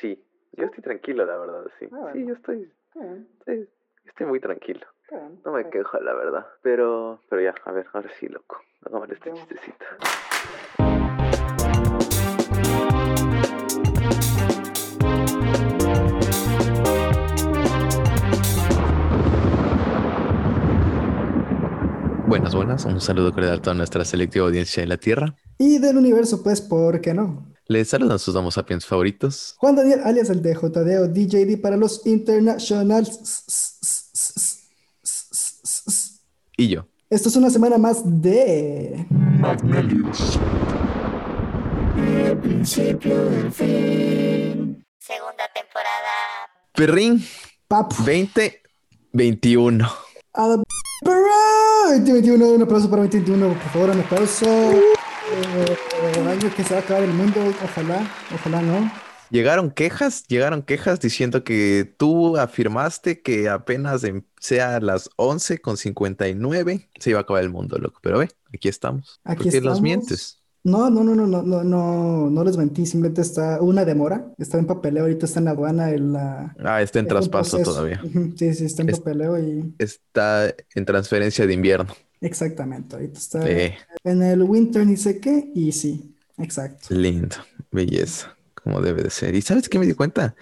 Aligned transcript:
sí. 0.00 0.22
Yo 0.56 0.66
estoy 0.66 0.82
tranquilo, 0.84 1.24
la 1.24 1.36
verdad, 1.36 1.64
sí. 1.78 1.88
Ah, 1.92 2.10
Sí, 2.12 2.24
yo 2.26 2.34
estoy, 2.34 2.70
estoy, 3.38 3.68
estoy 4.04 4.26
muy 4.26 4.38
tranquilo. 4.40 4.86
bien, 5.10 5.40
No 5.44 5.52
me 5.52 5.68
quejo, 5.68 5.98
la 6.00 6.14
verdad. 6.14 6.46
Pero, 6.62 7.20
pero 7.28 7.42
ya, 7.42 7.54
a 7.64 7.72
ver, 7.72 7.86
ahora 7.92 8.08
sí, 8.18 8.28
loco. 8.28 8.60
Hagamos 8.86 9.10
este 9.10 9.30
Vamos. 9.30 9.48
chistecito. 9.48 9.84
Buenas, 22.26 22.54
buenas. 22.54 22.84
Un 22.84 23.00
saludo 23.00 23.32
cordial 23.32 23.54
a 23.54 23.62
toda 23.62 23.74
nuestra 23.74 24.04
selectiva 24.04 24.46
audiencia 24.46 24.82
de 24.82 24.86
la 24.88 24.96
Tierra. 24.96 25.36
Y 25.58 25.78
del 25.78 25.96
universo, 25.98 26.42
pues, 26.42 26.60
¿por 26.60 27.00
qué 27.00 27.14
no? 27.14 27.46
Les 27.66 27.88
saludan 27.88 28.18
sus 28.18 28.34
Homo 28.34 28.50
sapiens 28.50 28.84
favoritos. 28.84 29.54
Juan 29.56 29.74
Daniel, 29.74 30.00
alias 30.04 30.28
el 30.28 30.42
de 30.42 30.52
JDO 30.54 31.08
DJD 31.08 31.62
para 31.62 31.78
los 31.78 32.06
internationals. 32.06 33.18
Y 36.58 36.68
yo. 36.68 36.86
Esto 37.08 37.30
es 37.30 37.36
una 37.36 37.48
semana 37.48 37.78
más 37.78 38.02
de... 38.04 39.06
Segunda 44.98 45.44
temporada. 45.54 46.14
Perrín 46.74 47.24
Papu. 47.66 47.96
2021. 47.96 49.88
A 50.34 50.48
la 50.48 50.62
perra. 51.02 51.44
2021, 51.88 52.46
un 52.46 52.62
aplauso 52.62 52.90
para 52.90 53.02
2021, 53.02 53.48
por 53.48 53.70
favor, 53.70 53.90
un 53.90 54.00
aplauso. 54.00 54.46
Que 55.34 56.62
se 56.62 56.74
va 56.74 56.80
a 56.80 56.82
acabar 56.82 57.02
el 57.02 57.12
mundo, 57.12 57.40
ojalá, 57.64 58.06
ojalá 58.32 58.62
no. 58.62 58.90
Llegaron 59.30 59.70
quejas, 59.72 60.24
llegaron 60.28 60.62
quejas 60.62 61.00
diciendo 61.00 61.42
que 61.42 61.92
tú 61.96 62.36
afirmaste 62.36 63.20
que 63.22 63.48
apenas 63.48 64.04
em- 64.04 64.22
sea 64.38 64.78
las 64.80 65.10
11 65.16 65.58
con 65.58 65.76
59 65.76 66.88
se 67.00 67.10
iba 67.10 67.18
a 67.18 67.22
acabar 67.22 67.42
el 67.42 67.50
mundo, 67.50 67.78
loco. 67.78 67.98
Pero 68.02 68.18
ve, 68.18 68.28
aquí 68.52 68.68
estamos. 68.68 69.20
Aquí 69.24 69.44
¿Por 69.44 69.52
qué 69.52 69.56
los 69.60 69.72
estamos. 69.78 69.80
mientes? 69.82 70.40
No, 70.62 70.88
no, 70.88 71.02
no, 71.02 71.14
no, 71.14 71.26
no, 71.26 71.42
no, 71.42 71.64
no, 71.64 72.30
no 72.30 72.44
les 72.44 72.56
mentí, 72.56 72.86
simplemente 72.86 73.20
está 73.22 73.60
una 73.60 73.84
demora, 73.84 74.32
está 74.38 74.58
en 74.58 74.66
papeleo, 74.66 75.02
ahorita 75.02 75.26
está 75.26 75.40
en 75.40 75.48
aduana, 75.48 75.90
en 75.90 76.12
la... 76.12 76.54
Ah, 76.64 76.80
está 76.80 77.00
en 77.00 77.08
traspaso 77.08 77.58
todavía. 77.58 78.00
Sí, 78.36 78.54
sí, 78.54 78.64
está 78.66 78.82
en 78.82 78.90
Es- 78.90 78.98
papeleo 79.00 79.38
y 79.38 79.74
Está 79.78 80.54
en 80.74 80.84
transferencia 80.84 81.46
de 81.46 81.52
invierno. 81.54 81.92
Exactamente, 82.24 82.96
ahorita 82.96 83.18
está 83.18 83.48
en 83.48 84.22
el 84.22 84.42
winter 84.42 84.86
ni 84.86 84.96
sé 84.96 85.20
qué 85.20 85.50
y 85.54 85.72
sí, 85.72 86.16
exacto. 86.38 86.94
lindo, 86.94 87.36
belleza, 87.70 88.36
como 88.54 88.80
debe 88.80 89.02
de 89.02 89.10
ser. 89.10 89.34
¿Y 89.34 89.42
sabes 89.42 89.68
qué 89.68 89.78
me 89.78 89.86
di 89.86 89.94
cuenta? 89.94 90.34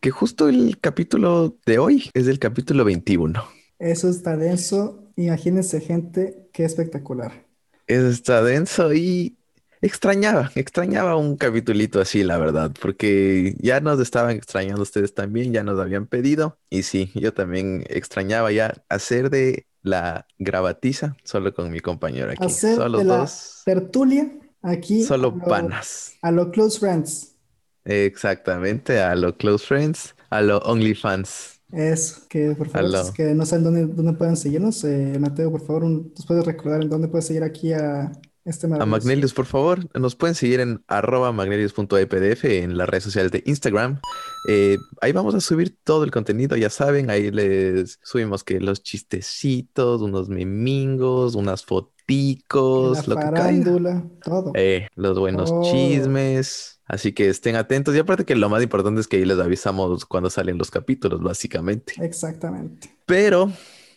Que 0.00 0.10
justo 0.10 0.48
el 0.48 0.78
capítulo 0.80 1.56
de 1.64 1.78
hoy 1.78 2.10
es 2.14 2.26
el 2.26 2.38
capítulo 2.38 2.84
21. 2.84 3.42
Eso 3.78 4.08
está 4.08 4.36
denso, 4.36 5.10
imagínense 5.16 5.80
gente, 5.80 6.48
qué 6.52 6.64
espectacular. 6.64 7.46
Eso 7.86 8.08
está 8.08 8.42
denso 8.42 8.92
y 8.94 9.36
extrañaba, 9.80 10.52
extrañaba 10.54 11.16
un 11.16 11.36
capitulito 11.36 12.00
así, 12.00 12.22
la 12.22 12.38
verdad, 12.38 12.72
porque 12.80 13.56
ya 13.58 13.80
nos 13.80 14.00
estaban 14.00 14.36
extrañando 14.36 14.82
ustedes 14.82 15.14
también, 15.14 15.52
ya 15.52 15.64
nos 15.64 15.80
habían 15.80 16.06
pedido 16.06 16.58
y 16.70 16.84
sí, 16.84 17.10
yo 17.14 17.34
también 17.34 17.84
extrañaba 17.88 18.52
ya 18.52 18.84
hacer 18.88 19.30
de 19.30 19.66
la 19.82 20.26
gravatiza 20.38 21.16
solo 21.24 21.52
con 21.54 21.70
mi 21.70 21.80
compañero 21.80 22.30
aquí, 22.30 22.44
Hacer 22.44 22.76
solo 22.76 22.98
de 22.98 23.04
la 23.04 23.16
dos, 23.18 23.62
tertulia 23.64 24.30
aquí 24.62 25.02
solo 25.04 25.28
a 25.28 25.36
lo, 25.36 25.44
panas. 25.44 26.12
a 26.22 26.30
lo 26.30 26.50
close 26.50 26.78
friends. 26.78 27.36
Exactamente, 27.84 29.00
a 29.00 29.14
lo 29.16 29.36
close 29.36 29.66
friends, 29.66 30.14
a 30.30 30.40
lo 30.40 30.58
OnlyFans. 30.58 31.60
Eso, 31.72 32.22
que 32.28 32.54
por 32.54 32.68
favor, 32.68 32.94
es 32.94 33.10
que 33.12 33.34
no 33.34 33.46
saben 33.46 33.64
dónde, 33.64 33.86
dónde 33.86 34.12
pueden 34.12 34.36
seguirnos, 34.36 34.84
eh, 34.84 35.16
Mateo, 35.18 35.50
por 35.50 35.62
favor, 35.66 35.84
un- 35.84 36.12
¿nos 36.16 36.26
puedes 36.26 36.44
recordar 36.44 36.82
en 36.82 36.90
dónde 36.90 37.08
puedes 37.08 37.26
seguir 37.26 37.42
aquí 37.42 37.72
a 37.72 38.12
este 38.44 38.66
A? 38.66 38.86
Magnelius, 38.86 39.32
por 39.32 39.46
favor, 39.46 39.80
nos 39.98 40.16
pueden 40.16 40.34
seguir 40.34 40.60
en 40.60 40.82
arroba 40.88 41.32
magnelius.epdf 41.32 42.44
en 42.44 42.76
las 42.76 42.88
redes 42.88 43.04
sociales 43.04 43.32
de 43.32 43.42
Instagram. 43.46 44.00
Eh, 44.48 44.78
ahí 45.00 45.12
vamos 45.12 45.34
a 45.34 45.40
subir 45.40 45.76
todo 45.84 46.04
el 46.04 46.10
contenido, 46.10 46.56
ya 46.56 46.70
saben, 46.70 47.10
ahí 47.10 47.30
les 47.30 47.98
subimos 48.02 48.44
que 48.44 48.60
los 48.60 48.82
chistecitos, 48.82 50.02
unos 50.02 50.28
memingos, 50.28 51.34
unas 51.34 51.62
la 51.62 51.66
foticos, 51.66 53.08
lo 53.08 53.16
que 53.16 54.10
todo. 54.24 54.52
Eh, 54.54 54.88
los 54.94 55.18
buenos 55.18 55.52
chismes. 55.70 56.80
Así 56.86 57.12
que 57.12 57.30
estén 57.30 57.56
atentos. 57.56 57.94
Y 57.94 57.98
aparte 58.00 58.24
que 58.24 58.34
lo 58.34 58.50
más 58.50 58.62
importante 58.62 59.00
es 59.00 59.08
que 59.08 59.16
ahí 59.16 59.24
les 59.24 59.38
avisamos 59.38 60.04
cuando 60.04 60.28
salen 60.28 60.58
los 60.58 60.70
capítulos, 60.70 61.22
básicamente. 61.22 61.94
Exactamente. 61.98 62.94
Pero 63.06 63.50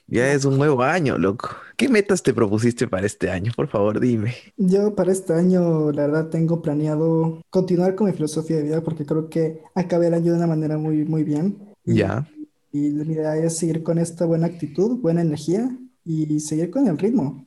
ya 0.07 0.31
es 0.33 0.45
un 0.45 0.57
nuevo 0.57 0.81
año, 0.83 1.17
loco. 1.17 1.49
¿Qué 1.77 1.89
metas 1.89 2.23
te 2.23 2.33
propusiste 2.33 2.88
para 2.88 3.05
este 3.05 3.29
año? 3.29 3.51
Por 3.55 3.67
favor, 3.67 3.99
dime. 3.99 4.33
Yo 4.57 4.95
para 4.95 5.11
este 5.11 5.33
año, 5.33 5.91
la 5.91 6.03
verdad, 6.07 6.29
tengo 6.29 6.61
planeado 6.61 7.41
continuar 7.49 7.95
con 7.95 8.07
mi 8.07 8.13
filosofía 8.13 8.57
de 8.57 8.63
vida 8.63 8.81
porque 8.81 9.05
creo 9.05 9.29
que 9.29 9.61
acabé 9.73 10.07
el 10.07 10.13
año 10.13 10.31
de 10.31 10.38
una 10.38 10.47
manera 10.47 10.77
muy, 10.77 11.03
muy 11.05 11.23
bien. 11.23 11.57
Y, 11.83 11.95
Ya. 11.95 12.27
y 12.71 12.89
mi 12.91 13.13
idea 13.13 13.35
es 13.38 13.57
seguir 13.57 13.83
con 13.83 13.97
esta 13.97 14.25
buena 14.25 14.47
actitud, 14.47 14.99
buena 14.99 15.21
energía 15.21 15.75
y 16.03 16.39
seguir 16.39 16.69
con 16.72 16.87
el 16.87 16.97
ritmo. 16.97 17.45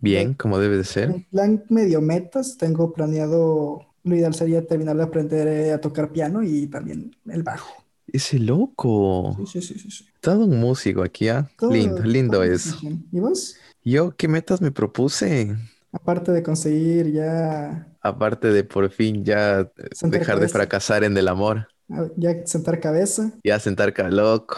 Bien, 0.00 0.34
como 0.34 0.58
debe 0.58 0.76
de 0.76 0.84
ser. 0.84 1.10
En 1.10 1.22
plan 1.24 1.64
medio 1.70 2.00
metas, 2.02 2.58
tengo 2.58 2.92
planeado, 2.92 3.80
lo 4.02 4.14
ideal 4.16 4.34
sería 4.34 4.66
terminar 4.66 4.96
de 4.96 5.02
aprender 5.02 5.72
a 5.72 5.80
tocar 5.80 6.12
piano 6.12 6.42
y 6.42 6.66
también 6.66 7.16
el 7.26 7.42
bajo. 7.42 7.72
Ese 8.12 8.38
loco. 8.38 9.36
Sí, 9.46 9.60
sí, 9.62 9.78
sí, 9.78 9.90
sí. 9.90 10.06
Todo 10.20 10.44
un 10.46 10.60
músico 10.60 11.02
aquí, 11.02 11.28
¿ah? 11.28 11.48
Todo- 11.58 11.70
Lindo, 11.72 12.02
lindo 12.02 12.34
todo 12.38 12.44
eso. 12.44 12.78
¿Y 13.12 13.20
vos? 13.20 13.56
Yo, 13.82 14.14
¿qué 14.16 14.28
metas 14.28 14.60
me 14.60 14.70
propuse? 14.70 15.56
Aparte 15.92 16.32
de 16.32 16.42
conseguir 16.42 17.12
ya, 17.12 17.86
Aparte 18.00 18.48
de 18.48 18.64
por 18.64 18.90
fin 18.90 19.24
ya 19.24 19.60
eh, 19.60 19.70
Sentar 19.92 20.20
dejar 20.20 20.34
de 20.36 20.40
cabeza. 20.40 20.58
fracasar 20.58 21.04
en 21.04 21.16
el 21.16 21.28
amor. 21.28 21.68
ya 22.16 22.44
sentar 22.46 22.80
cabeza. 22.80 23.32
Ya 23.44 23.58
sentar 23.60 23.92
ca 23.94 24.08
loco. 24.10 24.56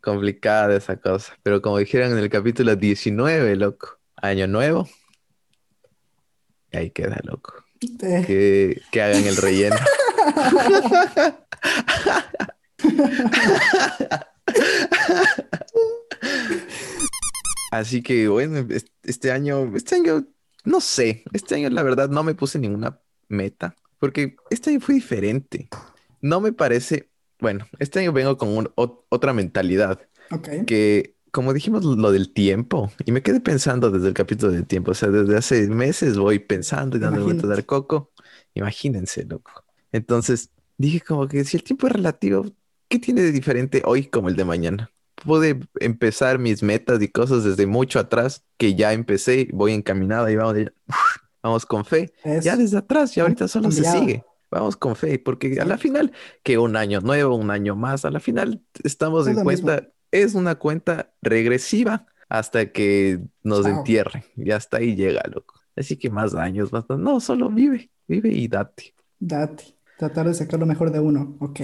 Complicada 0.00 0.76
esa 0.76 0.96
cosa. 0.96 1.34
Pero 1.42 1.60
como 1.60 1.78
dijeron 1.78 2.12
en 2.12 2.18
el 2.18 2.30
capítulo 2.30 2.74
19, 2.76 3.56
loco. 3.56 3.98
Año 4.16 4.46
nuevo. 4.46 4.88
Y 6.72 6.76
ahí 6.78 6.90
queda, 6.90 7.20
loco. 7.24 7.52
Que, 7.98 8.80
que 8.90 9.02
hagan 9.02 9.24
el 9.26 9.36
relleno. 9.36 9.76
Así 17.70 18.02
que 18.02 18.28
bueno, 18.28 18.66
es- 18.70 18.86
este 19.02 19.30
año, 19.30 19.74
este 19.76 19.94
año, 19.96 20.26
no 20.64 20.80
sé, 20.80 21.24
este 21.32 21.54
año 21.54 21.70
la 21.70 21.82
verdad 21.82 22.08
no 22.08 22.22
me 22.22 22.34
puse 22.34 22.58
ninguna 22.58 23.00
meta, 23.28 23.76
porque 23.98 24.36
este 24.50 24.70
año 24.70 24.80
fue 24.80 24.94
diferente. 24.96 25.68
No 26.20 26.40
me 26.40 26.52
parece, 26.52 27.10
bueno, 27.38 27.66
este 27.78 28.00
año 28.00 28.12
vengo 28.12 28.36
con 28.36 28.48
un- 28.48 28.66
ot- 28.76 29.04
otra 29.08 29.32
mentalidad, 29.32 30.00
ok. 30.30 30.64
que 30.66 31.16
como 31.30 31.52
dijimos 31.52 31.84
lo 31.84 32.10
del 32.10 32.32
tiempo, 32.32 32.90
y 33.04 33.12
me 33.12 33.22
quedé 33.22 33.38
pensando 33.40 33.92
desde 33.92 34.08
el 34.08 34.14
capítulo 34.14 34.50
del 34.50 34.66
tiempo, 34.66 34.90
o 34.90 34.94
sea, 34.94 35.10
desde 35.10 35.36
hace 35.36 35.68
meses 35.68 36.18
voy 36.18 36.40
pensando 36.40 36.96
y 36.96 37.00
dando 37.00 37.22
vueltas 37.22 37.48
al 37.50 37.64
coco, 37.64 38.10
imagínense, 38.54 39.24
loco. 39.26 39.52
Entonces 39.92 40.50
dije 40.76 41.00
como 41.00 41.28
que 41.28 41.44
si 41.44 41.56
el 41.56 41.62
tiempo 41.62 41.86
es 41.86 41.92
relativo, 41.92 42.46
¿qué 42.90 43.00
tiene 43.00 43.22
de 43.22 43.32
diferente 43.32 43.82
hoy 43.86 44.06
como 44.08 44.28
el 44.30 44.36
de 44.36 44.44
mañana? 44.46 44.92
Pude 45.24 45.60
empezar 45.80 46.38
mis 46.40 46.62
metas 46.64 47.02
y 47.02 47.08
cosas 47.08 47.44
desde 47.44 47.66
mucho 47.66 48.00
atrás, 48.00 48.44
que 48.58 48.74
ya 48.76 48.92
empecé, 48.94 49.48
voy 49.52 49.72
encaminada 49.74 50.30
y 50.32 50.36
vamos, 50.36 50.56
vamos 51.42 51.66
con 51.66 51.84
fe. 51.86 52.12
Es 52.24 52.44
Ya 52.44 52.56
desde 52.56 52.78
atrás, 52.78 53.14
ya 53.14 53.22
ahorita 53.24 53.48
solo 53.48 53.72
se 53.72 53.84
sigue. 53.84 54.24
Vamos 54.50 54.76
con 54.76 54.96
fe, 54.96 55.18
porque 55.20 55.60
a 55.60 55.66
la 55.66 55.78
final, 55.78 56.12
que 56.44 56.58
un 56.58 56.76
año 56.76 57.00
nuevo, 57.02 57.36
un 57.36 57.50
año 57.50 57.76
más, 57.76 58.04
a 58.04 58.10
la 58.12 58.20
final 58.20 58.62
estamos 58.84 59.26
Es 59.26 59.36
en 59.36 59.44
mismo. 59.44 59.44
cuenta, 59.44 59.88
es 60.10 60.34
una 60.34 60.56
cuenta 60.56 61.12
regresiva 61.22 62.06
hasta 62.28 62.72
que 62.72 63.20
nos 63.44 63.66
Chao. 63.66 63.74
entierren. 63.78 64.24
Y 64.36 64.52
hasta 64.52 64.78
ahí 64.78 64.96
llega, 64.96 65.22
loco. 65.32 65.54
Así 65.76 65.96
que 65.98 66.10
más 66.10 66.34
años, 66.34 66.72
más, 66.72 66.84
no, 66.90 67.20
solo 67.20 67.50
vive, 67.50 67.90
vive 68.08 68.30
y 68.32 68.48
date. 68.48 68.94
date. 69.20 69.64
Tratar 69.96 70.26
de 70.28 70.34
sacar 70.34 70.60
lo 70.60 70.66
mejor 70.66 70.90
de 70.92 71.00
uno. 71.00 71.36
Ok. 71.40 71.60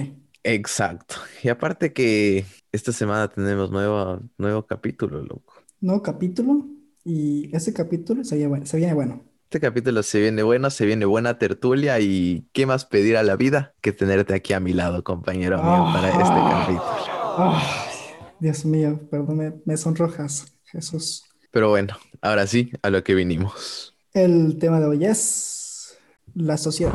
Exacto. 0.49 1.17
Y 1.43 1.49
aparte 1.49 1.93
que 1.93 2.47
esta 2.71 2.93
semana 2.93 3.27
tenemos 3.29 3.73
nuevo, 3.73 4.21
nuevo 4.39 4.65
capítulo, 4.65 5.21
loco. 5.23 5.55
Nuevo 5.81 6.03
capítulo. 6.03 6.67
Y 7.05 7.55
ese 7.55 7.73
capítulo 7.73 8.23
se 8.25 8.37
viene 8.37 8.49
bueno. 8.49 8.67
Se 8.67 8.77
viene 8.77 8.95
bueno. 8.95 9.25
Este 9.45 9.61
capítulo 9.61 10.03
se 10.05 10.21
viene 10.21 10.43
bueno, 10.45 10.71
se 10.71 10.87
viene 10.87 11.05
buena 11.05 11.39
tertulia 11.39 11.99
y 12.01 12.49
¿qué 12.53 12.67
más 12.67 12.85
pedir 12.85 13.17
a 13.17 13.23
la 13.25 13.37
vida 13.37 13.75
que 13.81 13.93
tenerte 13.93 14.35
aquí 14.35 14.53
a 14.53 14.61
mi 14.61 14.73
lado, 14.73 15.03
compañero 15.05 15.57
mío, 15.59 15.87
para 15.93 16.09
este 16.11 16.23
Ah. 16.25 16.67
capítulo? 16.67 18.33
Dios 18.41 18.65
mío, 18.65 19.01
perdón, 19.11 19.37
me, 19.37 19.53
me 19.65 19.77
sonrojas, 19.77 20.47
Jesús. 20.65 21.25
Pero 21.51 21.71
bueno, 21.71 21.97
ahora 22.21 22.47
sí, 22.47 22.71
a 22.83 22.91
lo 22.91 23.03
que 23.05 23.15
vinimos. 23.15 23.95
El 24.13 24.59
tema 24.59 24.81
de 24.81 24.87
hoy 24.87 25.05
es 25.07 25.97
la 26.35 26.57
sociedad. 26.57 26.93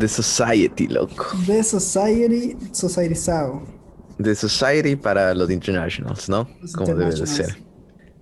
The 0.00 0.08
Society, 0.08 0.88
loco. 0.88 1.26
The 1.46 1.62
Society, 1.62 2.56
Society 2.72 3.14
Sao. 3.14 3.62
The 4.16 4.34
Society 4.34 4.96
para 4.96 5.34
los 5.34 5.50
Internationals, 5.50 6.28
¿no? 6.28 6.48
Los 6.62 6.72
Como 6.72 6.94
debe 6.94 7.14
de 7.14 7.26
ser. 7.26 7.62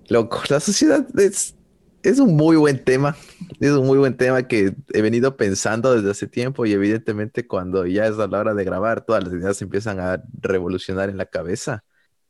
Loco, 0.09 0.41
la 0.49 0.59
sociedad 0.59 1.07
es, 1.17 1.55
es 2.03 2.19
un 2.19 2.35
muy 2.35 2.57
buen 2.57 2.83
tema. 2.83 3.15
Es 3.61 3.71
un 3.71 3.87
muy 3.87 3.97
buen 3.97 4.17
tema 4.17 4.45
que 4.45 4.75
he 4.93 5.01
venido 5.01 5.37
pensando 5.37 5.95
desde 5.95 6.11
hace 6.11 6.27
tiempo 6.27 6.65
y 6.65 6.73
evidentemente 6.73 7.47
cuando 7.47 7.85
ya 7.85 8.07
es 8.07 8.19
a 8.19 8.27
la 8.27 8.39
hora 8.39 8.53
de 8.53 8.65
grabar, 8.65 9.05
todas 9.05 9.23
las 9.23 9.33
ideas 9.33 9.61
empiezan 9.61 10.01
a 10.01 10.21
revolucionar 10.41 11.09
en 11.09 11.15
la 11.15 11.27
cabeza. 11.27 11.85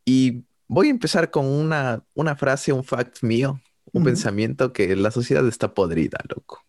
Y 0.06 0.44
voy 0.68 0.88
a 0.88 0.92
empezar 0.92 1.32
con 1.32 1.46
una, 1.48 2.04
una 2.14 2.36
frase, 2.36 2.72
un 2.72 2.84
fact 2.84 3.24
mío, 3.24 3.60
un 3.94 4.02
Ujú. 4.04 4.10
pensamiento 4.10 4.74
que 4.74 4.96
la 4.96 5.10
sociedad 5.10 5.48
está 5.48 5.74
podrida, 5.74 6.20
loco. 6.36 6.60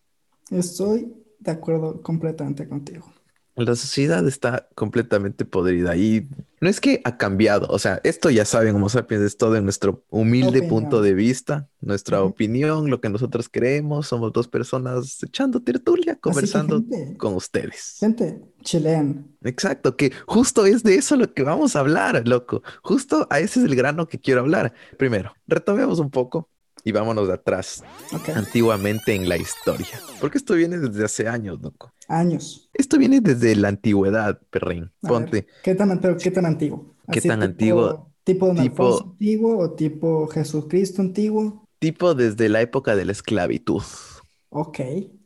Estoy 0.49 1.13
de 1.41 1.51
acuerdo 1.51 2.01
completamente 2.01 2.67
contigo. 2.67 3.11
La 3.55 3.75
sociedad 3.75 4.25
está 4.27 4.69
completamente 4.75 5.43
podrida 5.45 5.95
y 5.97 6.29
no 6.61 6.69
es 6.69 6.79
que 6.79 7.01
ha 7.03 7.17
cambiado, 7.17 7.67
o 7.69 7.79
sea, 7.79 7.99
esto 8.05 8.29
ya 8.29 8.45
saben, 8.45 8.75
Homo 8.75 8.87
sapiens 8.87 9.23
es 9.23 9.35
todo 9.37 9.57
en 9.57 9.65
nuestro 9.65 10.05
humilde 10.09 10.61
Opinión. 10.61 10.69
punto 10.69 11.01
de 11.01 11.13
vista, 11.13 11.67
nuestra 11.81 12.23
opinión, 12.23 12.89
lo 12.89 13.01
que 13.01 13.09
nosotros 13.09 13.49
creemos, 13.51 14.07
somos 14.07 14.31
dos 14.31 14.47
personas 14.47 15.21
echando 15.21 15.61
tertulia, 15.61 16.15
conversando 16.15 16.77
gente, 16.77 17.17
con 17.17 17.35
ustedes. 17.35 17.97
gente, 17.99 18.41
chilean. 18.63 19.35
Exacto, 19.43 19.97
que 19.97 20.13
justo 20.27 20.65
es 20.65 20.83
de 20.83 20.95
eso 20.95 21.15
lo 21.17 21.33
que 21.33 21.43
vamos 21.43 21.75
a 21.75 21.79
hablar, 21.81 22.27
loco. 22.27 22.63
Justo 22.83 23.27
a 23.29 23.39
ese 23.39 23.59
es 23.59 23.65
el 23.65 23.75
grano 23.75 24.07
que 24.07 24.19
quiero 24.19 24.41
hablar. 24.41 24.73
Primero, 24.97 25.33
retomemos 25.47 25.99
un 25.99 26.11
poco 26.11 26.50
y 26.83 26.91
vámonos 26.91 27.27
de 27.27 27.33
atrás, 27.35 27.83
antiguamente 28.35 29.13
en 29.13 29.27
la 29.29 29.37
historia, 29.37 29.87
porque 30.19 30.37
esto 30.37 30.53
viene 30.55 30.77
desde 30.77 31.03
hace 31.05 31.27
años, 31.27 31.59
loco. 31.61 31.93
años. 32.07 32.69
Esto 32.73 32.97
viene 32.97 33.21
desde 33.21 33.55
la 33.55 33.69
antigüedad, 33.69 34.39
perrín. 34.49 34.91
A 35.03 35.07
Ponte. 35.07 35.31
ver, 35.31 35.47
¿qué 35.63 35.75
tan, 35.75 35.99
pero 35.99 36.17
qué 36.17 36.31
tan 36.31 36.45
antiguo? 36.45 36.93
¿Qué 37.11 37.19
Así 37.19 37.27
tan 37.27 37.39
tipo- 37.39 37.45
antiguo? 37.51 38.11
¿Tipo 38.23 38.45
Don 38.47 38.55
Tipo- 38.57 38.83
Alfonso 38.85 39.03
antiguo 39.11 39.57
o 39.57 39.71
tipo 39.71 40.27
Jesucristo 40.27 41.01
antiguo? 41.01 41.65
Tipo 41.79 42.13
desde 42.13 42.49
la 42.49 42.61
época 42.61 42.95
de 42.95 43.05
la 43.05 43.11
esclavitud. 43.13 43.81
Ok, 44.49 44.79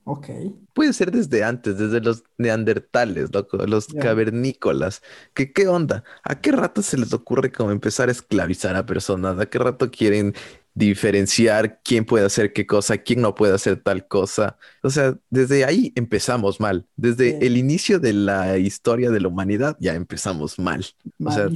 ok. 0.05 0.27
Puede 0.73 0.93
ser 0.93 1.11
desde 1.11 1.43
antes, 1.43 1.77
desde 1.77 1.99
los 1.99 2.23
neandertales, 2.37 3.33
loco, 3.33 3.57
los 3.57 3.87
cavernícolas. 3.87 5.01
¿Qué, 5.33 5.51
qué 5.51 5.67
onda? 5.67 6.03
¿A 6.23 6.39
qué 6.39 6.51
rato 6.53 6.81
se 6.81 6.97
les 6.97 7.11
ocurre 7.13 7.51
como 7.51 7.71
empezar 7.71 8.07
a 8.09 8.11
esclavizar 8.13 8.75
a 8.77 8.85
personas? 8.85 9.37
¿A 9.39 9.45
qué 9.47 9.59
rato 9.59 9.91
quieren 9.91 10.33
diferenciar 10.75 11.79
quién 11.83 12.05
puede 12.05 12.25
hacer 12.25 12.53
qué 12.53 12.67
cosa, 12.67 12.97
quién 12.97 13.21
no 13.21 13.33
puede 13.33 13.53
hacer 13.53 13.77
tal 13.81 14.07
cosa? 14.07 14.57
O 14.83 14.89
sea, 14.89 15.17
desde 15.29 15.65
ahí 15.65 15.91
empezamos 15.95 16.59
mal. 16.59 16.85
Desde 16.97 17.31
Sí. 17.31 17.37
el 17.41 17.57
inicio 17.57 17.99
de 17.99 18.13
la 18.13 18.57
historia 18.57 19.09
de 19.09 19.19
la 19.21 19.29
humanidad 19.29 19.77
ya 19.79 19.95
empezamos 19.95 20.59
mal. 20.59 20.85
O 21.23 21.31
sea, 21.31 21.47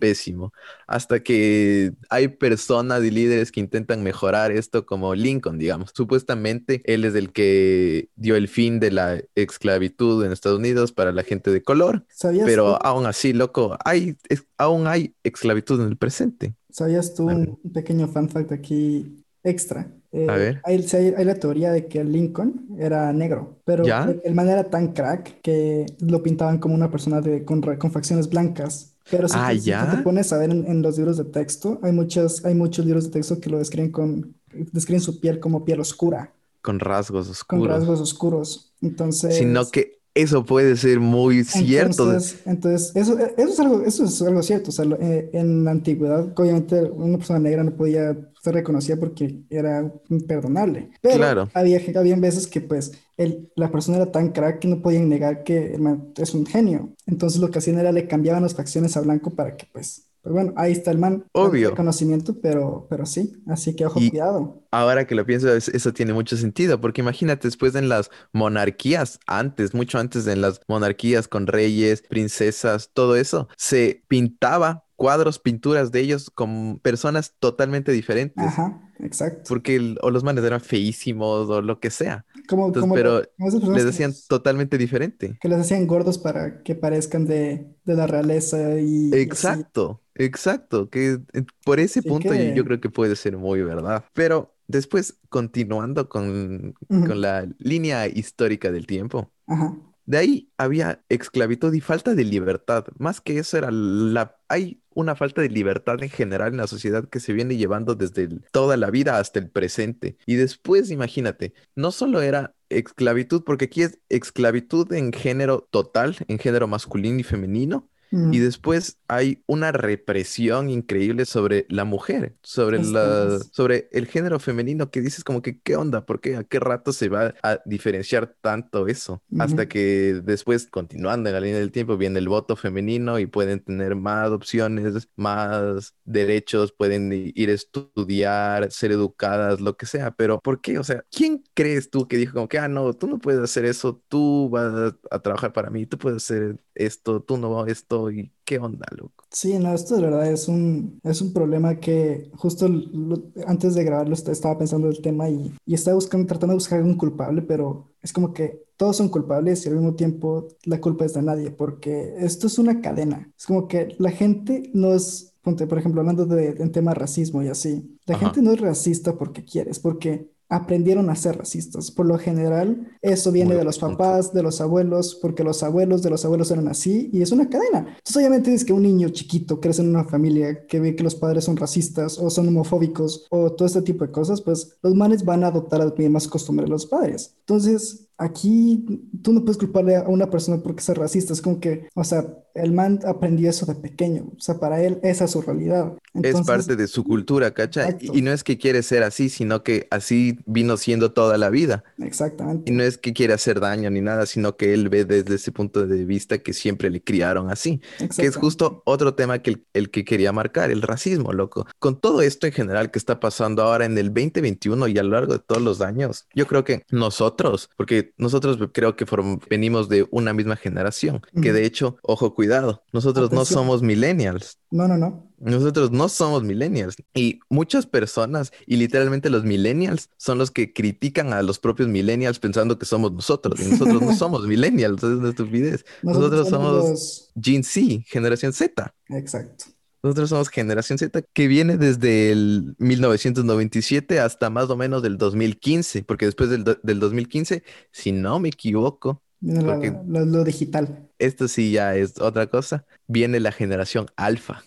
pésimo. 0.00 0.52
Hasta 0.86 1.22
que 1.22 1.92
hay 2.10 2.28
personas 2.28 3.02
y 3.04 3.10
líderes 3.10 3.52
que 3.52 3.60
intentan 3.60 4.02
mejorar 4.02 4.50
esto, 4.52 4.84
como 4.84 5.14
Lincoln, 5.14 5.58
digamos. 5.58 5.90
Supuestamente 5.94 6.82
él 6.84 7.04
es 7.04 7.14
el 7.14 7.32
que 7.32 8.08
dio 8.16 8.34
el 8.36 8.48
fin 8.48 8.80
de 8.80 8.90
la 8.90 9.22
esclavitud 9.36 10.24
en 10.24 10.32
Estados 10.32 10.58
Unidos 10.58 10.92
para 10.92 11.12
la 11.12 11.22
gente 11.22 11.50
de 11.50 11.62
color, 11.62 12.04
¿Sabías 12.10 12.44
pero 12.44 12.72
tú, 12.76 12.86
aún 12.86 13.06
así, 13.06 13.32
loco, 13.32 13.78
hay, 13.84 14.16
es- 14.28 14.44
aún 14.58 14.86
hay 14.88 15.14
esclavitud 15.22 15.80
en 15.80 15.88
el 15.88 15.96
presente. 15.96 16.54
Sabías 16.74 17.14
tú 17.14 17.26
A 17.26 17.34
ver. 17.34 17.54
un 17.64 17.72
pequeño 17.72 18.08
fan 18.08 18.28
fact 18.28 18.52
aquí 18.52 19.24
extra? 19.42 19.92
Eh, 20.12 20.26
A 20.26 20.36
ver. 20.36 20.64
hay, 20.64 20.78
la 21.24 21.34
teoría 21.36 21.72
de 21.72 21.88
que 21.88 22.04
Lincoln 22.04 22.68
era 22.78 23.12
negro, 23.12 23.60
pero 23.64 23.86
¿Ya? 23.86 24.00
el, 24.04 24.20
el 24.24 24.34
man 24.34 24.48
era 24.48 24.70
tan 24.70 24.92
crack 24.92 25.40
que 25.42 25.86
lo 26.00 26.22
pintaban 26.22 26.58
como 26.58 26.74
una 26.74 26.90
persona 26.90 27.20
de, 27.20 27.44
con, 27.44 27.62
ra- 27.62 27.78
con 27.78 27.90
facciones 27.92 28.28
blancas. 28.28 28.96
Pero 29.08 29.28
si, 29.28 29.40
Ah, 29.40 29.44
tú, 29.44 29.58
si 29.58 29.74
tú 29.76 29.86
¿ya? 29.86 29.88
te 29.88 29.98
pones 29.98 30.32
a 30.32 30.38
ver 30.38 30.50
en, 30.50 30.66
en 30.66 30.82
los 30.82 30.96
libros 30.98 31.16
de 31.18 31.24
texto, 31.24 31.78
hay 31.82 31.92
muchos, 31.92 32.44
hay 32.44 32.54
muchos 32.54 32.84
libros 32.86 33.04
de 33.04 33.10
texto 33.10 33.40
que 33.40 33.50
lo 33.50 33.58
describen 33.58 33.92
con, 33.92 34.36
describen 34.72 35.00
su 35.02 35.20
piel 35.20 35.40
como 35.40 35.64
piel 35.64 35.80
oscura, 35.80 36.32
Con 36.62 36.80
rasgos 36.80 37.28
con 37.46 37.64
oscuros. 37.64 37.64
rasgos 37.64 38.00
oscuros. 38.00 38.74
Entonces, 38.82 39.28
Sino 39.28 39.70
que 39.70 40.00
eso 40.14 40.44
puede 40.44 40.76
ser 40.76 41.00
muy 41.00 41.44
cierto. 41.44 42.12
Entonces, 42.12 42.42
entonces 42.46 42.92
eso, 42.94 43.18
eso 43.18 43.48
es 43.52 43.60
algo, 43.60 43.82
eso 43.84 44.04
es 44.04 44.22
algo 44.22 44.42
cierto. 44.42 44.70
O 44.70 44.72
sea, 44.72 44.84
lo- 44.84 45.00
eh, 45.00 45.30
en 45.32 45.64
la 45.64 45.72
antigüedad, 45.72 46.32
obviamente, 46.38 46.82
una 46.82 47.18
persona 47.18 47.38
negra 47.40 47.64
no 47.64 47.76
podía 47.76 48.16
ser 48.42 48.54
reconocida 48.54 48.96
porque 48.96 49.42
era 49.50 49.92
imperdonable. 50.10 50.90
Pero 51.00 51.16
Claro. 51.16 51.50
había, 51.52 51.80
había 51.96 52.16
veces 52.16 52.46
que, 52.46 52.60
pues, 52.60 52.92
el, 53.16 53.50
la 53.56 53.70
persona 53.72 53.96
era 53.98 54.12
tan 54.12 54.30
crack 54.32 54.60
que 54.60 54.68
no 54.68 54.82
podían 54.82 55.08
negar 55.08 55.42
que 55.44 55.78
es 56.16 56.34
un 56.34 56.46
genio. 56.46 56.94
Entonces, 57.06 57.40
lo 57.40 57.50
que 57.50 57.58
hacían 57.58 57.78
era 57.78 57.92
le 57.92 58.06
cambiaban 58.08 58.42
las 58.42 58.54
facciones 58.54 58.96
a 58.96 59.00
blanco 59.00 59.30
para 59.34 59.56
que, 59.56 59.66
pues, 59.72 60.08
pues 60.24 60.32
bueno, 60.32 60.52
ahí 60.56 60.72
está 60.72 60.90
el 60.90 60.98
man. 60.98 61.24
Obvio. 61.32 61.70
reconocimiento, 61.70 62.40
pero, 62.40 62.86
pero 62.90 63.06
sí. 63.06 63.32
Así 63.46 63.76
que, 63.76 63.86
ojo, 63.86 64.00
Y- 64.00 64.10
cuidado. 64.10 64.62
Ahora 64.72 65.06
que 65.06 65.14
lo 65.14 65.24
pienso, 65.24 65.54
es- 65.54 65.68
eso 65.68 65.92
tiene 65.92 66.12
mucho 66.14 66.36
sentido, 66.36 66.80
porque 66.80 67.02
imagínate, 67.02 67.46
después 67.46 67.76
en 67.76 67.88
las 67.88 68.10
monarquías, 68.32 69.20
antes, 69.26 69.72
mucho 69.74 69.98
antes 69.98 70.26
en 70.26 70.40
las 70.40 70.60
monarquías 70.66 71.28
con 71.28 71.46
reyes, 71.46 72.02
princesas, 72.02 72.90
todo 72.92 73.14
eso, 73.16 73.48
se 73.56 74.02
pintaba 74.08 74.84
cuadros, 74.96 75.38
pinturas 75.38 75.92
de 75.92 76.00
ellos 76.00 76.30
con 76.30 76.78
personas 76.80 77.34
totalmente 77.40 77.90
diferentes, 77.92 78.44
Ajá, 78.46 78.80
exacto. 79.00 79.42
porque 79.48 79.74
el- 79.76 79.98
o 80.02 80.10
los 80.10 80.22
manes 80.24 80.44
eran 80.44 80.60
feísimos 80.60 81.48
o 81.50 81.60
lo 81.62 81.80
que 81.80 81.90
sea, 81.90 82.24
Como, 82.48 82.66
Entonces, 82.66 82.82
como, 82.82 82.94
pero 82.94 83.22
como 83.36 83.74
les 83.74 83.84
decían 83.84 84.10
los- 84.10 84.26
totalmente 84.28 84.78
diferente. 84.78 85.36
que 85.40 85.48
les 85.48 85.58
hacían 85.58 85.86
gordos 85.86 86.18
para 86.18 86.62
que 86.62 86.74
parezcan 86.76 87.26
de, 87.26 87.74
de 87.84 87.94
la 87.94 88.06
realeza 88.06 88.78
y. 88.80 89.10
Exacto, 89.14 90.00
exacto, 90.14 90.88
que 90.90 91.18
eh, 91.32 91.44
por 91.64 91.80
ese 91.80 92.00
Así 92.00 92.08
punto 92.08 92.34
yo- 92.34 92.42
yo 92.42 92.54
que- 92.54 92.64
creo 92.64 92.80
que 92.80 92.90
puede 92.90 93.16
ser 93.16 93.36
muy 93.36 93.62
verdad. 93.62 94.04
Pero 94.14 94.54
después, 94.68 95.18
continuando 95.28 96.08
con, 96.08 96.74
Ujú. 96.88 97.06
con 97.06 97.20
la 97.20 97.46
línea 97.58 98.06
histórica 98.08 98.70
del 98.72 98.86
tiempo, 98.86 99.30
Ajá. 99.46 99.76
de 100.06 100.18
ahí 100.18 100.50
había 100.58 101.02
esclavitud 101.08 101.72
y 101.74 101.80
falta 101.80 102.14
de 102.14 102.24
libertad. 102.24 102.86
Más 102.98 103.20
que 103.20 103.38
eso 103.38 103.56
era 103.58 103.70
la... 103.70 104.36
Hay 104.48 104.80
una 104.96 105.16
falta 105.16 105.42
de 105.42 105.48
libertad 105.48 106.00
en 106.02 106.08
general 106.10 106.52
en 106.52 106.58
la 106.58 106.66
sociedad 106.68 107.08
que 107.08 107.18
se 107.18 107.32
viene 107.32 107.56
llevando 107.56 107.94
desde 107.96 108.22
el- 108.24 108.44
toda 108.52 108.76
la 108.76 108.90
vida 108.90 109.18
hasta 109.18 109.38
el 109.40 109.50
presente. 109.50 110.16
Y 110.26 110.36
después, 110.36 110.90
imagínate, 110.90 111.52
no 111.74 111.90
solo 111.90 112.22
era 112.22 112.54
esclavitud, 112.68 113.42
porque 113.44 113.66
aquí 113.66 113.82
es 113.82 113.98
esclavitud 114.08 114.92
en 114.92 115.12
género 115.12 115.66
total, 115.70 116.16
en 116.28 116.38
género 116.38 116.66
masculino 116.68 117.18
y 117.18 117.22
femenino. 117.24 117.88
Y 118.30 118.40
después 118.40 118.98
hay 119.08 119.42
una 119.46 119.70
represión 119.72 120.68
increíble 120.70 121.24
sobre 121.24 121.66
la 121.68 121.84
mujer, 121.84 122.36
sobre 122.42 122.78
la, 122.80 123.26
es- 123.26 123.50
sobre 123.52 123.88
el 123.92 124.06
género 124.06 124.40
femenino, 124.40 124.90
que 124.90 125.00
dices 125.00 125.22
como 125.24 125.40
que, 125.42 125.60
¿qué 125.60 125.76
onda? 125.76 126.04
¿Por 126.04 126.20
qué? 126.20 126.36
¿A 126.36 126.44
qué 126.44 126.58
rato 126.60 126.92
se 126.92 127.08
va 127.08 127.34
a 127.42 127.60
diferenciar 127.64 128.34
tanto 128.40 128.88
eso? 128.88 129.22
Hasta 129.36 129.66
que 129.68 130.20
después, 130.24 130.66
continuando 130.68 131.28
en 131.28 131.34
la 131.34 131.40
línea 131.40 131.58
del 131.60 131.72
tiempo, 131.72 131.96
viene 131.96 132.18
el 132.18 132.28
voto 132.28 132.56
femenino 132.56 133.18
y 133.18 133.26
pueden 133.26 133.60
tener 133.62 133.94
más 133.96 134.30
opciones, 134.30 135.08
más 135.16 135.94
derechos, 136.04 136.72
pueden 136.72 137.10
ir 137.12 137.50
a 137.50 137.52
estudiar, 137.52 138.70
ser 138.70 138.92
educadas, 138.92 139.60
lo 139.60 139.76
que 139.76 139.86
sea. 139.86 140.12
Pero 140.12 140.40
¿por 140.40 140.60
qué? 140.60 140.78
O 140.78 140.84
sea, 140.84 141.04
¿quién 141.10 141.42
crees 141.54 141.90
tú 141.90 142.06
que 142.08 142.16
dijo 142.16 142.34
como 142.34 142.48
que, 142.48 142.58
ah, 142.58 142.68
no, 142.68 142.92
tú 142.94 143.06
no 143.06 143.18
puedes 143.18 143.40
hacer 143.40 143.64
eso, 143.64 144.02
tú 144.08 144.48
vas 144.50 144.94
a 145.10 145.18
trabajar 145.20 145.52
para 145.52 145.70
mí, 145.70 145.86
tú 145.86 145.98
puedes 145.98 146.22
hacer 146.22 146.58
esto, 146.74 147.22
tú 147.22 147.36
no 147.38 147.66
esto, 147.66 148.10
y 148.10 148.32
qué 148.44 148.58
onda, 148.58 148.86
loco? 148.96 149.28
Sí, 149.30 149.58
no, 149.58 149.74
esto 149.74 149.96
de 149.96 150.02
verdad 150.02 150.30
es 150.30 150.46
un, 150.46 151.00
es 151.02 151.20
un 151.20 151.32
problema 151.32 151.80
que 151.80 152.30
justo 152.36 152.68
lo- 152.68 153.32
antes 153.48 153.74
de 153.74 153.82
grabarlo 153.82 154.14
est- 154.14 154.28
estaba 154.28 154.56
pensando 154.56 154.88
el 154.88 155.02
tema 155.02 155.28
y, 155.28 155.52
y 155.66 155.74
estaba 155.74 155.96
buscando, 155.96 156.26
tratando 156.28 156.52
de 156.52 156.56
buscar 156.58 156.80
un 156.82 156.96
culpable, 156.96 157.42
pero 157.42 157.90
es 158.00 158.12
como 158.12 158.32
que 158.32 158.62
todos 158.76 158.96
son 158.96 159.08
culpables 159.08 159.66
y 159.66 159.68
al 159.70 159.74
mismo 159.76 159.96
tiempo 159.96 160.46
la 160.64 160.80
culpa 160.80 161.04
es 161.04 161.14
de 161.14 161.22
nadie, 161.22 161.50
porque 161.50 162.14
esto 162.18 162.46
es 162.46 162.58
una 162.58 162.80
cadena. 162.80 163.32
Es 163.36 163.46
como 163.46 163.66
que 163.66 163.96
la 163.98 164.10
gente 164.12 164.70
no 164.72 164.94
es, 164.94 165.34
ponte, 165.42 165.66
por 165.66 165.78
ejemplo, 165.78 166.00
hablando 166.00 166.26
de, 166.26 166.50
en 166.50 166.70
tema 166.70 166.94
racismo 166.94 167.42
y 167.42 167.48
así, 167.48 167.98
la 168.06 168.14
Ajá. 168.14 168.30
gente 168.30 168.40
no 168.40 168.52
es 168.52 168.60
racista 168.60 169.18
porque 169.18 169.44
quiere, 169.44 169.70
es 169.72 169.80
porque 169.80 170.30
aprendieron 170.48 171.10
a 171.10 171.16
ser 171.16 171.38
racistas. 171.38 171.90
Por 171.90 172.06
lo 172.06 172.18
general, 172.18 172.96
eso 173.02 173.32
viene 173.32 173.50
Muy 173.50 173.58
de 173.58 173.64
los 173.64 173.78
papás, 173.78 174.32
de 174.32 174.42
los 174.42 174.60
abuelos, 174.60 175.18
porque 175.20 175.44
los 175.44 175.62
abuelos 175.62 176.02
de 176.02 176.10
los 176.10 176.24
abuelos 176.24 176.50
eran 176.50 176.68
así 176.68 177.10
y 177.12 177.22
es 177.22 177.32
una 177.32 177.48
cadena. 177.48 177.78
Entonces, 177.80 178.16
obviamente 178.16 178.52
es 178.52 178.64
que 178.64 178.72
un 178.72 178.82
niño 178.82 179.08
chiquito 179.08 179.60
crece 179.60 179.82
en 179.82 179.90
una 179.90 180.04
familia 180.04 180.66
que 180.66 180.80
ve 180.80 180.96
que 180.96 181.04
los 181.04 181.14
padres 181.14 181.44
son 181.44 181.56
racistas 181.56 182.18
o 182.18 182.30
son 182.30 182.48
homofóbicos 182.48 183.26
o 183.30 183.52
todo 183.52 183.66
este 183.66 183.82
tipo 183.82 184.04
de 184.04 184.12
cosas, 184.12 184.40
pues 184.40 184.76
los 184.82 184.94
manes 184.94 185.24
van 185.24 185.44
a 185.44 185.48
adoptar 185.48 185.80
las 185.80 185.96
mismas 185.96 186.28
costumbres 186.28 186.66
de 186.66 186.72
los 186.72 186.86
padres. 186.86 187.34
Entonces, 187.40 188.08
aquí 188.18 188.84
tú 189.22 189.32
no 189.32 189.40
puedes 189.40 189.58
culparle 189.58 189.96
a 189.96 190.02
una 190.08 190.30
persona 190.30 190.62
porque 190.62 190.80
es 190.80 190.88
racista. 190.88 191.32
Es 191.32 191.42
como 191.42 191.60
que, 191.60 191.88
o 191.94 192.04
sea, 192.04 192.26
el 192.54 192.72
man 192.72 193.00
aprendió 193.04 193.50
eso 193.50 193.66
de 193.66 193.74
pequeño. 193.74 194.30
O 194.36 194.40
sea, 194.40 194.58
para 194.58 194.82
él 194.82 195.00
esa 195.02 195.24
es 195.24 195.32
su 195.32 195.42
realidad. 195.42 195.94
Es 196.22 196.40
parte 196.42 196.76
de 196.76 196.86
su 196.86 197.02
cultura, 197.02 197.48
exacto, 197.48 197.96
Y 198.00 198.18
y 198.18 198.22
no 198.22 198.32
es 198.32 198.44
que 198.44 198.56
quiere 198.58 198.82
ser 198.82 199.02
así, 199.02 199.28
sino 199.28 199.64
que 199.64 199.88
así 199.90 200.38
vino 200.46 200.76
siendo 200.76 201.12
toda 201.12 201.36
la 201.36 201.50
vida. 201.50 201.82
Y 201.98 202.04
exactamente, 202.04 202.70
no 202.70 202.84
es 202.84 202.96
que 202.96 203.12
quiere 203.12 203.34
hacer 203.34 203.58
daño 203.58 203.90
ni 203.90 204.00
nada, 204.00 204.24
sino 204.26 204.56
que 204.56 204.72
él 204.72 204.88
ve 204.88 205.04
desde 205.04 205.34
ese 205.34 205.50
punto 205.50 205.86
de 205.86 206.04
vista 206.04 206.38
que 206.38 206.52
siempre 206.52 206.90
le 206.90 207.02
criaron 207.02 207.50
así. 207.50 207.80
Que 208.16 208.26
es 208.26 208.36
justo 208.36 208.82
otro 208.86 209.14
tema 209.14 209.40
que 209.40 209.50
el, 209.50 209.66
el 209.74 209.90
que 209.90 210.04
quería 210.04 210.32
marcar, 210.32 210.70
el 210.70 210.82
racismo, 210.82 211.32
loco. 211.32 211.66
Con 211.80 212.00
todo 212.00 212.22
esto 212.22 212.46
en 212.46 212.52
general 212.52 212.92
que 212.92 213.00
está 213.00 213.18
pasando 213.18 213.62
ahora 213.62 213.84
en 213.84 213.98
el 213.98 214.14
2021 214.14 214.86
y 214.88 214.98
a 214.98 215.02
lo 215.02 215.10
largo 215.10 215.32
de 215.32 215.38
todos 215.40 215.60
los 215.60 215.80
años, 215.80 216.26
yo 216.34 216.46
creo 216.46 216.62
que 216.62 216.84
nosotros, 216.90 217.68
porque 217.76 218.03
nosotros 218.16 218.58
creo 218.72 218.96
que 218.96 219.06
venimos 219.48 219.88
de 219.88 220.06
una 220.10 220.32
misma 220.32 220.56
generación, 220.56 221.20
que 221.40 221.50
Ujú. 221.50 221.52
de 221.54 221.64
hecho, 221.64 221.96
ojo, 222.02 222.34
cuidado, 222.34 222.82
nosotros 222.92 223.30
no 223.32 223.40
Atención. 223.40 223.60
somos 223.64 223.82
millennials. 223.82 224.58
No, 224.70 224.88
no, 224.88 224.96
no. 224.98 225.30
Nosotros 225.38 225.90
no 225.90 226.08
somos 226.08 226.42
millennials 226.42 226.96
y 227.12 227.40
muchas 227.50 227.86
personas 227.86 228.52
y 228.66 228.76
literalmente 228.76 229.28
los 229.30 229.44
millennials 229.44 230.08
son 230.16 230.38
los 230.38 230.50
que 230.50 230.72
critican 230.72 231.32
a 231.32 231.42
los 231.42 231.58
propios 231.58 231.88
millennials 231.88 232.38
pensando 232.38 232.78
que 232.78 232.86
somos 232.86 233.12
nosotros 233.12 233.60
y 233.60 233.64
nosotros 233.64 234.00
no 234.00 234.14
somos 234.16 234.46
millennials, 234.46 235.02
es 235.02 235.10
una 235.10 235.28
estupidez. 235.30 235.84
Nosotros 236.02 236.30
Nosotros 236.30 236.48
somos 236.48 236.72
somos 236.72 236.90
los... 236.90 237.30
Gen 237.42 237.62
Z, 237.64 238.04
generación 238.06 238.52
Z. 238.52 238.94
Exacto. 239.10 239.66
Nosotros 240.04 240.28
somos 240.28 240.50
generación 240.50 240.98
Z 240.98 241.22
que 241.32 241.48
viene 241.48 241.78
desde 241.78 242.30
el 242.30 242.74
1997 242.78 244.20
hasta 244.20 244.50
más 244.50 244.68
o 244.68 244.76
menos 244.76 245.02
del 245.02 245.16
2015, 245.16 246.04
porque 246.04 246.26
después 246.26 246.50
del, 246.50 246.62
del 246.82 247.00
2015, 247.00 247.64
si 247.90 248.12
no 248.12 248.38
me 248.38 248.50
equivoco, 248.50 249.22
la- 249.40 249.78
lo 250.06 250.44
digital. 250.44 251.08
esto 251.18 251.48
sí 251.48 251.72
ya 251.72 251.96
es 251.96 252.20
otra 252.20 252.48
cosa, 252.48 252.84
viene 253.06 253.40
la 253.40 253.50
generación 253.50 254.06
alfa, 254.16 254.62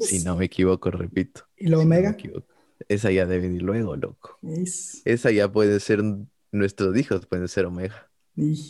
si 0.00 0.18
no 0.24 0.36
me 0.36 0.46
equivoco, 0.46 0.90
repito. 0.90 1.42
¿Y 1.56 1.68
la 1.68 1.78
Si 1.78 1.84
omega? 1.84 2.16
Esa 2.88 3.12
ya 3.12 3.26
debe 3.26 3.42
venir 3.46 3.62
luego, 3.62 3.94
loco. 3.94 4.40
Esa 5.04 5.30
ya 5.30 5.52
puede 5.52 5.78
ser 5.78 6.02
nuestros 6.50 6.96
hijos, 6.96 7.26
pueden 7.26 7.46
ser 7.46 7.66
omega. 7.66 8.09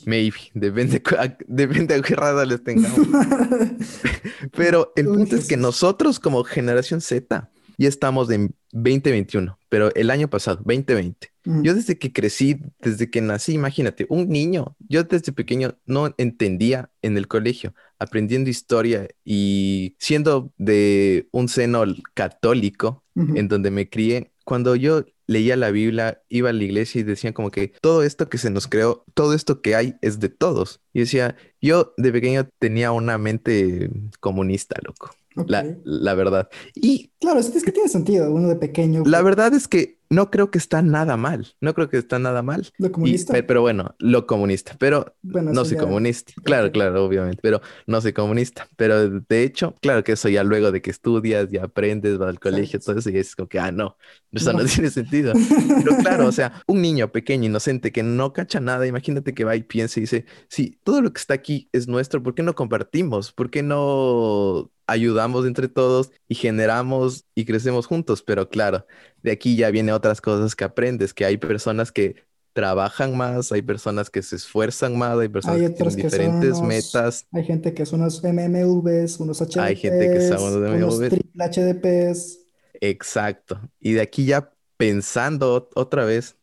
Maybe, 0.07 0.37
depende, 0.55 1.03
a- 1.19 1.37
depende 1.47 1.95
a 1.95 2.03
qué 2.03 2.15
raza 2.15 2.45
les 2.45 2.63
tengamos. 2.63 2.99
Pero 4.57 4.93
el 4.97 5.07
punto 5.07 5.37
es 5.37 5.47
que 5.49 5.57
nosotros 5.57 6.19
como 6.21 6.45
generación 6.45 7.01
Z 7.01 7.51
ya 7.79 7.89
estamos 7.89 8.31
en 8.31 8.55
2021, 8.73 9.59
pero 9.71 9.93
el 9.95 10.11
año 10.11 10.29
pasado, 10.29 10.59
2020. 10.59 11.31
Ujú. 11.47 11.63
Yo 11.63 11.75
desde 11.75 11.99
que 11.99 12.13
crecí, 12.13 12.61
desde 12.81 13.11
que 13.11 13.23
nací, 13.23 13.55
imagínate, 13.55 14.05
un 14.11 14.29
niño, 14.29 14.77
yo 14.89 15.03
desde 15.05 15.33
pequeño 15.33 15.75
no 15.87 16.15
entendía 16.19 16.91
en 17.01 17.17
el 17.17 17.27
colegio, 17.27 17.75
aprendiendo 17.99 18.51
historia 18.51 19.09
y 19.25 19.97
siendo 19.99 20.53
de 20.59 21.29
un 21.33 21.49
seno 21.49 21.85
católico, 22.13 23.03
Ujú. 23.17 23.37
en 23.37 23.49
donde 23.49 23.71
me 23.71 23.89
crié, 23.89 24.31
cuando 24.45 24.77
yo 24.77 25.05
leía 25.31 25.57
la 25.57 25.71
Biblia, 25.71 26.23
iba 26.29 26.51
a 26.51 26.53
la 26.53 26.65
iglesia 26.65 27.01
y 27.01 27.05
decían 27.05 27.33
como 27.33 27.53
que 27.53 27.73
todo 27.81 28.03
esto 28.03 28.29
que 28.29 28.37
se 28.37 28.51
nos 28.51 28.67
creó, 28.67 29.05
todo 29.15 29.33
esto 29.33 29.63
que 29.63 29.77
hay 29.77 29.95
es 30.03 30.19
de 30.19 30.29
todos. 30.29 30.81
Y 30.93 31.01
decía, 31.01 31.37
yo 31.61 31.95
de 31.97 32.11
pequeño 32.11 32.49
tenía 32.59 32.91
una 32.91 33.17
mente 33.17 33.91
comunista, 34.19 34.75
loco, 34.85 35.15
la, 35.47 36.15
verdad. 36.15 36.49
Y 36.75 37.11
Claro, 37.21 37.39
es, 37.41 37.55
es 37.55 37.65
que 37.65 37.73
tiene 37.73 37.89
sentido. 37.89 38.33
Uno 38.33 38.49
de 38.49 38.57
pequeño, 38.57 39.03
la 39.05 39.23
verdad 39.23 39.53
es 39.55 39.69
que 39.69 39.99
no 40.13 40.31
creo 40.31 40.51
que 40.51 40.59
está 40.59 40.83
nada 40.83 41.17
mal, 41.17 41.55
no 41.61 41.73
creo 41.73 41.89
que 41.89 41.97
está 41.99 42.19
nada 42.19 42.43
mal. 42.43 42.67
lo 42.79 42.89
Y, 42.89 42.91
comunista. 42.91 43.33
pe- 43.33 43.43
pero 43.45 43.61
bueno, 43.61 43.95
lo 43.99 44.27
comunista, 44.27 44.75
pero 44.79 45.15
Bueno, 45.23 45.53
no 45.53 45.65
soy 45.65 45.77
ya. 45.77 45.83
comunista. 45.83 46.33
Claro, 46.43 46.73
claro, 46.73 47.05
obviamente, 47.05 47.39
pero 47.43 47.61
no 47.87 48.01
soy 48.01 48.13
comunista. 48.13 48.69
Pero 48.77 49.09
de 49.21 49.43
hecho, 49.45 49.77
claro 49.81 50.03
que 50.03 50.13
eso 50.13 50.29
ya 50.29 50.43
luego 50.43 50.73
de 50.73 50.83
que 50.83 50.91
estudias, 50.91 51.49
ya 51.51 51.65
aprendes, 51.65 52.19
vas 52.19 52.29
al 52.31 52.41
colegio, 52.41 52.81
todo 52.81 52.99
eso, 52.99 53.11
y 53.11 53.19
es 53.19 53.37
como 53.37 53.49
que, 53.49 53.61
ah, 53.61 53.71
no, 53.71 53.97
eso 54.33 54.53
no 54.53 54.63
No. 54.63 54.65
tiene 54.75 54.91
sentido. 54.91 55.37
Pero 55.77 55.97
claro, 55.97 56.27
o 56.27 56.33
sea, 56.33 56.63
un 56.67 56.83
niño 56.83 57.13
pequeño, 57.13 57.47
inocente, 57.47 57.93
que 57.93 58.03
no 58.03 58.33
cacha 58.33 58.61
nada, 58.61 58.87
imagínate 58.87 59.35
que 59.35 59.45
va 59.45 59.55
y 59.57 59.63
piensa 59.63 60.01
y 60.01 60.03
dice, 60.03 60.25
si 60.49 60.73
todo 60.83 61.03
lo 61.03 61.13
que 61.13 61.21
está 61.21 61.35
aquí 61.35 61.69
es 61.73 61.87
nuestro, 61.89 62.23
¿por 62.23 62.35
qué 62.35 62.43
no 62.43 62.55
compartimos? 62.55 63.33
¿Por 63.33 63.51
qué 63.51 63.63
no 63.63 64.71
ayudamos 64.91 65.47
entre 65.47 65.69
todos 65.69 66.11
y 66.29 66.35
generamos 66.35 67.25
y 67.35 67.45
crecemos 67.45 67.87
juntos? 67.87 68.23
Pero 68.23 68.49
claro, 68.49 68.87
de 69.23 69.33
aquí 69.33 69.57
ya 69.57 69.71
viene 69.71 69.93
otras 69.93 70.21
cosas 70.21 70.55
que 70.57 70.65
aprendes, 70.65 71.15
que 71.15 71.25
hay 71.25 71.37
personas 71.39 71.93
que 71.93 72.25
trabajan 72.53 73.17
más, 73.17 73.53
hay 73.53 73.63
personas 73.63 74.11
que 74.11 74.23
se 74.23 74.37
esfuerzan 74.37 74.99
más, 74.99 75.19
hay 75.19 75.29
personas 75.29 75.63
Hay 75.63 75.63
que 75.63 75.71
tienen 75.75 75.95
diferentes 75.95 76.63
unos. 76.63 76.63
metas, 76.63 77.27
Hay 77.33 77.45
gente 77.45 77.75
que 77.75 77.87
son 77.87 78.01
unos 78.01 78.23
MMVs, 78.25 79.21
unos 79.21 79.41
hay 79.57 79.77
gente 79.77 80.11
que 80.11 80.21
son 80.21 80.43
HDPs, 80.43 80.69
unos 80.71 81.07
triple 81.09 81.45
HDPs. 81.45 82.47
Exacto. 82.81 83.61
Y 83.81 83.93
de 83.95 84.01
aquí 84.03 84.27
ya 84.27 84.53
pensando 84.77 85.57
ot- 85.69 85.73
otra 85.75 86.05
vez, 86.05 86.39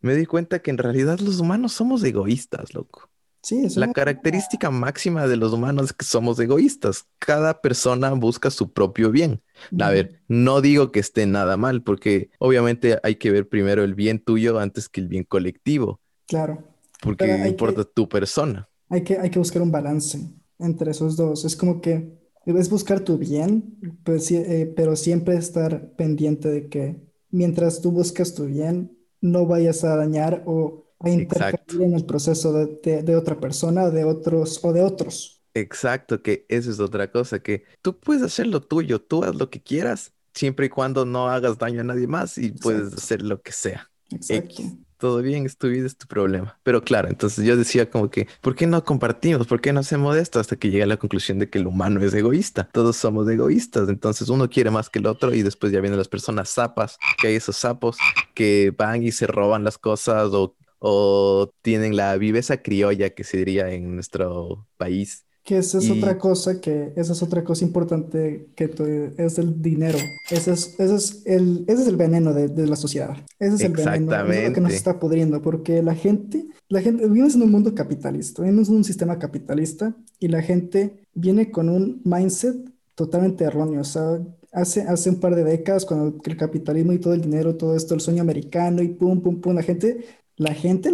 me 0.00 0.14
di 0.16 0.26
cuenta 0.26 0.62
que 0.62 0.70
en 0.72 0.78
realidad 0.78 1.20
los 1.20 1.40
humanos 1.40 1.72
somos 1.74 2.04
egoístas, 2.04 2.74
loco. 2.74 3.10
Sí, 3.44 3.66
La 3.74 3.92
característica 3.92 4.70
máxima 4.70 5.26
de 5.26 5.36
los 5.36 5.52
humanos 5.52 5.86
es 5.86 5.92
que 5.92 6.04
somos 6.06 6.38
egoístas. 6.40 7.06
Cada 7.18 7.60
persona 7.60 8.10
busca 8.12 8.50
su 8.50 8.72
propio 8.72 9.10
bien. 9.10 9.42
A 9.80 9.90
ver, 9.90 10.22
no 10.28 10.60
digo 10.62 10.92
que 10.92 11.00
esté 11.00 11.26
nada 11.26 11.56
mal, 11.58 11.82
porque 11.82 12.30
obviamente 12.38 12.98
hay 13.02 13.16
que 13.16 13.30
ver 13.30 13.48
primero 13.48 13.84
el 13.84 13.94
bien 13.94 14.18
tuyo 14.24 14.58
antes 14.58 14.88
que 14.88 15.00
el 15.02 15.08
bien 15.08 15.24
colectivo, 15.24 16.00
Claro. 16.26 16.64
porque 17.00 17.26
Pero 17.26 17.46
importa 17.46 17.84
que, 17.84 17.90
tu 17.94 18.08
persona. 18.08 18.68
hay 18.88 19.04
que, 19.04 19.18
hay 19.18 19.30
que 19.30 19.38
buscar 19.38 19.62
un 19.62 19.72
balance 19.72 20.18
entre 20.58 20.90
esos 20.90 21.16
dos. 21.16 21.44
Es 21.44 21.56
como 21.56 21.80
que 21.80 22.18
es 22.46 22.70
buscar 22.70 23.00
tu 23.00 23.18
bien, 23.18 23.78
pues, 24.04 24.26
sí, 24.26 24.36
eh, 24.36 24.72
pero 24.76 24.96
siempre 24.96 25.36
estar 25.36 25.92
pendiente 25.96 26.50
de 26.50 26.68
que 26.68 26.96
mientras 27.30 27.80
tú 27.80 27.90
buscas 27.92 28.34
tu 28.34 28.46
bien, 28.46 28.96
no 29.20 29.46
vayas 29.46 29.84
a 29.84 29.96
dañar 29.96 30.42
o 30.46 30.83
a 31.04 31.10
Exacto. 31.10 31.62
interferir 31.62 31.82
en 31.82 31.94
el 31.94 32.04
proceso 32.06 32.52
de, 32.52 32.66
de- 32.82 33.02
de 33.02 33.16
otra 33.16 33.38
persona, 33.40 33.90
de 33.90 34.04
otros 34.04 34.60
o 34.64 34.72
de 34.72 34.82
otros. 34.82 35.42
Exacto, 35.56 36.20
que 36.22 36.46
eso 36.48 36.70
es 36.70 36.80
otra 36.80 37.10
cosa, 37.12 37.38
que 37.40 37.64
tú 37.80 37.98
puedes 38.00 38.22
hacer 38.24 38.48
lo 38.48 38.60
tuyo, 38.60 39.00
tú 39.00 39.22
haz 39.22 39.36
lo 39.36 39.50
que 39.50 39.62
quieras, 39.62 40.12
siempre 40.34 40.66
y 40.66 40.68
cuando 40.68 41.04
no 41.04 41.28
hagas 41.28 41.58
daño 41.58 41.80
a 41.82 41.84
nadie 41.84 42.08
más 42.08 42.38
y 42.38 42.50
puedes 42.50 42.92
Exacto, 42.92 42.96
hacer 42.96 43.22
lo 43.22 43.40
que 43.40 43.52
sea. 43.52 43.88
exacto. 44.10 44.62
X, 44.62 44.72
todo 44.98 45.22
bien, 45.22 45.44
es 45.46 45.56
tu 45.58 45.68
vida, 45.68 45.86
es 45.86 45.96
tu 45.96 46.06
problema. 46.08 46.58
Pero 46.64 46.82
claro, 46.82 47.08
entonces 47.08 47.44
yo 47.44 47.56
decía 47.56 47.88
como 47.90 48.10
que, 48.10 48.26
¿por 48.40 48.54
qué 48.56 48.66
no 48.66 48.82
compartimos? 48.84 49.46
¿Por 49.46 49.60
qué 49.60 49.72
no 49.72 49.80
hacemos 49.80 50.16
esto? 50.16 50.40
Hasta 50.40 50.56
que 50.56 50.70
llegué 50.70 50.82
a 50.84 50.86
la 50.86 50.96
conclusión 50.96 51.38
de 51.38 51.48
que 51.50 51.58
el 51.58 51.66
humano 51.66 52.00
es 52.02 52.14
egoísta. 52.14 52.68
Todos 52.72 52.96
somos 52.96 53.28
egoístas. 53.28 53.88
Entonces 53.88 54.28
uno 54.30 54.48
quiere 54.48 54.70
más 54.70 54.88
que 54.90 55.00
el 55.00 55.06
otro 55.06 55.34
y 55.34 55.42
después 55.42 55.72
ya 55.72 55.80
vienen 55.80 55.98
las 55.98 56.08
personas 56.08 56.48
sapas, 56.48 56.96
que 57.20 57.28
hay 57.28 57.34
esos 57.36 57.56
sapos 57.56 57.96
que 58.34 58.72
van 58.76 59.02
y 59.02 59.12
se 59.12 59.26
roban 59.26 59.62
las 59.62 59.78
cosas 59.78 60.30
o, 60.32 60.56
o 60.86 61.50
tienen 61.62 61.96
la 61.96 62.14
viveza 62.18 62.58
criolla 62.62 63.14
que 63.14 63.24
se 63.24 63.38
diría 63.38 63.70
en 63.72 63.94
nuestro 63.94 64.68
país. 64.76 65.24
Que 65.42 65.56
esa 65.58 65.78
es 65.78 65.88
otra 65.90 66.16
Y 66.16 66.18
cosa 66.18 66.60
que, 66.60 66.92
esa 66.94 67.14
es 67.14 67.22
otra 67.22 67.42
cosa 67.42 67.64
importante 67.64 68.50
que 68.54 69.14
es 69.16 69.38
el 69.38 69.62
dinero. 69.62 69.98
Ese 70.28 70.52
es, 70.52 70.74
ese 70.78 70.94
es 70.94 71.22
el, 71.24 71.64
ese 71.68 71.82
es 71.82 71.88
el 71.88 71.96
veneno 71.96 72.34
de, 72.34 72.48
de 72.48 72.66
la 72.66 72.76
sociedad. 72.76 73.16
Ese 73.38 73.56
es 73.56 73.64
el 73.64 73.72
veneno, 73.72 74.14
es 74.26 74.42
lo 74.42 74.52
que 74.52 74.60
nos 74.60 74.74
está 74.74 74.98
pudriendo, 74.98 75.40
porque 75.40 75.82
la 75.82 75.94
gente, 75.94 76.46
la 76.68 76.82
gente, 76.82 77.06
vivimos 77.06 77.34
en 77.34 77.42
un 77.42 77.50
mundo 77.50 77.74
capitalista, 77.74 78.42
vivimos 78.42 78.68
en 78.68 78.76
un 78.76 78.84
sistema 78.84 79.18
capitalista 79.18 79.96
y 80.18 80.28
la 80.28 80.42
gente 80.42 81.06
viene 81.14 81.50
con 81.50 81.70
un 81.70 82.02
mindset 82.04 82.56
totalmente 82.94 83.44
erróneo. 83.44 83.80
O 83.80 83.84
sea, 83.84 84.20
hace, 84.52 84.82
hace 84.82 85.10
un 85.10 85.20
par 85.20 85.34
de 85.34 85.44
décadas, 85.44 85.84
cuando 85.84 86.20
el 86.24 86.36
capitalismo 86.36 86.92
y 86.92 86.98
todo 86.98 87.14
el 87.14 87.20
dinero, 87.20 87.56
todo 87.56 87.76
esto, 87.76 87.94
el 87.94 88.00
sueño 88.00 88.22
americano 88.22 88.82
y 88.82 88.88
pum, 88.88 89.20
pum, 89.22 89.40
pum, 89.40 89.54
la 89.54 89.62
gente, 89.62 90.04
la 90.36 90.54
gente, 90.54 90.90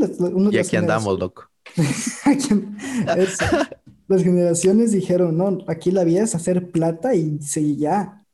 y 0.51 0.59
aquí 0.59 0.77
andamos, 0.77 1.19
loco. 1.19 1.45
eso. 3.17 3.45
Las 4.09 4.23
generaciones 4.25 4.91
dijeron, 4.93 5.37
no, 5.37 5.59
aquí 5.69 5.93
la 5.93 6.03
vida 6.05 6.23
es 6.25 6.35
hacer 6.35 6.71
plata 6.73 7.15
y 7.15 7.41
sí, 7.41 7.77
ya. 7.77 8.27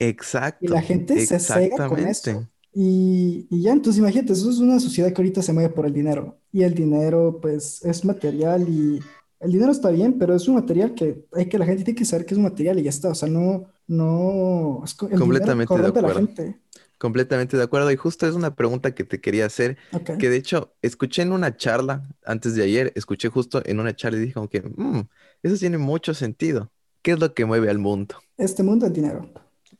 Y 0.58 0.68
la 0.68 0.80
Exacto, 0.80 0.82
gente 0.82 1.20
se 1.20 1.38
cega 1.40 1.82
con 1.84 2.00
exactamente. 2.00 2.10
eso. 2.10 2.48
Y, 2.72 3.46
y 3.50 3.62
ya, 3.62 3.72
entonces 3.72 3.98
imagínate, 4.00 4.32
eso 4.32 4.50
es 4.50 4.58
una 4.58 4.80
sociedad 4.80 5.10
que 5.12 5.20
ahorita 5.20 5.42
se 5.42 5.52
mueve 5.52 5.70
por 5.70 5.86
el 5.86 5.92
dinero. 5.94 6.40
Y 6.52 6.62
el 6.62 6.74
dinero, 6.74 7.38
pues, 7.40 7.84
es 7.84 8.04
material 8.04 8.68
y 8.68 9.00
el 9.40 9.52
dinero 9.52 9.72
está 9.72 9.90
bien, 9.90 10.18
pero 10.18 10.34
es 10.34 10.48
un 10.48 10.56
material 10.56 10.94
que 10.94 11.26
hay 11.32 11.48
que 11.48 11.58
la 11.58 11.66
gente 11.66 11.84
tiene 11.84 11.98
que 11.98 12.04
saber 12.06 12.26
que 12.26 12.34
es 12.34 12.38
un 12.38 12.44
material 12.44 12.78
y 12.78 12.84
ya 12.84 12.90
está. 12.90 13.10
O 13.10 13.14
sea, 13.14 13.28
no, 13.28 13.66
no, 13.86 14.82
es 14.84 14.96
el 15.10 15.20
dinero 15.20 15.24
Completamente 15.24 15.78
de 15.82 15.92
corrompe 15.92 15.98
a 16.00 16.02
la 16.02 16.08
acuerdo. 16.08 16.14
gente. 16.14 16.60
Completamente 16.98 17.56
de 17.56 17.62
acuerdo. 17.62 17.90
Y 17.90 17.96
justo 17.96 18.26
es 18.26 18.34
una 18.34 18.54
pregunta 18.54 18.94
que 18.94 19.04
te 19.04 19.20
quería 19.20 19.46
hacer, 19.46 19.76
que 20.18 20.30
de 20.30 20.36
hecho 20.36 20.74
escuché 20.82 21.22
en 21.22 21.32
una 21.32 21.56
charla 21.56 22.02
antes 22.24 22.54
de 22.54 22.62
ayer, 22.62 22.92
escuché 22.94 23.28
justo 23.28 23.62
en 23.66 23.80
una 23.80 23.94
charla 23.94 24.18
y 24.18 24.20
dije 24.22 24.34
como 24.34 24.48
que, 24.48 24.62
"Mm, 24.62 25.00
eso 25.42 25.56
tiene 25.58 25.78
mucho 25.78 26.14
sentido. 26.14 26.70
¿Qué 27.02 27.12
es 27.12 27.20
lo 27.20 27.34
que 27.34 27.44
mueve 27.44 27.70
al 27.70 27.78
mundo? 27.78 28.16
Este 28.36 28.62
mundo 28.62 28.86
es 28.86 28.92
dinero. 28.92 29.30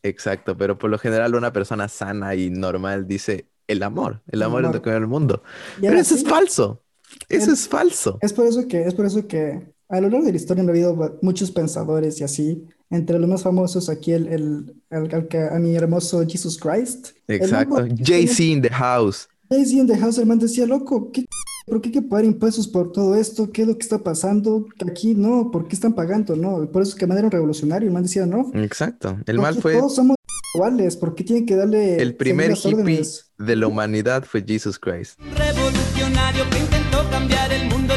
Exacto, 0.02 0.56
pero 0.56 0.78
por 0.78 0.90
lo 0.90 0.98
general 0.98 1.34
una 1.34 1.52
persona 1.52 1.88
sana 1.88 2.34
y 2.34 2.50
normal 2.50 3.06
dice 3.06 3.48
el 3.66 3.82
amor. 3.82 4.22
El 4.26 4.38
El 4.38 4.42
amor 4.44 4.64
es 4.64 4.72
lo 4.72 4.82
que 4.82 4.90
mueve 4.90 5.04
al 5.04 5.08
mundo. 5.08 5.42
Pero 5.80 5.98
eso 5.98 6.14
es 6.14 6.22
falso. 6.24 6.82
Eso 7.28 7.52
es 7.52 7.66
falso. 7.66 8.18
Es 8.20 8.32
por 8.32 8.46
eso 8.46 8.68
que, 8.68 8.82
es 8.86 8.94
por 8.94 9.06
eso 9.06 9.26
que 9.26 9.72
a 9.88 10.00
lo 10.00 10.08
largo 10.10 10.26
de 10.26 10.32
la 10.32 10.36
historia 10.36 10.62
han 10.62 10.68
habido 10.68 11.18
muchos 11.22 11.50
pensadores 11.50 12.20
y 12.20 12.24
así. 12.24 12.66
Entre 12.90 13.18
los 13.18 13.28
más 13.28 13.42
famosos 13.42 13.88
aquí 13.88 14.12
el, 14.12 14.28
el, 14.28 14.74
el, 14.90 15.12
el 15.12 15.42
a 15.50 15.58
mi 15.58 15.74
hermoso 15.74 16.24
Jesus 16.26 16.58
Christ. 16.58 17.08
Exacto. 17.28 17.84
Jay-Z 17.98 18.42
in 18.42 18.62
the 18.62 18.70
house. 18.70 19.28
Jay-Z 19.50 19.76
in 19.76 19.86
the 19.86 19.98
house, 19.98 20.18
el 20.18 20.26
man 20.26 20.38
decía, 20.38 20.66
loco, 20.66 21.10
¿qué 21.12 21.24
¿Por 21.66 21.80
qué 21.80 21.88
hay 21.88 21.94
que 21.94 22.02
pagar 22.02 22.24
impuestos 22.24 22.68
por 22.68 22.92
todo 22.92 23.16
esto? 23.16 23.50
¿Qué 23.50 23.62
es 23.62 23.68
lo 23.68 23.76
que 23.76 23.82
está 23.82 23.98
pasando? 23.98 24.66
Aquí 24.88 25.16
no, 25.16 25.50
¿por 25.50 25.66
qué 25.66 25.74
están 25.74 25.94
pagando? 25.94 26.36
No, 26.36 26.70
por 26.70 26.82
eso 26.82 26.92
es 26.92 26.94
que 26.94 27.08
man 27.08 27.18
era 27.18 27.26
un 27.26 27.32
revolucionario. 27.32 27.88
El 27.88 27.92
man 27.92 28.04
decía, 28.04 28.24
no. 28.24 28.52
Exacto. 28.54 29.18
El 29.26 29.40
mal 29.40 29.56
fue. 29.56 29.74
Todos 29.74 29.96
somos 29.96 30.14
iguales, 30.54 30.96
¿por 30.96 31.16
qué 31.16 31.24
tienen 31.24 31.44
que 31.44 31.56
darle. 31.56 32.00
El 32.00 32.14
primer 32.14 32.52
hippie 32.52 33.02
de 33.38 33.56
la 33.56 33.66
humanidad 33.66 34.24
fue 34.24 34.44
Jesus 34.46 34.78
Christ. 34.78 35.18
Revolucionario 35.36 36.48
que 36.50 36.58
intentó 36.60 37.04
cambiar 37.10 37.52
el 37.52 37.68
mundo, 37.68 37.94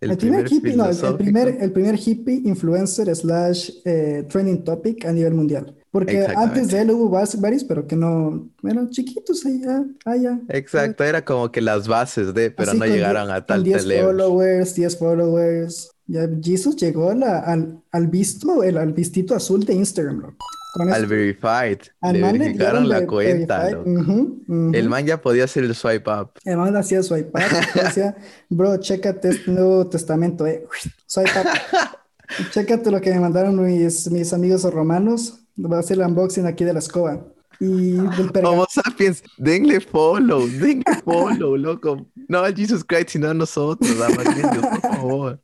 El, 0.00 0.16
primer, 0.16 0.50
hippie, 0.50 0.74
no, 0.74 0.88
el 0.88 1.16
primer, 1.16 1.58
el 1.60 1.72
primer 1.72 1.94
hippie 1.94 2.42
influencer 2.44 3.14
slash 3.14 3.70
eh, 3.84 4.24
trending 4.28 4.64
topic 4.64 5.04
a 5.04 5.12
nivel 5.12 5.34
mundial. 5.34 5.76
Porque 5.90 6.24
antes 6.36 6.68
de 6.68 6.82
él 6.82 6.92
hubo 6.92 7.10
varios, 7.10 7.64
pero 7.64 7.86
que 7.86 7.96
no 7.96 8.48
eran 8.62 8.90
chiquitos 8.90 9.44
allá. 9.44 9.84
allá 10.04 10.40
Exacto, 10.48 11.02
era 11.02 11.24
como 11.24 11.50
que 11.50 11.60
las 11.60 11.88
bases 11.88 12.32
de, 12.32 12.50
pero 12.50 12.74
no 12.74 12.86
llegaron 12.86 13.28
a 13.30 13.44
tal 13.44 13.64
10 13.64 13.84
followers, 14.00 14.74
10 14.74 14.96
followers. 14.96 15.90
Ya 16.06 16.28
Jesus 16.42 16.76
llegó 16.76 17.10
al, 17.10 17.82
al 17.90 18.06
visto, 18.06 18.62
el, 18.62 18.78
al 18.78 18.92
vistito 18.92 19.34
azul 19.34 19.64
de 19.64 19.74
Instagram, 19.74 20.36
al 20.78 21.06
verified. 21.06 21.78
le 22.12 22.22
verificaron 22.22 22.88
la 22.88 23.06
cuenta, 23.06 23.68
El 23.68 24.88
man 24.88 25.06
ya 25.06 25.20
podía 25.20 25.44
hacer 25.44 25.64
el 25.64 25.74
swipe 25.74 26.10
up. 26.10 26.30
El 26.44 26.56
man 26.56 26.76
hacía 26.76 27.02
swipe 27.02 27.30
up. 27.30 27.82
decía, 27.82 28.16
bro, 28.48 28.76
chécate 28.78 29.30
este 29.30 29.50
Nuevo 29.50 29.86
Testamento, 29.88 30.46
eh. 30.46 30.66
Swipe 31.06 31.30
up. 31.40 31.46
chécate 32.52 32.90
lo 32.90 33.00
que 33.00 33.10
me 33.10 33.20
mandaron 33.20 33.62
mis, 33.64 34.10
mis 34.10 34.32
amigos 34.32 34.62
romanos. 34.64 35.40
Voy 35.56 35.76
a 35.76 35.80
hacer 35.80 35.98
el 35.98 36.06
unboxing 36.06 36.46
aquí 36.46 36.64
de 36.64 36.72
la 36.72 36.78
escoba. 36.78 37.20
Y 37.62 37.98
Homo 38.42 38.66
sapiens, 38.70 39.22
denle 39.36 39.80
follow, 39.80 40.48
denle 40.48 40.82
follow, 41.04 41.58
loco. 41.58 42.06
No 42.26 42.38
a 42.38 42.50
Jesus 42.50 42.82
Christ, 42.82 43.10
sino 43.10 43.28
a 43.28 43.34
nosotros, 43.34 43.90
por 43.92 44.80
favor. 44.80 45.42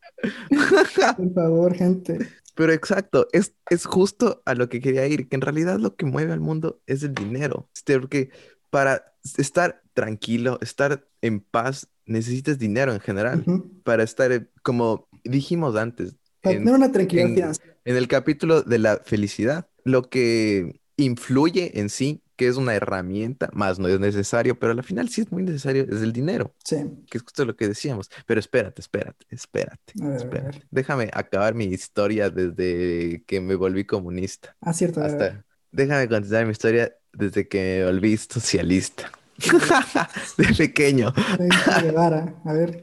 Por 1.17 1.35
favor, 1.35 1.75
gente. 1.75 2.27
Pero 2.57 2.73
exacto, 2.73 3.29
es, 3.33 3.55
es 3.69 3.85
justo 3.85 4.43
a 4.47 4.55
lo 4.55 4.69
que 4.69 4.81
quería 4.81 5.07
ir, 5.07 5.29
que 5.29 5.37
en 5.37 5.43
realidad 5.43 5.79
lo 5.79 5.95
que 5.95 6.07
mueve 6.07 6.33
al 6.33 6.41
mundo 6.41 6.81
es 6.87 7.03
el 7.03 7.15
dinero. 7.15 7.69
Este, 7.75 8.01
porque 8.01 8.31
para 8.71 9.15
estar 9.37 9.83
tranquilo, 9.93 10.59
estar 10.63 11.07
en 11.21 11.41
paz, 11.41 11.89
necesitas 12.07 12.59
dinero 12.59 12.93
en 12.95 13.01
general. 13.01 13.45
Para 13.85 14.03
estar, 14.03 14.49
como 14.63 15.07
dijimos 15.23 15.77
antes, 15.77 16.17
para 16.41 16.59
tener 16.59 16.75
una 16.75 16.91
tranquilidad 16.91 17.57
en 17.85 17.97
el 17.97 18.09
capítulo 18.09 18.63
de 18.63 18.79
la 18.79 19.01
felicidad, 19.05 19.69
lo 19.85 20.09
que 20.09 20.81
influye 20.97 21.79
en 21.79 21.91
sí, 21.91 22.23
que 22.37 22.47
es 22.47 22.57
una 22.57 22.75
herramienta, 22.75 23.49
más 23.53 23.79
no 23.79 23.89
es 23.89 23.99
necesario, 23.99 24.59
pero 24.59 24.73
al 24.73 24.83
final 24.83 25.09
sí 25.09 25.23
es 25.23 25.33
muy 25.33 25.43
necesario, 25.43 25.85
es 25.85 26.03
el 26.03 26.13
dinero. 26.13 26.55
Sí. 26.63 26.77
Que 27.11 27.19
es 27.19 27.25
justo 27.25 27.45
lo 27.45 27.57
que 27.57 27.69
decíamos. 27.69 28.11
Pero 28.27 28.39
espérate, 28.39 28.83
espérate, 28.83 29.27
espérate, 29.31 29.93
espérate. 30.15 30.63
Déjame 30.71 31.11
acabar 31.13 31.55
mi 31.55 31.65
historia 31.65 32.31
desde 32.31 33.25
que 33.27 33.41
me 33.41 33.55
volví 33.55 33.85
comunista. 33.85 34.55
Ah, 34.61 34.73
cierto. 34.73 35.03
Hasta... 35.03 35.45
Déjame 35.73 36.09
contar 36.09 36.45
mi 36.45 36.53
historia 36.53 36.95
desde 37.13 37.49
que 37.49 37.59
me 37.59 37.85
volví 37.91 38.17
socialista. 38.17 39.11
de 40.39 40.55
pequeño. 40.55 41.13
A 42.45 42.53
ver. 42.53 42.83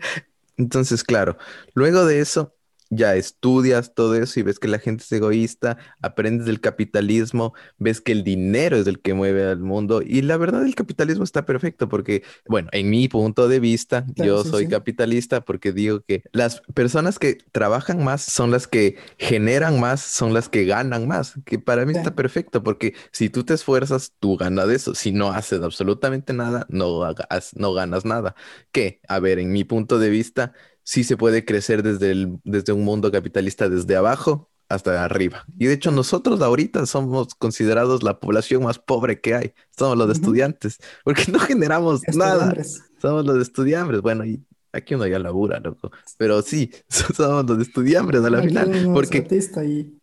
Entonces, 0.57 1.03
claro, 1.03 1.37
luego 1.73 2.05
de 2.05 2.19
eso, 2.19 2.55
ya 2.89 3.15
estudias 3.15 3.93
todo 3.93 4.15
eso 4.15 4.39
y 4.39 4.43
ves 4.43 4.59
que 4.59 4.67
la 4.67 4.79
gente 4.79 5.03
es 5.03 5.11
egoísta, 5.11 5.77
aprendes 6.01 6.45
del 6.45 6.61
capitalismo, 6.61 7.53
ves 7.77 8.01
que 8.01 8.11
el 8.11 8.23
dinero 8.23 8.77
es 8.77 8.87
el 8.87 9.01
que 9.01 9.13
mueve 9.13 9.45
al 9.45 9.59
mundo 9.59 10.01
y 10.01 10.21
la 10.21 10.37
verdad 10.37 10.65
el 10.65 10.75
capitalismo 10.75 11.23
está 11.23 11.45
perfecto 11.45 11.89
porque, 11.89 12.23
bueno, 12.47 12.69
en 12.71 12.89
mi 12.89 13.07
punto 13.07 13.47
de 13.47 13.59
vista, 13.59 14.05
yo 14.15 14.43
soy 14.43 14.67
capitalista 14.67 15.41
porque 15.41 15.71
digo 15.71 16.01
que 16.07 16.23
las 16.31 16.61
personas 16.73 17.19
que 17.19 17.37
trabajan 17.51 18.03
más 18.03 18.21
son 18.21 18.51
las 18.51 18.67
que 18.67 18.97
generan 19.17 19.79
más, 19.79 20.01
son 20.01 20.33
las 20.33 20.49
que 20.49 20.65
ganan 20.65 21.07
más, 21.07 21.33
que 21.45 21.59
para 21.59 21.85
mí 21.85 21.93
está 21.93 22.15
perfecto 22.15 22.63
porque 22.63 22.93
si 23.11 23.29
tú 23.29 23.43
te 23.43 23.53
esfuerzas, 23.53 24.13
tú 24.19 24.37
ganas 24.37 24.67
de 24.67 24.75
eso, 24.75 24.95
si 24.95 25.11
no 25.11 25.31
haces 25.31 25.61
absolutamente 25.61 26.33
nada, 26.33 26.65
no, 26.69 27.03
hagas, 27.03 27.55
no 27.55 27.73
ganas 27.73 28.05
nada. 28.05 28.35
Que, 28.71 29.01
a 29.07 29.19
ver, 29.19 29.39
en 29.39 29.51
mi 29.51 29.63
punto 29.63 29.99
de 29.99 30.09
vista, 30.09 30.53
sí 30.83 31.03
se 31.03 31.17
puede 31.17 31.45
crecer 31.45 31.83
desde, 31.83 32.11
el, 32.11 32.39
desde 32.43 32.73
un 32.73 32.83
mundo 32.83 33.11
capitalista 33.11 33.69
desde 33.69 33.95
abajo 33.95 34.49
hasta 34.69 35.03
arriba. 35.03 35.45
Y 35.57 35.67
de 35.67 35.73
hecho 35.73 35.91
nosotros 35.91 36.41
ahorita 36.41 36.85
somos 36.85 37.35
considerados 37.35 38.03
la 38.03 38.19
población 38.19 38.63
más 38.63 38.79
pobre 38.79 39.21
que 39.21 39.35
hay. 39.35 39.53
Somos 39.77 39.97
los 39.97 40.11
estudiantes, 40.11 40.79
porque 41.03 41.31
no 41.31 41.39
generamos 41.39 42.01
nada. 42.13 42.55
Somos 43.01 43.25
los 43.25 43.41
estudiantes. 43.41 44.01
Bueno, 44.01 44.25
y 44.25 44.43
aquí 44.71 44.95
uno 44.95 45.07
ya 45.07 45.19
labura, 45.19 45.59
loco. 45.59 45.91
Pero 46.17 46.41
sí, 46.41 46.71
somos 46.89 47.49
los 47.49 47.59
estudiantes 47.67 48.23
a 48.23 48.29
la 48.29 48.41
final. 48.41 48.89
Porque... 48.93 49.25
Y... 49.65 49.99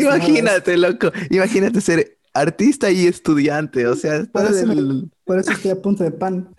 Imagínate, 0.00 0.76
loco. 0.76 1.10
Imagínate 1.30 1.80
ser 1.80 2.18
artista 2.32 2.90
y 2.90 3.06
estudiante. 3.06 3.86
O 3.86 3.96
sea, 3.96 4.24
por 4.32 5.38
eso 5.38 5.52
estoy 5.52 5.70
a 5.70 5.80
punto 5.80 6.04
de 6.04 6.10
pan. 6.10 6.54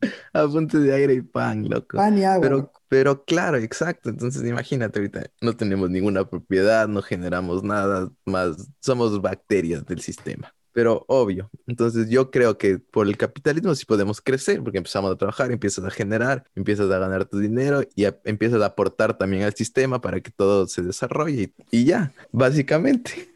a 0.32 0.46
punto 0.46 0.78
de 0.80 0.94
aire 0.94 1.14
y 1.14 1.22
pan, 1.22 1.68
loco. 1.68 1.96
Pan 1.96 2.18
y 2.18 2.24
agua. 2.24 2.40
Pero, 2.40 2.72
pero 2.88 3.24
claro, 3.24 3.56
exacto. 3.58 4.10
Entonces, 4.10 4.42
imagínate 4.42 4.98
ahorita, 4.98 5.22
no 5.40 5.56
tenemos 5.56 5.90
ninguna 5.90 6.28
propiedad, 6.28 6.88
no 6.88 7.02
generamos 7.02 7.62
nada 7.62 8.10
más, 8.24 8.68
somos 8.80 9.20
bacterias 9.20 9.84
del 9.86 10.00
sistema 10.00 10.54
pero 10.72 11.04
obvio. 11.08 11.50
Entonces 11.66 12.08
yo 12.08 12.30
creo 12.30 12.58
que 12.58 12.78
por 12.78 13.06
el 13.06 13.16
capitalismo 13.16 13.74
sí 13.74 13.84
podemos 13.84 14.20
crecer, 14.20 14.62
porque 14.62 14.78
empezamos 14.78 15.12
a 15.12 15.16
trabajar, 15.16 15.50
empiezas 15.50 15.84
a 15.84 15.90
generar, 15.90 16.44
empiezas 16.54 16.90
a 16.90 16.98
ganar 16.98 17.24
tu 17.24 17.38
dinero 17.38 17.82
y 17.94 18.06
empiezas 18.24 18.62
a 18.62 18.66
aportar 18.66 19.16
también 19.16 19.42
al 19.42 19.54
sistema 19.54 20.00
para 20.00 20.20
que 20.20 20.30
todo 20.30 20.66
se 20.66 20.82
desarrolle 20.82 21.52
y, 21.70 21.84
ya, 21.84 22.12
básicamente. 22.32 23.30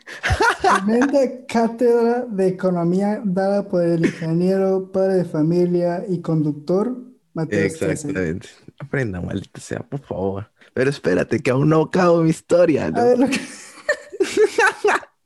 Tremenda 0.60 1.18
cátedra 1.48 2.26
de 2.28 2.48
economía 2.48 3.22
dada 3.24 3.68
por 3.68 3.82
el 3.82 4.04
ingeniero, 4.06 4.90
padre 4.92 5.14
de 5.14 5.24
familia 5.24 6.04
y 6.08 6.20
conductor 6.20 6.94
Mateo 7.34 7.64
Exactamente. 7.64 8.48
Aprenda, 8.78 9.20
maldita 9.20 9.60
sea, 9.60 9.80
por 9.80 10.00
favor. 10.00 10.50
Pero 10.72 10.90
espérate, 10.90 11.40
que 11.40 11.50
aún 11.50 11.68
no 11.68 11.82
acabo 11.82 12.22
mi 12.22 12.30
historia. 12.30 12.90
¿no? 12.90 13.00
A 13.00 13.04
ver, 13.04 13.18
lo 13.18 13.26
que... 13.28 13.40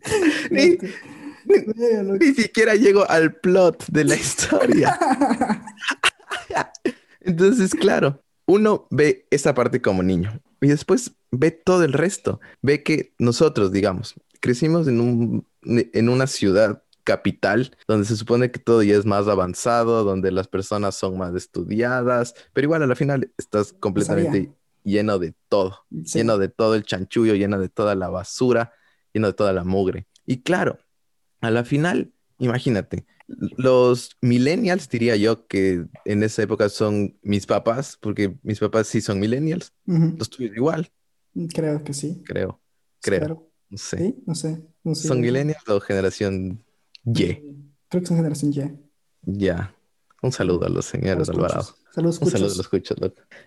Ni 0.50 0.78
siquiera 2.34 2.74
llego 2.74 3.08
al 3.08 3.34
plot 3.34 3.86
de 3.88 4.04
la 4.04 4.16
historia. 4.16 4.98
Entonces, 7.20 7.74
claro, 7.74 8.22
uno 8.46 8.86
ve 8.90 9.26
esa 9.30 9.54
parte 9.54 9.82
como 9.82 10.02
niño 10.02 10.40
y 10.60 10.68
después 10.68 11.12
ve 11.30 11.50
todo 11.50 11.84
el 11.84 11.92
resto. 11.92 12.40
Ve 12.62 12.82
que 12.82 13.12
nosotros, 13.18 13.72
digamos, 13.72 14.14
crecimos 14.40 14.88
en, 14.88 15.00
un, 15.00 15.46
en 15.62 16.08
una 16.08 16.26
ciudad 16.26 16.82
capital, 17.04 17.74
donde 17.86 18.06
se 18.06 18.16
supone 18.16 18.50
que 18.50 18.58
todo 18.58 18.82
ya 18.82 18.94
es 18.94 19.06
más 19.06 19.28
avanzado, 19.28 20.04
donde 20.04 20.30
las 20.30 20.46
personas 20.46 20.94
son 20.94 21.16
más 21.16 21.34
estudiadas, 21.34 22.34
pero 22.52 22.66
igual 22.66 22.82
a 22.82 22.86
la 22.86 22.94
final 22.96 23.32
estás 23.38 23.72
completamente 23.72 24.52
lleno 24.84 25.18
de 25.18 25.34
todo, 25.48 25.86
lleno 25.90 26.36
de 26.36 26.48
todo 26.48 26.74
el 26.74 26.84
chanchullo, 26.84 27.34
lleno 27.34 27.58
de 27.58 27.70
toda 27.70 27.94
la 27.94 28.10
basura, 28.10 28.74
lleno 29.14 29.28
de 29.28 29.32
toda 29.32 29.54
la 29.54 29.64
mugre. 29.64 30.06
Y 30.26 30.42
claro, 30.42 30.78
a 31.40 31.50
la 31.50 31.64
final, 31.64 32.12
imagínate, 32.38 33.06
los 33.28 34.16
millennials, 34.22 34.88
diría 34.88 35.16
yo 35.16 35.46
que 35.46 35.84
en 36.04 36.22
esa 36.22 36.42
época 36.42 36.68
son 36.68 37.18
mis 37.22 37.46
papás, 37.46 37.98
porque 38.00 38.38
mis 38.42 38.58
papás 38.58 38.86
sí 38.86 39.00
son 39.00 39.20
millennials. 39.20 39.72
Los 39.84 40.30
tuyos 40.30 40.56
igual. 40.56 40.90
Creo 41.54 41.84
que 41.84 41.92
sí. 41.92 42.22
Creo, 42.24 42.60
creo. 43.00 43.50
No 43.68 43.78
sé. 43.78 43.98
¿Sí? 43.98 44.16
No 44.24 44.34
sé. 44.34 44.66
¿Son 44.94 45.20
millennials 45.20 45.68
o 45.68 45.78
generación 45.80 46.64
Y? 47.04 47.34
Creo 47.88 48.00
que 48.00 48.06
son 48.06 48.16
generación 48.16 48.52
Y. 48.52 49.38
Ya. 49.40 49.74
Un 50.22 50.32
saludo 50.32 50.66
a 50.66 50.68
los 50.70 50.86
señores 50.86 51.28
Alvarado. 51.28 51.76
Saludos, 51.94 52.18
Un 52.20 52.30
saludo 52.30 52.46
a 52.46 52.48
los 52.48 52.60
escuchos, 52.60 52.96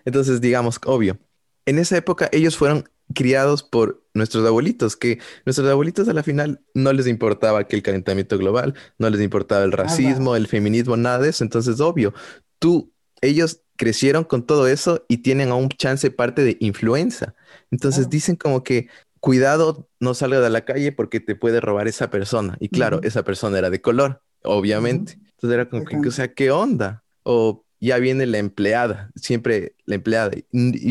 Entonces, 0.04 0.40
digamos, 0.40 0.80
obvio, 0.86 1.18
en 1.66 1.78
esa 1.78 1.96
época 1.96 2.28
ellos 2.32 2.56
fueron 2.56 2.88
criados 3.12 3.62
por 3.62 4.02
nuestros 4.14 4.46
abuelitos, 4.46 4.96
que 4.96 5.18
nuestros 5.46 5.68
abuelitos 5.68 6.08
a 6.08 6.12
la 6.12 6.22
final 6.22 6.60
no 6.74 6.92
les 6.92 7.06
importaba 7.06 7.66
que 7.66 7.76
el 7.76 7.82
calentamiento 7.82 8.38
global, 8.38 8.74
no 8.98 9.10
les 9.10 9.20
importaba 9.20 9.64
el 9.64 9.72
racismo, 9.72 10.36
el 10.36 10.46
feminismo, 10.48 10.96
nada 10.96 11.18
de 11.20 11.30
eso. 11.30 11.44
Entonces, 11.44 11.80
obvio, 11.80 12.14
tú, 12.58 12.92
ellos 13.20 13.60
crecieron 13.76 14.24
con 14.24 14.46
todo 14.46 14.66
eso 14.68 15.04
y 15.08 15.18
tienen 15.18 15.50
aún 15.50 15.68
chance 15.70 16.10
parte 16.10 16.44
de 16.44 16.56
influenza. 16.60 17.34
Entonces 17.70 18.08
dicen 18.08 18.36
como 18.36 18.62
que 18.62 18.88
cuidado, 19.20 19.88
no 20.00 20.14
salga 20.14 20.40
de 20.40 20.50
la 20.50 20.64
calle 20.64 20.92
porque 20.92 21.20
te 21.20 21.36
puede 21.36 21.60
robar 21.60 21.88
esa 21.88 22.10
persona. 22.10 22.56
Y 22.60 22.68
claro, 22.70 23.00
esa 23.02 23.22
persona 23.24 23.58
era 23.58 23.70
de 23.70 23.80
color, 23.80 24.22
obviamente. 24.42 25.18
Entonces 25.36 25.54
era 25.54 25.68
como 25.68 25.84
que, 25.84 25.96
o 26.08 26.10
sea, 26.10 26.32
¿qué 26.34 26.50
onda? 26.50 27.04
O 27.22 27.64
ya 27.80 27.98
viene 27.98 28.26
la 28.26 28.38
empleada, 28.38 29.10
siempre 29.16 29.74
la 29.86 29.96
empleada. 29.96 30.32
Y, 30.36 30.44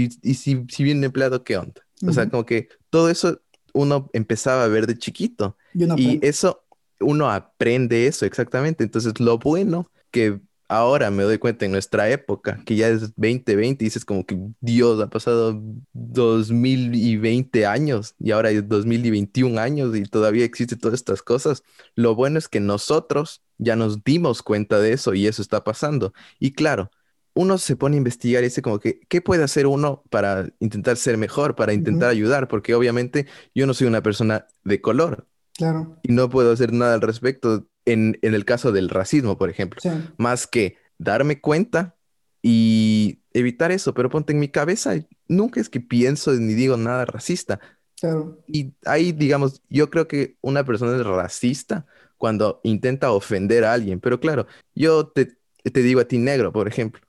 y- 0.05 0.09
y 0.21 0.33
si, 0.35 0.65
si 0.69 0.83
viene 0.83 0.99
el 1.01 1.05
empleado, 1.05 1.43
¿qué 1.43 1.57
onda? 1.57 1.80
O 2.07 2.13
sea, 2.13 2.29
como 2.29 2.45
que 2.45 2.69
todo 2.89 3.09
eso 3.09 3.41
uno 3.73 4.09
empezaba 4.13 4.63
a 4.63 4.67
ver 4.67 4.87
de 4.87 4.97
chiquito. 4.97 5.57
Y 5.73 6.19
eso, 6.25 6.63
uno 6.99 7.29
aprende 7.29 8.07
eso 8.07 8.25
exactamente. 8.25 8.83
Entonces, 8.83 9.19
lo 9.19 9.37
bueno 9.37 9.89
que 10.11 10.39
ahora 10.71 11.11
me 11.11 11.23
doy 11.23 11.37
cuenta 11.37 11.65
en 11.65 11.71
nuestra 11.71 12.09
época, 12.09 12.61
que 12.65 12.77
ya 12.77 12.87
es 12.87 13.13
2020, 13.15 13.83
dices 13.83 14.05
como 14.05 14.25
que 14.25 14.37
Dios, 14.61 15.01
ha 15.01 15.09
pasado 15.09 15.61
2020 15.91 17.65
años 17.65 18.15
y 18.19 18.31
ahora 18.31 18.51
es 18.51 18.67
2021 18.67 19.59
años 19.59 19.95
y 19.97 20.03
todavía 20.03 20.45
existen 20.45 20.79
todas 20.79 20.99
estas 20.99 21.21
cosas. 21.21 21.63
Lo 21.95 22.15
bueno 22.15 22.39
es 22.39 22.47
que 22.47 22.61
nosotros 22.61 23.41
ya 23.57 23.75
nos 23.75 24.03
dimos 24.05 24.41
cuenta 24.43 24.79
de 24.79 24.93
eso 24.93 25.13
y 25.13 25.27
eso 25.27 25.41
está 25.41 25.63
pasando. 25.65 26.13
Y 26.39 26.53
claro, 26.53 26.89
uno 27.33 27.57
se 27.57 27.75
pone 27.75 27.95
a 27.95 27.97
investigar 27.97 28.43
y 28.43 28.47
dice 28.47 28.61
como 28.61 28.79
que, 28.79 28.99
¿qué 29.07 29.21
puede 29.21 29.43
hacer 29.43 29.67
uno 29.67 30.03
para 30.09 30.49
intentar 30.59 30.97
ser 30.97 31.17
mejor, 31.17 31.55
para 31.55 31.73
intentar 31.73 32.09
ayudar? 32.09 32.47
Porque 32.47 32.75
obviamente 32.75 33.25
yo 33.55 33.65
no 33.67 33.73
soy 33.73 33.87
una 33.87 34.01
persona 34.03 34.47
de 34.63 34.81
color 34.81 35.27
Claro. 35.53 35.97
y 36.03 36.11
no 36.11 36.29
puedo 36.29 36.51
hacer 36.51 36.73
nada 36.73 36.93
al 36.95 37.01
respecto 37.01 37.67
en, 37.85 38.17
en 38.21 38.33
el 38.33 38.45
caso 38.45 38.71
del 38.71 38.89
racismo, 38.89 39.37
por 39.37 39.49
ejemplo, 39.49 39.79
Sí. 39.81 39.89
más 40.17 40.45
que 40.47 40.77
darme 40.97 41.39
cuenta 41.41 41.95
y 42.41 43.19
evitar 43.33 43.71
eso, 43.71 43.93
pero 43.93 44.09
ponte 44.09 44.33
en 44.33 44.39
mi 44.39 44.49
cabeza, 44.49 44.93
nunca 45.27 45.59
es 45.61 45.69
que 45.69 45.79
pienso 45.79 46.33
ni 46.33 46.53
digo 46.53 46.77
nada 46.77 47.05
racista. 47.05 47.59
Claro. 47.99 48.39
Y 48.47 48.73
ahí, 48.85 49.11
digamos, 49.11 49.61
yo 49.69 49.89
creo 49.89 50.07
que 50.07 50.37
una 50.41 50.65
persona 50.65 50.95
es 50.97 51.05
racista 51.05 51.85
cuando 52.17 52.59
intenta 52.63 53.11
ofender 53.11 53.63
a 53.63 53.73
alguien, 53.73 53.99
pero 53.99 54.19
claro, 54.19 54.47
yo 54.75 55.07
te, 55.07 55.37
te 55.63 55.81
digo 55.81 56.01
a 56.01 56.05
ti 56.05 56.17
negro, 56.17 56.51
por 56.51 56.67
ejemplo, 56.67 57.01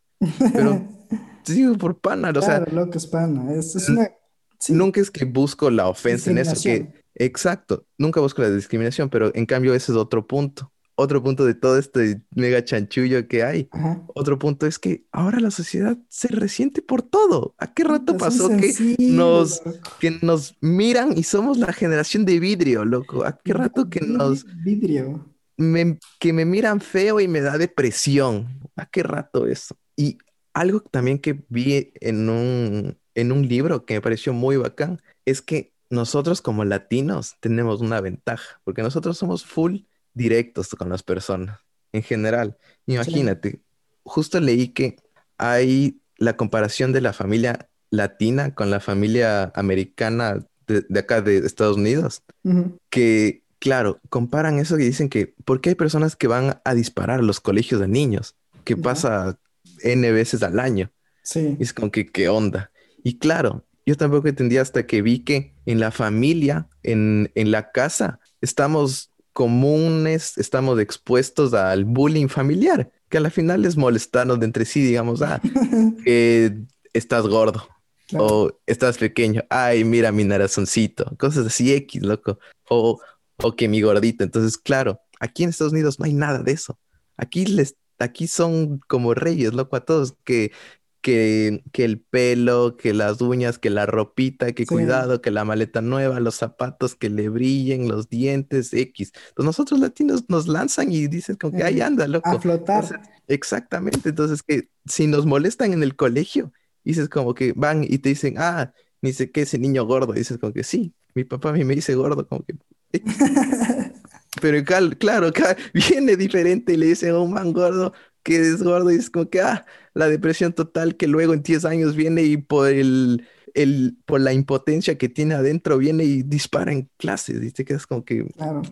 pero 0.52 0.82
te 1.44 1.52
digo 1.52 1.76
por 1.76 1.98
pana, 1.98 2.30
o 2.34 2.42
sea, 2.42 2.60
loco, 2.70 2.98
es 2.98 3.06
pana. 3.06 3.52
Es, 3.54 3.74
es 3.76 3.88
n- 3.88 3.98
una. 3.98 4.10
Sí, 4.58 4.72
nunca 4.74 5.00
es 5.00 5.10
que 5.10 5.24
busco 5.24 5.70
la 5.70 5.88
ofensa 5.88 6.30
en 6.30 6.38
eso, 6.38 6.54
que 6.62 7.02
exacto, 7.16 7.84
nunca 7.98 8.20
busco 8.20 8.42
la 8.42 8.50
discriminación, 8.50 9.10
pero 9.10 9.34
en 9.34 9.44
cambio 9.46 9.74
ese 9.74 9.92
es 9.92 9.98
otro 9.98 10.26
punto. 10.26 10.72
Otro 10.94 11.22
punto 11.22 11.44
de 11.46 11.54
todo 11.54 11.78
este 11.78 12.20
mega 12.36 12.62
chanchullo 12.64 13.26
que 13.26 13.42
hay. 13.42 13.68
Ajá. 13.72 14.02
Otro 14.14 14.38
punto 14.38 14.66
es 14.66 14.78
que 14.78 15.04
ahora 15.10 15.40
la 15.40 15.50
sociedad 15.50 15.96
se 16.08 16.28
resiente 16.28 16.82
por 16.82 17.00
todo. 17.02 17.54
¿A 17.58 17.72
qué 17.72 17.82
rato 17.82 18.16
pasó 18.18 18.48
que 18.50 18.72
nos, 19.08 19.62
que 19.98 20.18
nos 20.22 20.54
miran 20.60 21.16
y 21.16 21.22
somos 21.24 21.56
la 21.58 21.72
generación 21.72 22.24
de 22.26 22.38
vidrio, 22.38 22.84
loco? 22.84 23.24
¿A 23.24 23.38
qué 23.42 23.54
rato 23.54 23.88
que 23.88 24.00
nos 24.00 24.44
Vidrio. 24.62 25.24
me- 25.56 25.98
que 26.20 26.32
me 26.32 26.44
miran 26.44 26.80
feo 26.80 27.18
y 27.20 27.26
me 27.26 27.40
da 27.40 27.56
depresión? 27.58 28.60
¿A 28.76 28.86
qué 28.86 29.02
rato 29.02 29.46
eso? 29.46 29.74
Y 29.96 30.18
algo 30.54 30.80
también 30.80 31.18
que 31.18 31.44
vi 31.48 31.92
en 32.00 32.28
un, 32.28 32.98
en 33.14 33.32
un 33.32 33.48
libro 33.48 33.84
que 33.84 33.94
me 33.94 34.00
pareció 34.00 34.32
muy 34.32 34.56
bacán 34.56 35.00
es 35.24 35.42
que 35.42 35.72
nosotros 35.90 36.40
como 36.40 36.64
latinos 36.64 37.36
tenemos 37.40 37.80
una 37.80 38.00
ventaja, 38.00 38.60
porque 38.64 38.82
nosotros 38.82 39.18
somos 39.18 39.44
full 39.44 39.80
directos 40.14 40.70
con 40.70 40.88
las 40.88 41.02
personas 41.02 41.60
en 41.92 42.02
general. 42.02 42.56
Sí. 42.86 42.94
Imagínate, 42.94 43.60
justo 44.02 44.40
leí 44.40 44.68
que 44.68 44.96
hay 45.38 46.00
la 46.16 46.36
comparación 46.36 46.92
de 46.92 47.00
la 47.00 47.12
familia 47.12 47.68
latina 47.90 48.54
con 48.54 48.70
la 48.70 48.80
familia 48.80 49.52
americana 49.54 50.46
de, 50.66 50.84
de 50.88 51.00
acá 51.00 51.20
de 51.20 51.38
Estados 51.38 51.76
Unidos, 51.76 52.22
Ujú. 52.44 52.78
que 52.88 53.42
claro, 53.58 54.00
comparan 54.08 54.58
eso 54.58 54.78
y 54.78 54.84
dicen 54.84 55.08
que, 55.08 55.34
¿por 55.44 55.60
qué 55.60 55.70
hay 55.70 55.74
personas 55.74 56.16
que 56.16 56.26
van 56.26 56.60
a 56.64 56.74
disparar 56.74 57.20
a 57.20 57.22
los 57.22 57.40
colegios 57.40 57.80
de 57.80 57.88
niños? 57.88 58.34
Que 58.64 58.74
Ya. 58.76 58.82
pasa 58.82 59.38
N 59.84 60.10
veces 60.12 60.42
al 60.42 60.58
año. 60.60 60.90
Sí. 61.22 61.56
Y 61.58 61.62
es 61.62 61.72
como 61.72 61.90
que, 61.90 62.06
¿qué 62.06 62.28
onda? 62.28 62.70
Y 63.04 63.18
claro, 63.18 63.64
yo 63.86 63.96
tampoco 63.96 64.28
entendía 64.28 64.62
hasta 64.62 64.86
que 64.86 65.02
vi 65.02 65.20
que 65.20 65.54
en 65.66 65.80
la 65.80 65.90
familia, 65.90 66.68
en, 66.82 67.30
en 67.34 67.50
la 67.50 67.70
casa, 67.72 68.20
estamos 68.40 69.10
comunes, 69.32 70.36
estamos 70.38 70.78
expuestos 70.80 71.54
al 71.54 71.84
bullying 71.84 72.28
familiar, 72.28 72.90
que 73.08 73.18
a 73.18 73.20
la 73.20 73.30
final 73.30 73.64
es 73.64 73.76
molestarnos 73.76 74.38
de 74.40 74.46
entre 74.46 74.64
sí, 74.64 74.82
digamos, 74.82 75.22
ah, 75.22 75.40
que 76.04 76.56
estás 76.92 77.26
gordo 77.26 77.68
Claro. 78.08 78.26
o 78.26 78.60
estás 78.66 78.98
pequeño, 78.98 79.42
ay, 79.48 79.84
mira 79.84 80.12
mi 80.12 80.24
narazoncito, 80.24 81.16
cosas 81.18 81.46
así 81.46 81.72
X, 81.72 82.02
loco, 82.02 82.38
o, 82.68 83.00
o 83.38 83.56
que 83.56 83.68
mi 83.68 83.80
gordito. 83.80 84.22
Entonces, 84.22 84.58
claro, 84.58 85.00
aquí 85.18 85.44
en 85.44 85.48
Estados 85.50 85.72
Unidos 85.72 85.98
no 85.98 86.04
hay 86.04 86.12
nada 86.12 86.40
de 86.42 86.52
eso. 86.52 86.78
Aquí 87.16 87.46
les, 87.46 87.74
aquí 88.02 88.26
son 88.28 88.78
como 88.88 89.14
reyes, 89.14 89.54
loco, 89.54 89.76
a 89.76 89.84
todos, 89.84 90.16
que, 90.24 90.52
que, 91.00 91.64
que 91.72 91.84
el 91.84 92.00
pelo, 92.00 92.76
que 92.76 92.92
las 92.94 93.20
uñas, 93.20 93.58
que 93.58 93.70
la 93.70 93.86
ropita, 93.86 94.52
que 94.52 94.64
Sí. 94.64 94.68
cuidado, 94.68 95.20
que 95.20 95.30
la 95.32 95.44
maleta 95.44 95.80
nueva, 95.82 96.20
los 96.20 96.36
zapatos 96.36 96.94
que 96.94 97.10
le 97.10 97.28
brillen, 97.28 97.88
los 97.88 98.08
dientes, 98.08 98.72
X. 98.72 99.12
Entonces 99.14 99.44
nosotros 99.46 99.80
latinos 99.80 100.24
nos 100.28 100.46
lanzan 100.48 100.92
y 100.92 101.08
dicen 101.08 101.36
como 101.36 101.56
que, 101.58 101.64
Eh, 101.68 101.82
anda, 101.82 102.04
A 102.04 102.08
loco. 102.08 102.38
flotar. 102.40 102.84
Entonces, 102.84 103.10
exactamente. 103.28 104.10
Entonces, 104.10 104.42
que 104.42 104.68
si 104.86 105.06
nos 105.06 105.26
molestan 105.26 105.72
en 105.72 105.82
el 105.82 105.96
colegio, 105.96 106.52
dices 106.84 107.08
como 107.08 107.34
que 107.34 107.52
van 107.56 107.84
y 107.84 107.98
te 107.98 108.10
dicen, 108.10 108.34
ah, 108.38 108.72
ni 109.00 109.12
sé 109.12 109.30
qué, 109.32 109.42
ese 109.42 109.58
niño 109.58 109.84
gordo. 109.86 110.12
Dices 110.12 110.38
como 110.38 110.52
que 110.52 110.62
sí, 110.64 110.94
mi 111.14 111.24
papá 111.24 111.50
a 111.50 111.52
mí 111.52 111.64
me 111.64 111.74
dice 111.74 111.94
gordo, 111.96 112.26
como 112.28 112.44
que. 112.44 112.54
Pero 114.40 114.64
cal- 114.64 114.96
claro, 114.98 115.28
acá 115.28 115.56
viene 115.74 116.16
diferente 116.16 116.72
y 116.72 116.76
le 116.76 116.86
dicen 116.86 117.10
a 117.10 117.18
un 117.18 117.32
man 117.32 117.52
gordo 117.52 117.92
que 118.22 118.36
es 118.38 118.62
gordo 118.62 118.90
y 118.92 118.96
es 118.96 119.10
como 119.10 119.28
que, 119.28 119.40
ah, 119.40 119.66
la 119.94 120.08
depresión 120.08 120.52
total 120.52 120.96
que 120.96 121.08
luego 121.08 121.34
en 121.34 121.42
10 121.42 121.64
años 121.64 121.96
viene 121.96 122.22
y 122.22 122.36
por 122.36 122.68
el, 122.68 123.26
el, 123.54 123.96
por 124.06 124.20
la 124.20 124.32
impotencia 124.32 124.96
que 124.96 125.08
tiene 125.08 125.34
adentro 125.34 125.76
viene 125.76 126.04
y 126.04 126.22
dispara 126.22 126.72
en 126.72 126.88
clases 126.98 127.42
y 127.42 127.50
te 127.50 127.64
quedas 127.64 127.86
como 127.86 128.04
que, 128.04 128.24
Claro. 128.36 128.62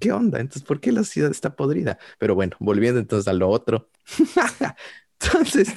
¿qué 0.00 0.10
onda? 0.12 0.40
Entonces, 0.40 0.64
¿por 0.64 0.80
qué 0.80 0.90
la 0.92 1.04
ciudad 1.04 1.30
está 1.30 1.54
podrida? 1.54 1.96
Pero 2.18 2.34
bueno, 2.34 2.56
volviendo 2.58 2.98
entonces 3.00 3.28
a 3.28 3.32
lo 3.32 3.48
otro. 3.48 3.88
Entonces, 5.20 5.68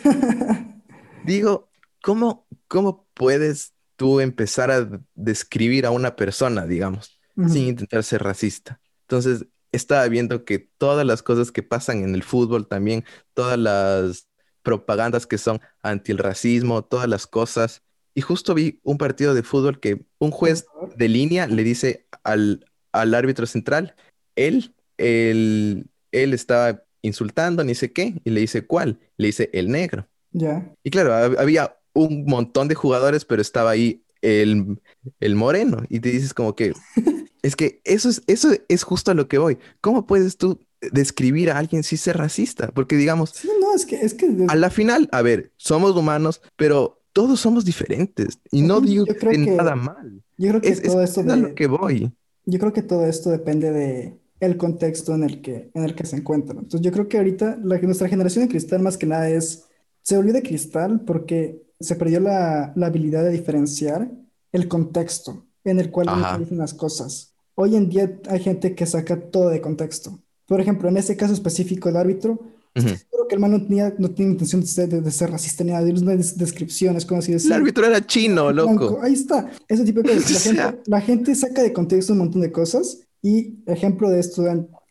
digo, 1.25 1.69
¿cómo, 2.01 2.47
cómo 2.67 3.07
puedes 3.13 3.73
tú 3.95 4.19
empezar 4.19 4.71
a 4.71 4.89
describir 5.15 5.85
a 5.85 5.91
una 5.91 6.15
persona, 6.15 6.65
digamos, 6.65 7.19
sin 7.47 7.67
intentar 7.67 8.03
ser 8.03 8.23
racista? 8.23 8.79
Entonces, 9.11 9.47
estaba 9.71 10.07
viendo 10.07 10.45
que 10.45 10.59
todas 10.59 11.05
las 11.05 11.23
cosas 11.23 11.51
que 11.51 11.63
pasan 11.63 12.03
en 12.03 12.15
el 12.15 12.23
fútbol 12.23 12.67
también, 12.67 13.05
todas 13.33 13.57
las 13.59 14.27
propagandas 14.63 15.27
que 15.27 15.37
son 15.37 15.59
anti 15.81 16.11
el 16.11 16.17
racismo, 16.17 16.83
todas 16.83 17.07
las 17.09 17.27
cosas. 17.27 17.83
Y 18.13 18.21
justo 18.21 18.53
vi 18.53 18.79
un 18.83 18.97
partido 18.97 19.33
de 19.33 19.43
fútbol 19.43 19.79
que 19.79 20.05
un 20.19 20.31
juez 20.31 20.65
de 20.95 21.07
línea 21.09 21.47
le 21.47 21.63
dice 21.63 22.07
al, 22.23 22.65
al 22.91 23.13
árbitro 23.15 23.45
central, 23.45 23.95
él, 24.35 24.75
él, 24.97 25.89
él 26.11 26.33
estaba 26.33 26.83
insultando, 27.01 27.63
ni 27.63 27.75
sé 27.75 27.91
qué, 27.93 28.21
y 28.23 28.29
le 28.29 28.41
dice, 28.41 28.65
¿cuál? 28.67 28.99
Le 29.17 29.27
dice, 29.27 29.49
el 29.53 29.69
negro. 29.71 30.07
Ya. 30.31 30.73
Y 30.83 30.89
claro, 30.91 31.11
hab- 31.13 31.39
había 31.39 31.77
un 31.93 32.25
montón 32.25 32.67
de 32.67 32.75
jugadores, 32.75 33.25
pero 33.25 33.41
estaba 33.41 33.71
ahí 33.71 34.03
el, 34.21 34.81
el 35.19 35.35
moreno. 35.35 35.83
Y 35.89 35.99
te 35.99 36.09
dices 36.09 36.33
como 36.33 36.55
que, 36.55 36.73
es 37.43 37.55
que 37.55 37.81
eso 37.83 38.09
es, 38.09 38.21
eso 38.27 38.49
es 38.67 38.83
justo 38.83 39.11
a 39.11 39.13
lo 39.13 39.27
que 39.27 39.37
voy. 39.37 39.57
¿Cómo 39.81 40.05
puedes 40.05 40.37
tú 40.37 40.59
describir 40.91 41.51
a 41.51 41.57
alguien 41.57 41.83
si 41.83 41.97
ser 41.97 42.17
racista? 42.17 42.69
Porque 42.69 42.95
digamos, 42.95 43.31
Sí, 43.31 43.49
no, 43.59 43.73
es 43.75 43.85
que, 43.85 43.95
es 44.01 44.13
que 44.13 44.29
de- 44.29 44.45
a 44.47 44.55
la 44.55 44.69
final, 44.69 45.09
a 45.11 45.21
ver, 45.21 45.51
somos 45.57 45.95
humanos, 45.95 46.41
pero 46.55 47.01
todos 47.13 47.39
somos 47.39 47.65
diferentes. 47.65 48.39
Y 48.51 48.61
no 48.61 48.79
digo 48.81 49.05
yo 49.05 49.15
creo 49.15 49.31
que 49.31 49.37
nada 49.37 49.75
mal. 49.75 50.21
yo 50.37 50.49
creo 50.49 50.61
que 50.61 50.69
Es, 50.69 50.81
todo 50.81 51.01
esto 51.03 51.21
es 51.21 51.27
a 51.29 51.35
de, 51.35 51.41
lo 51.41 51.55
que 51.55 51.67
voy. 51.67 52.11
yo 52.45 52.59
creo 52.59 52.73
que 52.73 52.83
todo 52.83 53.05
esto 53.05 53.29
depende 53.29 53.71
de 53.71 54.17
el 54.39 54.57
contexto 54.57 55.13
en 55.13 55.23
el 55.23 55.41
que, 55.41 55.69
en 55.73 55.83
el 55.83 55.93
que 55.93 56.05
se 56.05 56.15
encuentran. 56.15 56.57
Entonces, 56.59 56.81
yo 56.81 56.91
creo 56.91 57.07
que 57.07 57.17
ahorita 57.17 57.59
la, 57.63 57.77
nuestra 57.79 58.07
generación 58.09 58.45
de 58.45 58.49
cristal 58.49 58.81
más 58.81 58.97
que 58.97 59.05
nada 59.05 59.29
es, 59.29 59.65
se 60.01 60.15
volvió 60.17 60.33
de 60.33 60.41
cristal 60.41 61.01
porque 61.01 61.61
se 61.79 61.95
perdió 61.95 62.19
la, 62.19 62.73
la 62.75 62.87
habilidad 62.87 63.23
de 63.23 63.29
diferenciar 63.31 64.09
el 64.51 64.67
contexto 64.67 65.45
en 65.63 65.79
el 65.79 65.91
cual 65.91 66.09
Ajá. 66.09 66.39
dicen 66.39 66.57
las 66.57 66.73
cosas. 66.73 67.30
Hoy 67.55 67.75
en 67.75 67.89
día 67.89 68.19
hay 68.29 68.39
gente 68.39 68.75
que 68.75 68.85
saca 68.85 69.19
todo 69.19 69.49
de 69.49 69.61
contexto. 69.61 70.19
Por 70.47 70.59
ejemplo, 70.61 70.89
en 70.89 70.97
ese 70.97 71.15
caso 71.17 71.33
específico 71.33 71.89
del 71.89 71.97
árbitro, 71.97 72.39
Ujú. 72.75 72.87
seguro 72.87 73.27
que 73.27 73.35
el 73.35 73.41
man 73.41 73.51
no 73.51 73.61
tenía, 73.61 73.93
no 73.97 74.09
tenía 74.11 74.31
intención 74.31 74.61
de 74.61 74.67
ser, 74.67 74.87
de, 74.89 75.01
de 75.01 75.11
ser 75.11 75.29
racista 75.29 75.63
ni 75.63 75.71
nada, 75.71 75.83
de 75.83 75.91
una 75.91 76.15
des- 76.15 76.37
descripción, 76.37 76.95
es 76.95 77.05
como 77.05 77.19
así 77.19 77.31
El 77.31 77.37
decir, 77.37 77.53
árbitro 77.53 77.85
era 77.85 78.05
chino, 78.05 78.47
blanco. 78.51 78.85
loco. 78.85 78.99
Ahí 79.01 79.13
está, 79.13 79.49
ese 79.67 79.83
tipo 79.83 80.01
de 80.01 80.09
cosas. 80.15 80.45
La 80.55 80.63
gente, 80.71 80.81
la 80.89 81.01
gente 81.01 81.35
saca 81.35 81.61
de 81.63 81.73
contexto 81.73 82.13
un 82.13 82.19
montón 82.19 82.41
de 82.41 82.51
cosas 82.51 82.99
y 83.21 83.59
ejemplo 83.65 84.09
de 84.09 84.19
esto, 84.19 84.43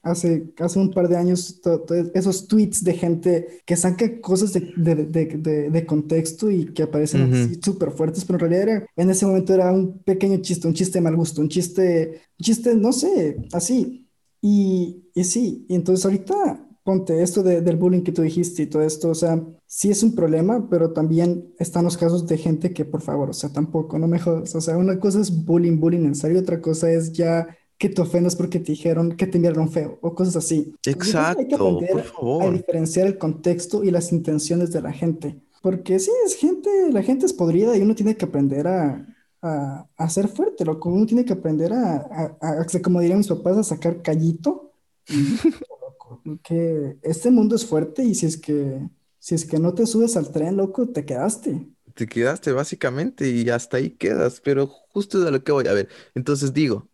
hace, 0.03 0.53
hace 0.59 0.79
un 0.79 0.91
par 0.93 1.09
de 1.09 1.17
años, 1.17 1.61
esos 2.15 2.47
tweets 2.49 2.83
de 2.85 2.95
gente 2.95 3.63
que 3.67 3.77
saca 3.77 4.21
cosas 4.21 4.53
de, 4.53 4.73
de, 4.77 4.95
de, 5.07 5.71
de- 5.71 5.87
contexto 5.87 6.51
y 6.51 6.67
que 6.73 6.83
aparecen 6.85 7.23
así 7.33 7.59
súper 7.63 7.91
fuertes, 7.93 8.25
pero 8.25 8.37
en 8.37 8.41
realidad 8.51 8.63
era, 8.77 8.87
en 8.97 9.11
ese 9.11 9.27
momento 9.27 9.55
era 9.55 9.73
un 9.73 9.99
pequeño 10.03 10.39
chiste, 10.41 10.69
un 10.69 10.75
chiste 10.75 10.99
de 10.99 11.03
mal 11.03 11.17
gusto, 11.17 11.41
un 11.41 11.49
chiste, 11.49 12.21
un 12.39 12.45
chiste, 12.45 12.75
no 12.75 12.93
sé, 12.93 13.37
así. 13.53 14.07
Y, 14.43 15.05
y 15.15 15.25
sí, 15.25 15.67
y 15.69 15.75
entonces 15.75 16.05
ahorita 16.05 16.67
ponte 16.83 17.23
esto 17.23 17.43
de- 17.43 17.61
del 17.61 17.77
bullying 17.77 18.03
que 18.03 18.13
tú 18.13 18.23
dijiste 18.23 18.63
y 18.63 18.67
todo 18.67 18.83
esto, 18.83 19.11
o 19.11 19.15
sea, 19.15 19.43
sí 19.67 19.91
es 19.91 20.03
un 20.03 20.15
problema, 20.15 20.69
pero 20.71 20.93
también 20.93 21.53
están 21.59 21.85
los 21.85 21.97
casos 21.97 22.27
de 22.27 22.39
gente 22.39 22.73
que, 22.73 22.85
por 22.85 23.03
favor, 23.03 23.31
o 23.31 23.33
sea, 23.35 23.53
tampoco, 23.53 23.99
no 23.99 24.09
me 24.09 24.19
jodas. 24.19 24.55
O 24.55 24.61
sea, 24.61 24.77
una 24.79 24.99
cosa 24.99 25.21
es 25.21 25.45
bullying, 25.45 25.79
bullying 25.79 26.07
en 26.07 26.15
serio, 26.15 26.41
otra 26.41 26.61
cosa 26.61 26.91
es 26.91 27.13
ya 27.13 27.47
que 27.81 27.91
te 27.91 28.03
ofendas 28.03 28.37
porque 28.37 28.61
te 28.61 28.73
dijeron 28.75 29.17
que 29.17 29.27
te 29.29 29.41
miraron 29.41 29.71
feo 29.73 29.99
o 30.03 30.15
cosas 30.15 30.37
así. 30.37 30.75
Que 31.33 31.41
hay 31.41 31.49
que 31.49 31.57
Exacto, 31.57 31.57
aprender 31.57 31.91
por 31.91 32.01
a 32.01 32.05
favor. 32.05 32.53
diferenciar 32.53 33.09
el 33.09 33.19
contexto 33.19 33.85
y 33.85 33.91
las 33.93 34.13
intenciones 34.13 34.73
de 34.73 34.83
la 34.83 34.93
gente. 34.93 35.41
Porque 35.63 35.99
sí, 36.01 36.11
es 36.27 36.37
gente, 36.37 36.71
la 36.93 37.03
gente 37.03 37.27
es 37.27 37.35
podrida 37.35 37.77
y 37.77 37.83
uno 37.83 37.95
tiene 37.97 38.17
que 38.17 38.27
aprender 38.27 38.69
a, 38.69 39.07
a, 39.43 39.89
a 39.97 40.11
ser 40.11 40.29
fuerte, 40.29 40.65
loco. 40.67 40.91
Uno 40.91 41.07
tiene 41.07 41.25
que 41.27 41.35
aprender 41.35 41.73
a, 41.75 41.97
a, 41.97 42.39
a- 42.43 42.63
a- 42.63 42.83
como 42.83 43.01
dirían 43.01 43.19
mis 43.21 43.29
papás, 43.29 43.59
a 43.59 43.65
sacar 43.65 44.03
callito. 44.03 44.73
Loco, 45.81 46.23
que 46.43 46.99
este 47.03 47.31
mundo 47.31 47.57
es 47.57 47.67
fuerte 47.67 48.05
y 48.05 48.15
si 48.15 48.27
es 48.27 48.37
que, 48.39 48.89
si 49.19 49.35
es 49.35 49.45
que 49.47 49.59
no 49.59 49.75
te 49.75 49.87
subes 49.87 50.17
al 50.17 50.31
tren, 50.33 50.57
loco, 50.57 50.89
te 50.89 51.05
quedaste. 51.05 51.69
Te 51.95 52.07
quedaste 52.07 52.53
básicamente 52.53 53.29
y 53.31 53.51
hasta 53.51 53.77
ahí 53.79 53.91
quedas, 53.91 54.41
pero 54.41 54.69
justo 54.69 55.21
de 55.21 55.31
lo 55.33 55.43
que 55.45 55.53
voy 55.53 55.67
a 55.69 55.73
ver. 55.73 55.89
Entonces 56.15 56.53
digo, 56.55 56.89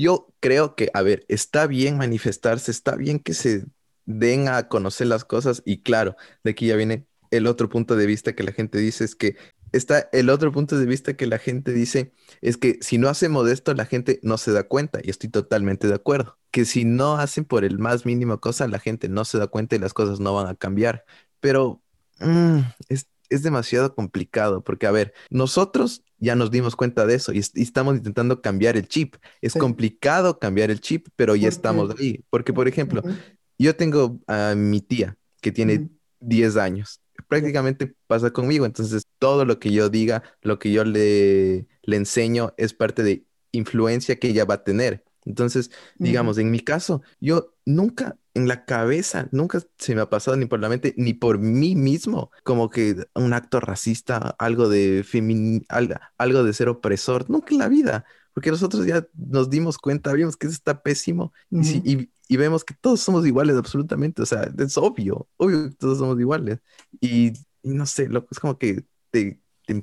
yo 0.00 0.32
creo 0.40 0.74
que, 0.74 0.90
a 0.94 1.02
ver, 1.02 1.24
está 1.28 1.66
bien 1.66 1.98
manifestarse, 1.98 2.70
está 2.70 2.96
bien 2.96 3.18
que 3.18 3.34
se 3.34 3.66
den 4.06 4.48
a 4.48 4.68
conocer 4.68 5.06
las 5.06 5.24
cosas 5.24 5.62
y 5.64 5.82
claro, 5.82 6.16
de 6.44 6.50
aquí 6.52 6.66
ya 6.66 6.76
viene 6.76 7.06
el 7.30 7.46
otro 7.46 7.68
punto 7.68 7.96
de 7.96 8.06
vista 8.06 8.34
que 8.34 8.42
la 8.42 8.52
gente 8.52 8.78
dice 8.78 9.04
es 9.04 9.14
que 9.14 9.36
está 9.72 10.08
el 10.12 10.30
otro 10.30 10.50
punto 10.50 10.76
de 10.78 10.86
vista 10.86 11.14
que 11.14 11.26
la 11.26 11.38
gente 11.38 11.72
dice 11.72 12.12
es 12.40 12.56
que 12.56 12.78
si 12.80 12.98
no 12.98 13.08
hacemos 13.08 13.48
esto 13.48 13.72
la 13.74 13.86
gente 13.86 14.18
no 14.22 14.36
se 14.36 14.52
da 14.52 14.64
cuenta 14.64 15.00
y 15.02 15.10
estoy 15.10 15.30
totalmente 15.30 15.86
de 15.86 15.94
acuerdo, 15.94 16.38
que 16.50 16.64
si 16.64 16.84
no 16.84 17.18
hacen 17.18 17.44
por 17.44 17.64
el 17.64 17.78
más 17.78 18.04
mínimo 18.04 18.40
cosa 18.40 18.66
la 18.68 18.80
gente 18.80 19.08
no 19.08 19.24
se 19.24 19.38
da 19.38 19.46
cuenta 19.46 19.76
y 19.76 19.78
las 19.78 19.94
cosas 19.94 20.18
no 20.18 20.34
van 20.34 20.48
a 20.48 20.56
cambiar, 20.56 21.04
pero 21.40 21.82
mm, 22.18 22.60
es, 22.88 23.06
es 23.30 23.42
demasiado 23.42 23.94
complicado 23.94 24.62
porque, 24.64 24.86
a 24.86 24.90
ver, 24.90 25.14
nosotros 25.30 26.02
ya 26.18 26.34
nos 26.36 26.50
dimos 26.50 26.76
cuenta 26.76 27.06
de 27.06 27.14
eso 27.14 27.32
y, 27.32 27.38
y 27.54 27.62
estamos 27.62 27.96
intentando 27.96 28.42
cambiar 28.42 28.76
el 28.76 28.88
chip. 28.88 29.16
Es 29.40 29.54
Sí. 29.54 29.58
complicado 29.58 30.38
cambiar 30.38 30.70
el 30.70 30.80
chip, 30.80 31.08
pero 31.16 31.36
ya 31.36 31.48
estamos 31.48 31.90
ahí. 31.98 32.24
Porque, 32.30 32.52
por 32.52 32.68
ejemplo, 32.68 33.02
Ujú, 33.02 33.22
yo 33.58 33.76
tengo 33.76 34.20
a 34.26 34.54
mi 34.56 34.80
tía 34.80 35.16
que 35.40 35.52
tiene 35.52 35.82
ujú. 35.82 35.90
10 36.20 36.56
años. 36.56 37.00
Prácticamente 37.28 37.94
pasa 38.06 38.30
conmigo. 38.32 38.66
Entonces, 38.66 39.04
todo 39.18 39.44
lo 39.44 39.58
que 39.58 39.72
yo 39.72 39.88
diga, 39.88 40.22
lo 40.42 40.58
que 40.58 40.72
yo 40.72 40.84
le, 40.84 41.66
le 41.82 41.96
enseño 41.96 42.54
es 42.56 42.74
parte 42.74 43.02
de 43.02 43.24
influencia 43.52 44.16
que 44.18 44.28
ella 44.28 44.44
va 44.44 44.54
a 44.54 44.64
tener. 44.64 45.04
Entonces, 45.26 45.70
digamos, 46.00 46.38
en 46.38 46.50
mi 46.50 46.60
caso, 46.60 47.02
yo 47.20 47.54
nunca 47.66 48.16
en 48.34 48.46
la 48.48 48.64
cabeza, 48.64 49.28
nunca 49.32 49.60
se 49.78 49.94
me 49.94 50.00
ha 50.02 50.08
pasado 50.10 50.36
ni 50.36 50.46
por 50.46 50.60
la 50.60 50.68
mente, 50.68 50.94
ni 50.96 51.14
por 51.14 51.38
mí 51.38 51.74
mismo, 51.74 52.30
como 52.44 52.70
que 52.70 52.96
un 53.14 53.32
acto 53.32 53.60
racista, 53.60 54.36
algo 54.38 54.68
de 54.68 55.04
femin, 55.04 55.64
algo, 55.68 56.44
de 56.44 56.52
ser 56.52 56.68
opresor, 56.68 57.28
nunca 57.28 57.48
en 57.52 57.58
la 57.58 57.68
vida. 57.68 58.04
Porque 58.32 58.50
nosotros 58.50 58.86
ya 58.86 59.06
nos 59.16 59.50
dimos 59.50 59.76
cuenta, 59.78 60.12
vimos 60.12 60.36
que 60.36 60.46
eso 60.46 60.54
está 60.54 60.82
pésimo 60.82 61.32
y, 61.50 61.64
si- 61.64 61.82
y- 61.84 62.10
y 62.28 62.36
vemos 62.36 62.64
que 62.64 62.74
todos 62.80 63.00
somos 63.00 63.26
iguales 63.26 63.56
absolutamente, 63.56 64.22
o 64.22 64.26
sea, 64.26 64.48
es 64.56 64.78
obvio, 64.78 65.28
obvio 65.36 65.68
que 65.68 65.74
todos 65.74 65.98
somos 65.98 66.18
iguales. 66.20 66.60
Y, 67.00 67.32
y 67.62 67.70
no 67.70 67.86
sé, 67.86 68.08
loco, 68.08 68.28
es 68.30 68.38
como 68.38 68.56
que 68.58 68.84
te... 69.10 69.40
te- 69.66 69.82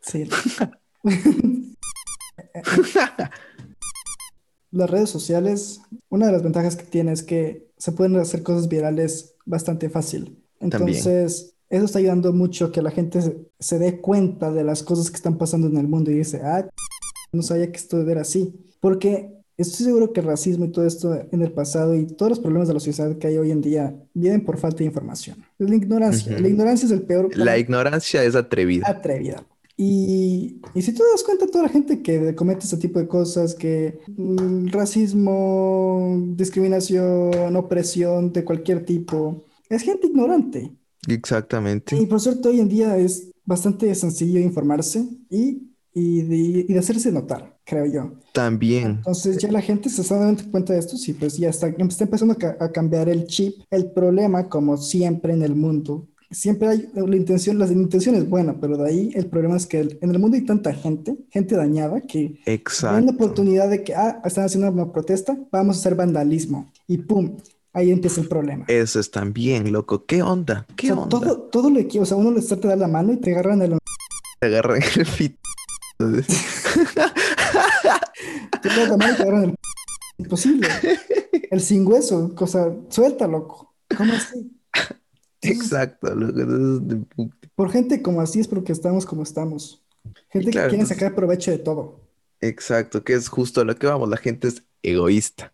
Sí. 0.00 0.28
Las 4.70 4.90
redes 4.90 5.10
sociales, 5.10 5.80
una 6.08 6.26
de 6.26 6.32
las 6.32 6.42
ventajas 6.42 6.76
que 6.76 6.84
tiene 6.84 7.12
es 7.12 7.22
que 7.22 7.68
se 7.78 7.92
pueden 7.92 8.16
hacer 8.16 8.42
cosas 8.42 8.68
virales 8.68 9.34
bastante 9.46 9.88
fácil. 9.88 10.38
También. 10.58 10.82
Entonces, 10.98 11.54
eso 11.70 11.84
está 11.84 11.98
ayudando 11.98 12.32
mucho 12.32 12.66
a 12.66 12.72
que 12.72 12.82
la 12.82 12.90
gente 12.90 13.22
se, 13.22 13.36
se 13.58 13.78
dé 13.78 14.00
cuenta 14.00 14.50
de 14.52 14.64
las 14.64 14.82
cosas 14.82 15.10
que 15.10 15.16
están 15.16 15.38
pasando 15.38 15.68
en 15.68 15.76
el 15.76 15.88
mundo 15.88 16.10
y 16.10 16.14
dice, 16.14 16.40
ah, 16.42 16.68
no 17.32 17.42
sabía 17.42 17.70
que 17.70 17.76
esto 17.76 18.00
era 18.08 18.22
así. 18.22 18.54
Porque 18.80 19.30
estoy 19.56 19.86
seguro 19.86 20.12
que 20.12 20.20
el 20.20 20.26
racismo 20.26 20.64
y 20.64 20.72
todo 20.72 20.86
esto 20.86 21.20
en 21.30 21.42
el 21.42 21.52
pasado 21.52 21.94
y 21.94 22.06
todos 22.06 22.30
los 22.30 22.38
problemas 22.40 22.68
de 22.68 22.74
la 22.74 22.80
sociedad 22.80 23.16
que 23.18 23.26
hay 23.26 23.38
hoy 23.38 23.50
en 23.50 23.60
día 23.60 23.94
vienen 24.14 24.44
por 24.44 24.58
falta 24.58 24.78
de 24.78 24.84
información. 24.84 25.44
La 25.58 25.74
ignorancia. 25.74 26.38
La 26.38 26.48
ignorancia 26.48 26.86
es 26.86 26.92
el 26.92 27.02
peor 27.02 27.36
La 27.36 27.58
ignorancia 27.58 28.22
es 28.24 28.34
atrevida. 28.34 28.88
atrevida. 28.88 29.44
Y, 29.80 30.60
y 30.74 30.82
si 30.82 30.92
tú 30.92 31.04
das 31.12 31.22
cuenta, 31.22 31.46
toda 31.46 31.62
la 31.62 31.68
gente 31.70 32.02
que 32.02 32.34
comete 32.34 32.64
este 32.64 32.78
tipo 32.78 32.98
de 32.98 33.06
cosas, 33.06 33.54
que 33.54 34.00
mm, 34.16 34.66
racismo, 34.68 36.20
discriminación, 36.34 37.54
opresión 37.56 38.32
de 38.32 38.44
cualquier 38.44 38.84
tipo, 38.84 39.44
es 39.68 39.82
gente 39.82 40.08
ignorante. 40.08 40.72
Exactamente. 41.06 41.96
Y 41.96 42.06
por 42.06 42.20
suerte 42.20 42.48
hoy 42.48 42.58
en 42.60 42.68
día 42.68 42.96
es 42.98 43.30
bastante 43.44 43.94
sencillo 43.94 44.40
informarse 44.40 45.06
y, 45.30 45.70
y, 45.94 46.22
de, 46.22 46.36
y 46.68 46.72
de 46.72 46.78
hacerse 46.78 47.12
notar, 47.12 47.56
creo 47.64 47.86
yo. 47.86 48.12
También. 48.32 48.96
Entonces 48.98 49.38
ya 49.38 49.50
la 49.52 49.62
gente 49.62 49.88
se 49.88 50.02
está 50.02 50.16
dando 50.18 50.42
cuenta 50.50 50.72
de 50.72 50.80
esto, 50.80 50.96
sí, 50.96 51.12
pues 51.12 51.38
ya 51.38 51.50
está, 51.50 51.68
está 51.68 52.04
empezando 52.04 52.34
a, 52.34 52.36
ca- 52.36 52.56
a 52.60 52.72
cambiar 52.72 53.08
el 53.08 53.26
chip. 53.26 53.54
El 53.70 53.92
problema, 53.92 54.48
como 54.48 54.76
siempre 54.76 55.32
en 55.34 55.42
el 55.42 55.54
mundo, 55.54 56.08
siempre 56.30 56.68
hay 56.68 56.88
la 56.94 57.16
intención, 57.16 57.58
la 57.58 57.66
intención 57.66 58.14
es 58.14 58.28
buena, 58.28 58.54
pero 58.60 58.76
de 58.76 58.88
ahí 58.88 59.10
el 59.14 59.26
problema 59.26 59.56
es 59.56 59.66
que 59.66 59.80
el- 59.80 59.98
en 60.02 60.10
el 60.10 60.18
mundo 60.18 60.36
hay 60.36 60.44
tanta 60.44 60.72
gente, 60.74 61.16
gente 61.30 61.56
dañada, 61.56 62.00
que 62.02 62.40
la 62.46 62.52
Exacto. 62.52 63.10
oportunidad 63.12 63.68
de 63.70 63.82
que, 63.82 63.94
ah, 63.94 64.20
están 64.24 64.44
haciendo 64.44 64.70
una 64.70 64.92
protesta, 64.92 65.38
vamos 65.50 65.76
a 65.76 65.80
hacer 65.80 65.94
vandalismo. 65.94 66.70
Y 66.86 66.98
pum, 66.98 67.36
ahí 67.72 67.90
empieza 67.90 68.20
el 68.20 68.28
problema. 68.28 68.64
Eso 68.68 69.00
es 69.00 69.10
también, 69.10 69.72
loco. 69.72 70.04
¿Qué 70.06 70.22
onda? 70.22 70.66
O 70.70 70.76
¿Qué 70.76 70.86
sea, 70.88 70.96
onda? 70.96 71.08
todo, 71.08 71.38
todo 71.50 71.70
lo 71.70 71.86
que, 71.88 72.00
o 72.00 72.04
sea, 72.04 72.16
uno 72.16 72.30
les 72.30 72.46
trata 72.46 72.62
de 72.62 72.68
dar 72.68 72.78
la 72.78 72.88
mano 72.88 73.12
y 73.12 73.16
te 73.18 73.32
agarran 73.32 73.62
el... 73.62 73.78
Te 74.40 74.46
agarran 74.46 74.82
el 74.82 75.06
fit. 75.06 75.36
Te 78.62 78.68
das 78.68 78.88
la 78.88 78.96
mano 78.96 79.12
y 79.12 79.16
te 79.16 79.22
agarran 79.22 79.44
el... 79.44 79.54
Imposible. 80.18 80.68
El 81.50 81.60
sin 81.60 81.86
hueso, 81.86 82.34
cosa, 82.34 82.72
suelta, 82.88 83.26
loco. 83.28 83.74
¿Cómo 83.96 84.12
así? 84.12 84.50
Exacto, 85.42 86.14
loco. 86.14 87.32
Por 87.54 87.70
gente 87.70 88.02
como 88.02 88.20
así 88.20 88.40
es 88.40 88.48
porque 88.48 88.72
estamos 88.72 89.06
como 89.06 89.22
estamos. 89.22 89.82
Gente 90.30 90.50
claro, 90.50 90.66
que 90.66 90.70
quiere 90.70 90.82
entonces- 90.82 90.96
sacar 90.96 91.14
provecho 91.14 91.50
de 91.50 91.58
todo. 91.58 92.00
Exacto, 92.40 93.02
que 93.02 93.14
es 93.14 93.28
justo 93.28 93.60
a 93.60 93.64
lo 93.64 93.74
que 93.74 93.86
vamos. 93.86 94.08
La 94.08 94.16
gente 94.16 94.48
es 94.48 94.62
egoísta. 94.82 95.52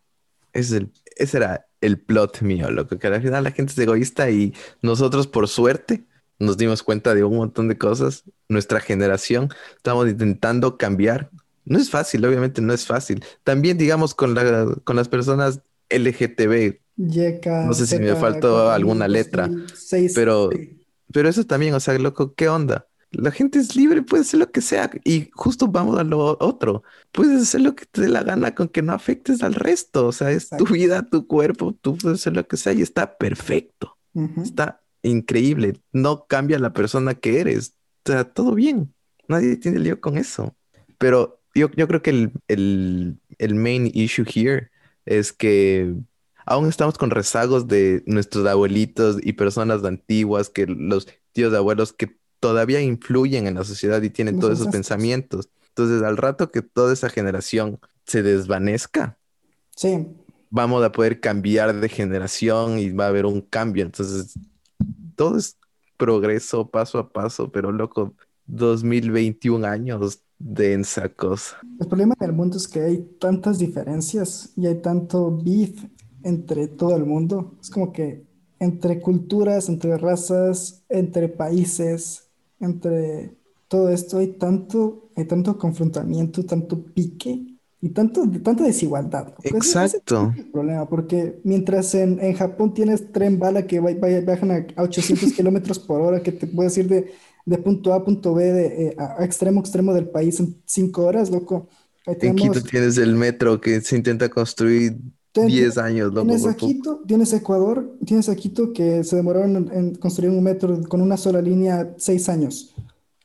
Es 0.53 0.71
el, 0.71 0.93
ese 1.17 1.39
era 1.39 1.67
el 1.81 1.99
plot 1.99 2.43
mío, 2.43 2.71
loco. 2.71 2.99
Que 2.99 3.07
al 3.07 3.23
final 3.23 3.45
la 3.45 3.51
gente 3.53 3.73
es 3.73 3.79
egoísta 3.79 4.31
y 4.31 4.55
nosotros, 4.83 5.27
por 5.27 5.49
suerte, 5.49 6.05
nos 6.39 6.57
dimos 6.57 6.83
cuenta 6.83 7.15
de 7.15 7.25
un 7.25 7.37
montón 7.37 7.69
de 7.69 7.79
cosas. 7.79 8.25
Nuestra 8.49 8.81
generación, 8.81 9.49
estamos 9.77 10.09
intentando 10.09 10.77
cambiar. 10.77 11.31
No 11.65 11.79
es 11.79 11.89
fácil, 11.89 12.25
obviamente 12.27 12.61
no 12.61 12.75
es 12.75 12.87
fácil. 12.87 13.25
También, 13.43 13.79
digamos, 13.79 14.15
con 14.15 14.35
la, 14.35 14.67
con 14.85 14.97
las 14.97 15.09
personas 15.09 15.61
LGTB, 15.89 16.81
No 16.97 17.73
sé 17.75 17.87
si 17.87 17.99
me 17.99 18.15
faltó 18.17 18.69
4000, 18.69 18.75
alguna 18.75 19.09
letra, 19.09 19.49
2006, 19.49 20.13
pero-. 20.15 20.51
Pero 21.13 21.29
eso 21.29 21.45
también, 21.45 21.75
o 21.75 21.81
sea, 21.81 21.99
loco, 21.99 22.35
¿qué 22.35 22.49
onda? 22.49 22.87
La 23.11 23.31
gente 23.31 23.61
es 23.61 23.77
libre, 23.77 24.03
puede 24.03 24.23
hacer 24.23 24.41
lo 24.41 24.51
que 24.51 24.61
sea. 24.61 24.91
Y 25.05 25.31
justo 25.35 25.69
vamos 25.69 25.99
a 25.99 26.05
lo 26.05 26.37
otro. 26.41 26.83
Puedes 27.13 27.43
hacer 27.43 27.61
lo 27.61 27.77
que 27.77 27.87
te 27.87 28.01
dé 28.03 28.09
la 28.09 28.25
gana 28.25 28.55
con 28.55 28.69
que 28.69 28.83
no 28.83 28.93
afectes 28.93 29.43
al 29.43 29.55
resto. 29.55 30.09
O 30.09 30.13
sea, 30.13 30.33
es 30.33 30.53
tu 30.57 30.67
Exacto. 30.67 30.75
vida, 30.75 31.03
tu 31.09 31.27
cuerpo, 31.29 31.73
tú 31.81 31.97
puedes 31.97 32.21
hacer 32.21 32.35
lo 32.35 32.47
que 32.49 32.57
sea 32.57 32.73
y 32.73 32.83
está 32.83 33.17
perfecto. 33.17 33.97
Está 34.43 34.83
increíble. 35.03 35.81
No 35.93 36.27
cambia 36.27 36.59
la 36.59 36.73
persona 36.73 37.15
que 37.15 37.41
eres. 37.41 37.75
O 38.05 38.11
sea, 38.11 38.25
todo 38.25 38.55
bien. 38.55 38.93
Nadie 39.29 39.57
tiene 39.57 39.79
lío 39.79 40.01
con 40.01 40.17
eso. 40.19 40.57
Pero 40.99 41.41
yo, 41.55 41.71
yo 41.77 41.87
creo 41.87 42.03
que 42.03 42.11
el, 42.11 42.33
el, 42.49 43.19
el 43.39 43.55
main 43.55 43.91
issue 43.95 44.25
here 44.27 44.71
es 45.07 45.33
que 45.33 45.95
aún 46.47 46.69
estamos 46.69 46.99
con 46.99 47.11
rezagos 47.11 47.69
de 47.69 48.03
nuestros 48.07 48.47
abuelitos 48.47 49.19
y 49.23 49.35
personas 49.35 49.85
antiguas, 49.85 50.49
que 50.49 50.67
los 50.67 51.07
tíos 51.33 51.53
de 51.53 51.59
abuelos 51.59 51.93
que 51.93 52.17
todavía 52.41 52.81
influyen 52.81 53.47
en 53.47 53.55
la 53.55 53.65
sociedad 53.65 54.03
y 54.03 54.11
tienen 54.11 54.39
todos 54.39 54.61
esos 54.61 54.69
pensamientos. 54.73 55.49
Entonces, 55.69 56.03
al 56.03 56.17
rato 56.17 56.51
que 56.51 56.63
toda 56.63 56.93
esa 56.93 57.09
generación 57.09 57.81
se 58.07 58.23
desvanezca, 58.23 59.19
Sí, 59.77 60.07
vamos 60.51 60.85
a 60.85 60.93
poder 60.93 61.19
cambiar 61.19 61.81
de 61.81 61.89
generación 61.89 62.79
y 62.79 62.91
va 62.91 63.07
a 63.07 63.09
haber 63.09 63.27
un 63.27 63.41
cambio. 63.41 63.85
Entonces, 63.85 64.39
todo 65.17 65.37
es 65.37 65.57
progreso 65.97 66.71
paso 66.71 66.99
a 66.99 67.09
paso, 67.09 67.51
pero 67.51 67.73
loco, 67.73 68.15
2021 68.47 69.67
años, 69.67 70.21
densa 70.39 71.09
cosa. 71.09 71.59
el 71.81 71.87
problema 71.89 72.15
en 72.21 72.27
el 72.31 72.33
mundo 72.37 72.57
es 72.57 72.69
que 72.69 72.81
hay 72.81 72.99
tantas 73.19 73.59
diferencias 73.59 74.53
y 74.57 74.67
hay 74.67 74.81
tanto 74.81 75.37
beef 75.37 75.85
entre 76.25 76.69
todo 76.69 76.97
el 76.97 77.07
mundo. 77.07 77.59
Es 77.63 77.71
como 77.71 77.93
que 77.93 78.27
entre 78.61 79.01
culturas, 79.01 79.69
entre 79.69 79.99
razas, 79.99 80.85
entre 80.91 81.29
países, 81.29 82.31
entre 82.61 83.37
todo 83.69 83.91
esto 83.91 84.19
hay 84.19 84.29
tanto, 84.39 85.11
hay 85.17 85.27
tanto 85.27 85.59
confrontamiento, 85.59 86.45
tanto 86.47 86.85
pique 86.95 87.59
y 87.81 87.91
tanto, 87.91 88.23
tanta 88.43 88.65
desigualdad. 88.65 89.29
loco. 89.29 89.57
Ese- 89.57 89.81
ese 89.83 89.99
Exacto. 89.99 90.33
es 90.33 90.39
el 90.47 90.51
problema, 90.51 90.89
porque 90.89 91.41
mientras 91.45 91.95
en, 91.95 92.21
en 92.21 92.35
Japón 92.35 92.75
tienes 92.75 93.13
tren 93.13 93.39
bala 93.39 93.67
que 93.67 93.81
viajan 93.81 94.51
a, 94.51 94.67
a 94.77 94.83
800 94.85 95.33
kilómetros 95.35 95.79
por 95.79 96.01
hora, 96.01 96.23
que 96.23 96.33
te 96.33 96.47
puedes 96.47 96.77
ir 96.79 96.89
de, 96.89 97.13
de 97.47 97.59
punto 97.59 97.93
A 97.93 97.97
a 97.97 98.05
punto 98.05 98.35
B 98.35 98.45
de, 98.53 98.87
eh, 98.89 98.97
a, 98.99 99.25
extremo 99.25 99.61
extremo 99.61 99.93
del 99.95 100.09
país 100.09 100.41
en 100.41 100.63
5 100.67 101.05
horas, 101.05 101.31
loco. 101.31 101.69
Ahí 102.07 102.17
En 102.21 102.35
Quito 102.35 102.63
tenemos, 102.63 102.63
tienes 102.63 102.97
el 102.99 103.15
metro 103.17 103.61
que 103.61 103.81
se 103.81 103.97
intenta 103.97 104.29
construir 104.31 104.97
10 105.35 105.79
años, 105.79 106.13
loco, 106.13 106.27
tienes 106.27 106.47
a. 106.47 106.55
Quito, 106.55 107.03
tienes 107.07 107.33
a 107.33 107.37
Ecuador, 107.37 107.97
tienes 108.05 108.29
a 108.29 108.37
Quito 108.37 108.73
que 108.73 109.05
se 109.05 109.17
demoraron 109.17 109.57
en, 109.57 109.73
en 109.73 109.95
construir 109.97 110.31
un 110.31 110.43
metro 110.43 110.81
con 110.89 111.01
una 111.01 111.17
sola 111.17 111.41
línea 111.41 111.95
6 111.97 112.29
años. 112.29 112.75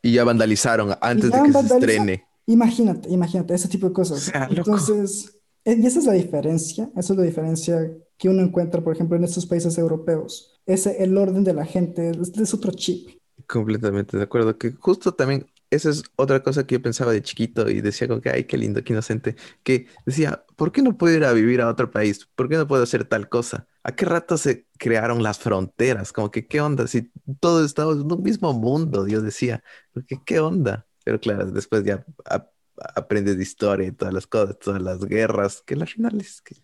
Y 0.02 0.13
ya 0.13 0.24
vandalizaron 0.24 0.95
antes 1.02 1.32
de 1.32 1.43
que 1.43 1.54
se 1.54 1.60
estrene. 1.60 2.26
Imagínate, 2.45 3.10
imagínate, 3.10 3.54
ese 3.54 3.67
tipo 3.67 3.88
de 3.88 3.93
cosas. 3.93 4.19
sea, 4.22 4.48
loco. 4.50 4.72
Entonces, 4.72 5.36
e- 5.63 5.76
y 5.76 5.86
esa 5.86 6.00
es 6.00 6.06
la 6.06 6.13
diferencia, 6.13 6.89
esa 6.95 7.13
es 7.13 7.19
la 7.19 7.26
diferencia 7.26 7.91
que 8.17 8.30
uno 8.30 8.41
encuentra, 8.41 8.84
por 8.84 8.93
ejemplo, 8.93 9.15
en 9.15 9.24
estos 9.24 9.45
países 9.45 9.78
europeos. 9.78 10.60
Ese, 10.65 11.04
el 11.04 11.17
orden 11.17 11.43
de 11.43 11.54
la 11.54 11.65
gente, 11.65 12.10
es, 12.10 12.30
es 12.38 12.54
otro 12.54 12.72
chip. 12.72 13.10
Completamente 13.48 14.17
de 14.17 14.24
acuerdo. 14.24 14.58
Que 14.58 14.72
justo 14.72 15.13
también, 15.13 15.45
esa 15.71 15.89
es 15.89 16.03
otra 16.15 16.41
cosa 16.43 16.65
que 16.65 16.75
yo 16.75 16.82
pensaba 16.82 17.12
de 17.12 17.21
chiquito 17.21 17.69
y 17.69 17.82
decía 17.82 18.08
como 18.08 18.21
que, 18.21 18.29
ay, 18.29 18.45
qué 18.45 18.58
lindo, 18.58 18.84
qué 18.84 18.93
inocente. 18.93 19.36
Que 19.63 19.88
decía, 20.05 20.45
¿por 20.55 20.71
qué 20.71 20.82
no 20.82 20.97
puedo 20.97 21.15
ir 21.15 21.23
a 21.25 21.34
vivir 21.34 21.62
a 21.62 21.69
otro 21.69 21.91
país? 21.91 22.27
¿Por 22.36 22.49
qué 22.49 22.58
no 22.58 22.67
puedo 22.67 22.84
hacer 22.84 23.05
tal 23.05 23.29
cosa? 23.29 23.67
¿A 23.84 23.95
qué 23.95 24.05
rato 24.05 24.38
se 24.38 24.67
crearon 24.77 25.23
las 25.23 25.39
fronteras? 25.39 26.12
Como 26.13 26.32
que, 26.32 26.47
¿qué 26.47 26.62
onda? 26.62 26.88
Si 26.88 27.12
todos 27.39 27.65
estamos 27.65 27.97
en 27.97 28.12
un 28.12 28.23
mismo 28.23 28.53
mundo, 28.53 29.08
yo 29.08 29.21
decía. 29.21 29.63
Porque, 29.93 30.17
¿qué 30.25 30.39
onda? 30.39 30.88
Pero 31.03 31.19
claro, 31.19 31.45
después 31.51 31.84
ya 31.84 32.05
ap- 32.25 32.51
aprendes 32.95 33.38
de 33.38 33.43
historia 33.43 33.88
y 33.88 33.91
todas 33.91 34.13
las 34.13 34.27
cosas, 34.27 34.58
todas 34.60 34.82
las 34.82 34.99
guerras, 35.05 35.62
que 35.65 35.75
al 35.75 35.88
final 35.88 36.19
es 36.19 36.41
que 36.41 36.55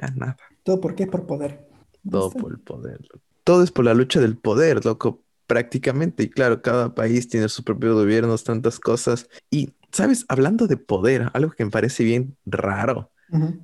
ya 0.00 0.08
nada. 0.16 0.36
¿Todo 0.62 0.80
por 0.80 0.94
qué? 0.94 1.06
Por 1.06 1.26
poder. 1.26 1.66
Todo 2.10 2.30
por 2.30 2.52
el 2.52 2.58
poder. 2.60 3.00
Todo 3.44 3.62
es 3.62 3.70
por 3.72 3.84
la 3.84 3.94
lucha 3.94 4.20
del 4.20 4.36
poder, 4.38 4.84
loco, 4.84 5.24
prácticamente. 5.46 6.24
Y 6.24 6.30
claro, 6.30 6.62
cada 6.62 6.94
país 6.94 7.28
tiene 7.28 7.48
sus 7.48 7.64
propios 7.64 7.94
gobiernos, 7.94 8.44
tantas 8.44 8.78
cosas. 8.78 9.28
Y, 9.50 9.72
¿sabes? 9.92 10.24
Hablando 10.28 10.66
de 10.66 10.76
poder, 10.76 11.30
algo 11.34 11.52
que 11.52 11.64
me 11.64 11.70
parece 11.70 12.04
bien 12.04 12.36
raro, 12.46 13.10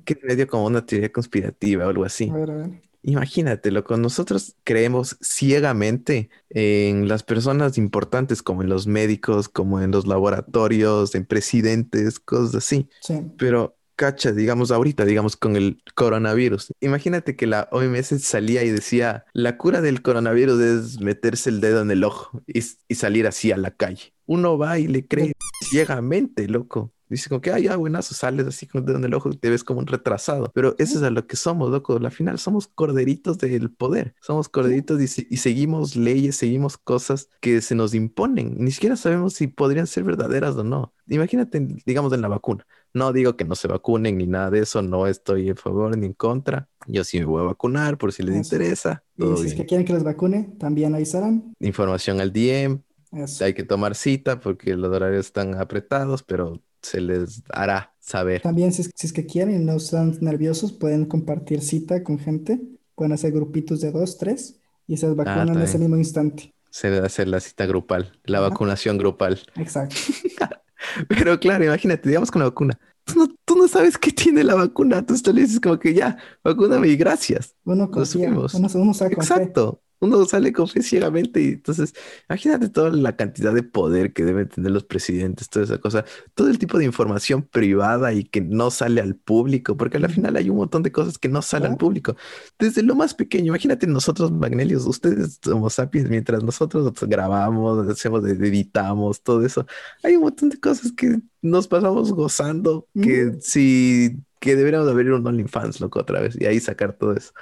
que 0.05 0.13
es 0.13 0.23
medio 0.23 0.47
como 0.47 0.65
una 0.65 0.85
teoría 0.85 1.11
conspirativa 1.11 1.85
o 1.85 1.89
algo 1.89 2.05
así. 2.05 2.29
A 2.29 2.33
ver, 2.33 2.51
a 2.51 2.55
ver. 2.55 2.81
Imagínate, 3.01 3.71
loco, 3.71 3.95
nosotros 3.95 4.57
creemos 4.65 5.17
ciegamente 5.21 6.29
en 6.49 7.07
las 7.07 7.23
personas 7.23 7.77
importantes, 7.77 8.43
como 8.43 8.61
en 8.61 8.67
los 8.67 8.87
médicos, 8.87 9.47
como 9.47 9.79
en 9.79 9.91
los 9.91 10.05
laboratorios, 10.05 11.15
en 11.15 11.25
presidentes, 11.25 12.19
cosas 12.19 12.55
así. 12.55 12.89
Sí. 12.99 13.21
Pero, 13.37 13.77
cacha, 13.99 14.31
digamos 14.31 14.71
ahorita, 14.71 15.03
digamos 15.03 15.35
con 15.35 15.57
el 15.57 15.83
coronavirus. 15.93 16.73
Imagínate 16.79 17.35
que 17.35 17.47
la 17.47 17.67
OMS 17.73 18.23
salía 18.23 18.63
y 18.63 18.69
decía, 18.69 19.25
la 19.33 19.57
cura 19.57 19.81
del 19.81 20.01
coronavirus 20.01 20.61
es 20.61 21.01
meterse 21.01 21.49
el 21.49 21.59
dedo 21.59 21.81
en 21.81 21.91
el 21.91 22.05
ojo 22.05 22.41
y, 22.47 22.61
salir 22.95 23.27
así 23.27 23.51
a 23.51 23.57
la 23.57 23.71
calle. 23.71 24.13
Uno 24.25 24.57
va 24.57 24.79
y 24.79 24.87
le 24.87 25.05
cree 25.05 25.33
ciegamente, 25.69 26.47
loco. 26.47 26.93
Dice 27.09 27.27
como 27.27 27.41
que, 27.41 27.51
ay, 27.51 27.63
ya, 27.63 27.75
buenazo, 27.75 28.13
sales 28.13 28.47
así 28.47 28.67
con 28.67 28.81
el 28.81 28.85
dedo 28.85 28.97
en 28.99 29.03
el 29.03 29.13
ojo 29.15 29.31
y 29.31 29.35
te 29.35 29.49
ves 29.49 29.65
como 29.65 29.79
un 29.79 29.87
retrasado. 29.87 30.49
Pero 30.53 30.75
eso 30.77 30.97
es 30.97 31.03
a 31.03 31.09
lo 31.09 31.27
que 31.27 31.35
somos, 31.35 31.69
loco. 31.69 31.97
Al 31.97 32.11
final 32.11 32.39
somos 32.39 32.67
corderitos 32.67 33.37
del 33.37 33.69
poder. 33.69 34.15
Somos 34.21 34.47
corderitos 34.47 35.01
y, 35.01 35.27
y 35.29 35.37
seguimos 35.37 35.97
leyes, 35.97 36.37
seguimos 36.37 36.77
cosas 36.77 37.29
que 37.41 37.59
se 37.61 37.75
nos 37.75 37.93
imponen. 37.95 38.55
Ni 38.59 38.71
siquiera 38.71 38.95
sabemos 38.95 39.33
si 39.33 39.47
podrían 39.47 39.87
ser 39.87 40.03
verdaderas 40.05 40.55
o 40.55 40.63
no. 40.63 40.93
Imagínate, 41.07 41.59
digamos, 41.85 42.13
en 42.13 42.21
la 42.21 42.27
vacuna. 42.29 42.65
No 42.93 43.13
digo 43.13 43.35
que 43.37 43.45
no 43.45 43.55
se 43.55 43.67
vacunen 43.67 44.17
ni 44.17 44.25
nada 44.27 44.49
de 44.49 44.59
eso. 44.61 44.81
No 44.81 45.07
estoy 45.07 45.49
en 45.49 45.57
favor 45.57 45.95
ni 45.97 46.05
en 46.07 46.13
contra. 46.13 46.67
Yo 46.87 47.03
sí 47.03 47.19
me 47.19 47.25
voy 47.25 47.41
a 47.41 47.45
vacunar 47.45 47.97
por 47.97 48.11
si 48.11 48.23
les 48.23 48.35
Eso. 48.35 48.55
interesa. 48.55 49.03
Y 49.17 49.21
Todo 49.21 49.37
si 49.37 49.47
es 49.47 49.53
que 49.53 49.65
quieren 49.65 49.85
que 49.85 49.93
les 49.93 50.03
vacune, 50.03 50.55
también 50.57 50.95
avisarán. 50.95 51.53
Información 51.59 52.19
al 52.19 52.31
DM. 52.33 52.81
Eso. 53.11 53.43
Hay 53.45 53.53
que 53.53 53.63
tomar 53.63 53.95
cita 53.95 54.39
porque 54.39 54.75
los 54.75 54.91
horarios 54.93 55.25
están 55.27 55.55
apretados, 55.55 56.23
pero 56.23 56.61
se 56.81 57.01
les 57.01 57.43
hará 57.49 57.93
saber. 57.99 58.41
También 58.41 58.71
si 58.71 58.83
es, 58.83 58.91
si 58.95 59.07
es 59.07 59.13
que 59.13 59.25
quieren 59.25 59.61
y 59.61 59.65
no 59.65 59.73
están 59.73 60.17
nerviosos, 60.21 60.71
pueden 60.71 61.05
compartir 61.05 61.61
cita 61.61 62.03
con 62.03 62.19
gente. 62.19 62.59
Pueden 62.95 63.13
hacer 63.13 63.31
grupitos 63.31 63.81
de 63.81 63.91
dos, 63.91 64.17
tres 64.17 64.59
y 64.87 64.97
se 64.97 65.07
vacunan 65.09 65.49
en 65.49 65.61
ese 65.61 65.77
mismo 65.77 65.95
instante. 65.95 66.53
Se 66.71 66.89
debe 66.89 67.05
hacer 67.07 67.27
la 67.27 67.39
cita 67.39 67.65
grupal, 67.65 68.11
la 68.25 68.39
Ajá. 68.39 68.49
vacunación 68.49 68.97
grupal. 68.97 69.39
Exacto. 69.55 69.95
Pero 71.07 71.39
claro, 71.39 71.63
imagínate, 71.65 72.09
digamos 72.09 72.31
con 72.31 72.39
la 72.39 72.49
vacuna. 72.49 72.79
Tú 73.03 73.19
no, 73.19 73.27
tú 73.45 73.55
no 73.55 73.67
sabes 73.67 73.97
qué 73.97 74.11
tiene 74.11 74.43
la 74.43 74.55
vacuna. 74.55 75.05
Tú 75.05 75.17
solo 75.17 75.39
dices 75.39 75.59
como 75.59 75.79
que 75.79 75.93
ya, 75.93 76.17
vacúname 76.43 76.87
y 76.87 76.95
gracias. 76.95 77.55
Lo 77.65 77.89
confía, 77.89 78.05
subimos. 78.05 78.53
uno, 78.53 78.67
uno 78.75 78.93
sabe. 78.93 79.13
Exacto. 79.13 79.81
Uno 79.99 80.23
sale 80.25 80.53
con 80.53 80.67
fe 80.67 80.81
ciegamente 80.81 81.41
y 81.41 81.47
entonces 81.49 81.93
imagínate 82.29 82.69
toda 82.69 82.89
la 82.91 83.15
cantidad 83.15 83.53
de 83.53 83.63
poder 83.63 84.13
que 84.13 84.23
deben 84.23 84.47
tener 84.47 84.71
los 84.71 84.83
presidentes, 84.83 85.49
toda 85.49 85.65
esa 85.65 85.77
cosa, 85.79 86.05
todo 86.33 86.47
el 86.49 86.57
tipo 86.57 86.77
de 86.77 86.85
información 86.85 87.43
privada 87.43 88.13
y 88.13 88.23
que 88.23 88.41
no 88.41 88.71
sale 88.71 89.01
al 89.01 89.15
público, 89.15 89.75
porque 89.77 89.97
al 89.97 90.09
final 90.09 90.35
hay 90.35 90.49
un 90.49 90.57
montón 90.57 90.83
de 90.83 90.91
cosas 90.91 91.17
que 91.17 91.29
no 91.29 91.41
salen 91.41 91.71
al 91.73 91.77
público. 91.77 92.15
Desde 92.57 92.83
lo 92.83 92.95
más 92.95 93.13
pequeño, 93.13 93.47
imagínate 93.47 93.87
nosotros, 93.87 94.31
Magnelios, 94.31 94.85
ustedes 94.85 95.39
Homo 95.47 95.69
sapiens, 95.69 96.09
mientras 96.09 96.43
nosotros 96.43 96.93
grabamos, 97.01 97.87
hacemos, 97.89 98.25
editamos, 98.25 99.21
todo 99.21 99.45
eso, 99.45 99.65
hay 100.03 100.15
un 100.15 100.23
montón 100.23 100.49
de 100.49 100.59
cosas 100.59 100.91
que 100.91 101.19
nos 101.41 101.67
pasamos 101.67 102.11
gozando, 102.13 102.87
que 102.93 103.27
Ujú. 103.27 103.37
sí, 103.41 104.17
que 104.39 104.55
deberíamos 104.55 104.87
abrir 104.89 105.11
un 105.11 105.25
OnlyFans, 105.25 105.81
loco, 105.81 105.99
otra 105.99 106.21
vez, 106.21 106.35
y 106.39 106.45
ahí 106.45 106.59
sacar 106.59 106.93
todo 106.93 107.13
eso. 107.13 107.33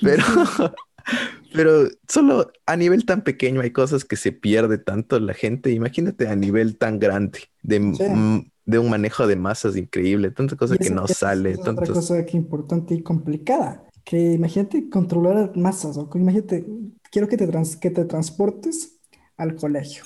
Pero, 0.00 0.22
pero 1.54 1.88
solo 2.08 2.50
a 2.66 2.76
nivel 2.76 3.06
tan 3.06 3.22
pequeño 3.22 3.60
hay 3.62 3.70
cosas 3.70 4.04
que 4.04 4.16
se 4.16 4.32
pierde 4.32 4.76
tanto 4.78 5.18
la 5.20 5.32
gente. 5.34 5.70
Imagínate 5.70 6.28
a 6.28 6.36
nivel 6.36 6.76
tan 6.76 6.98
grande 6.98 7.38
de, 7.62 7.78
Sí. 7.94 8.50
de 8.66 8.78
un 8.78 8.90
manejo 8.90 9.26
de 9.26 9.36
masas 9.36 9.76
increíble, 9.76 10.30
tanta 10.30 10.56
cosa 10.56 10.76
que 10.76 10.90
no 10.90 11.06
sale, 11.06 11.52
es 11.52 11.58
otra 11.60 11.74
tantos... 11.74 11.94
cosa 11.94 12.26
que 12.26 12.36
importante 12.36 12.94
y 12.94 13.02
complicada. 13.02 13.88
Que 14.04 14.32
imagínate 14.32 14.90
controlar 14.90 15.56
masas, 15.56 15.96
o 15.96 16.10
imagínate, 16.14 16.66
quiero 17.10 17.26
que 17.28 17.36
te, 17.38 17.46
trans- 17.46 17.76
que 17.76 17.90
te 17.90 18.04
transportes 18.04 18.98
al 19.36 19.54
colegio. 19.54 20.02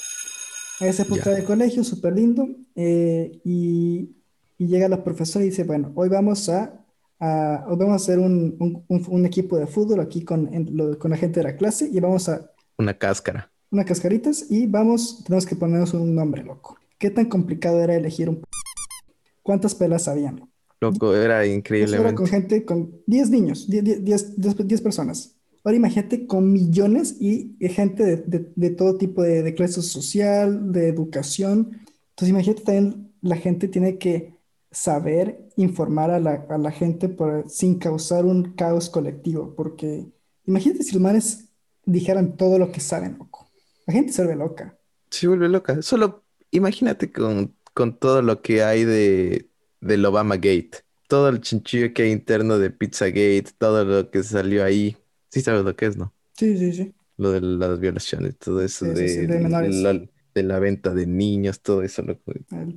A 0.80 0.86
esa 0.86 1.02
época 1.02 1.30
de 1.30 1.42
colegio, 1.44 1.82
súper 1.82 2.12
lindo, 2.14 2.46
eh, 2.76 3.40
y, 3.44 4.10
y 4.56 4.66
llega 4.68 4.88
la 4.88 5.02
profesora 5.02 5.44
y 5.44 5.48
dice, 5.48 5.64
bueno, 5.64 5.90
hoy 5.96 6.08
vamos 6.08 6.48
a, 6.48 6.84
a- 7.20 7.64
hoy 7.68 7.76
vamos 7.76 7.92
a 7.92 7.96
hacer 7.96 8.18
un, 8.18 8.56
un- 8.58 8.84
un- 8.88 9.04
un 9.08 9.26
equipo 9.26 9.56
de 9.56 9.66
fútbol 9.66 10.00
aquí 10.00 10.22
con, 10.24 10.52
en- 10.54 10.76
lo- 10.76 10.98
con 10.98 11.10
la 11.10 11.16
gente 11.16 11.40
de 11.40 11.44
la 11.44 11.56
clase 11.56 11.88
y 11.92 11.98
vamos 12.00 12.28
a 12.28 12.50
Una 12.78 12.94
cáscara. 12.96 13.50
unas 13.70 13.86
cascaritas 13.86 14.46
y 14.50 14.66
vamos, 14.66 15.22
tenemos 15.24 15.46
que 15.46 15.56
ponernos 15.56 15.94
un 15.94 16.14
nombre, 16.14 16.42
loco. 16.44 16.76
¿Qué 16.98 17.10
tan 17.10 17.26
complicado 17.26 17.80
era 17.80 17.94
elegir 17.94 18.28
un... 18.28 18.42
¿Cuántas 19.42 19.74
pelas 19.74 20.08
habían? 20.08 20.48
Loco, 20.80 21.14
era 21.14 21.44
Eso 21.44 21.96
era 21.96 22.14
con 22.14 22.26
gente, 22.26 22.64
con 22.64 22.92
10 23.06 23.30
niños, 23.30 23.68
10, 23.68 24.04
10, 24.04 24.36
10, 24.40 24.66
10 24.66 24.80
personas. 24.80 25.34
Ahora 25.64 25.76
imagínate 25.76 26.26
con 26.26 26.52
millones 26.52 27.16
y, 27.20 27.56
y 27.58 27.68
gente 27.68 28.04
de, 28.04 28.16
de- 28.18 28.52
de 28.54 28.70
todo 28.70 28.96
tipo 28.96 29.22
de, 29.22 29.42
de 29.42 29.54
clase 29.54 29.82
social, 29.82 30.72
de 30.72 30.86
educación. 30.88 31.78
Entonces 32.10 32.28
imagínate 32.30 32.62
también 32.62 33.12
la 33.20 33.36
gente 33.36 33.66
tiene 33.68 33.98
que 33.98 34.37
saber 34.70 35.48
informar 35.56 36.10
a 36.10 36.20
la, 36.20 36.46
a 36.48 36.58
la 36.58 36.70
gente 36.70 37.08
por- 37.08 37.48
sin 37.48 37.78
causar 37.78 38.24
un 38.24 38.54
caos 38.54 38.90
colectivo, 38.90 39.54
porque 39.56 40.06
imagínate 40.46 40.82
si 40.84 40.92
los 40.92 41.02
manes 41.02 41.48
dijeran 41.84 42.36
todo 42.36 42.58
lo 42.58 42.70
que 42.72 42.80
saben, 42.80 43.16
loco. 43.18 43.48
La 43.86 43.94
gente 43.94 44.12
se 44.12 44.22
vuelve 44.24 44.38
loca. 44.38 44.78
Se 45.10 45.26
vuelve 45.28 45.48
loca. 45.48 45.82
Solo 45.82 46.24
imagínate 46.50 47.10
con, 47.12 47.56
con 47.74 47.98
todo 47.98 48.22
lo 48.22 48.42
que 48.42 48.62
hay 48.62 48.84
de, 48.84 49.50
del 49.80 50.04
Obama 50.04 50.36
Gate, 50.36 50.70
todo 51.08 51.28
el 51.28 51.40
chinchillo 51.40 51.92
que 51.94 52.02
hay 52.04 52.10
interno 52.12 52.58
de 52.58 52.70
Pizzagate, 52.70 53.46
todo 53.58 53.84
lo 53.84 54.10
que 54.10 54.22
salió 54.22 54.64
ahí. 54.64 54.96
Sí 55.30 55.40
sabes 55.40 55.64
lo 55.64 55.74
que 55.76 55.86
es, 55.86 55.96
¿no? 55.96 56.14
Sí, 56.36 56.56
sí, 56.58 56.72
sí. 56.72 56.94
Lo 57.16 57.32
de 57.32 57.40
las 57.40 57.80
violaciones, 57.80 58.38
todo 58.38 58.62
eso 58.62 58.86
Sí, 58.86 58.96
sí, 58.96 59.08
sí, 59.08 59.20
de, 59.20 59.26
de 59.26 59.40
menores. 59.40 59.76
la, 59.82 59.92
de 60.34 60.42
la 60.44 60.58
venta 60.60 60.94
de 60.94 61.06
niños, 61.06 61.60
todo 61.62 61.82
eso, 61.82 62.02
loco. 62.02 62.32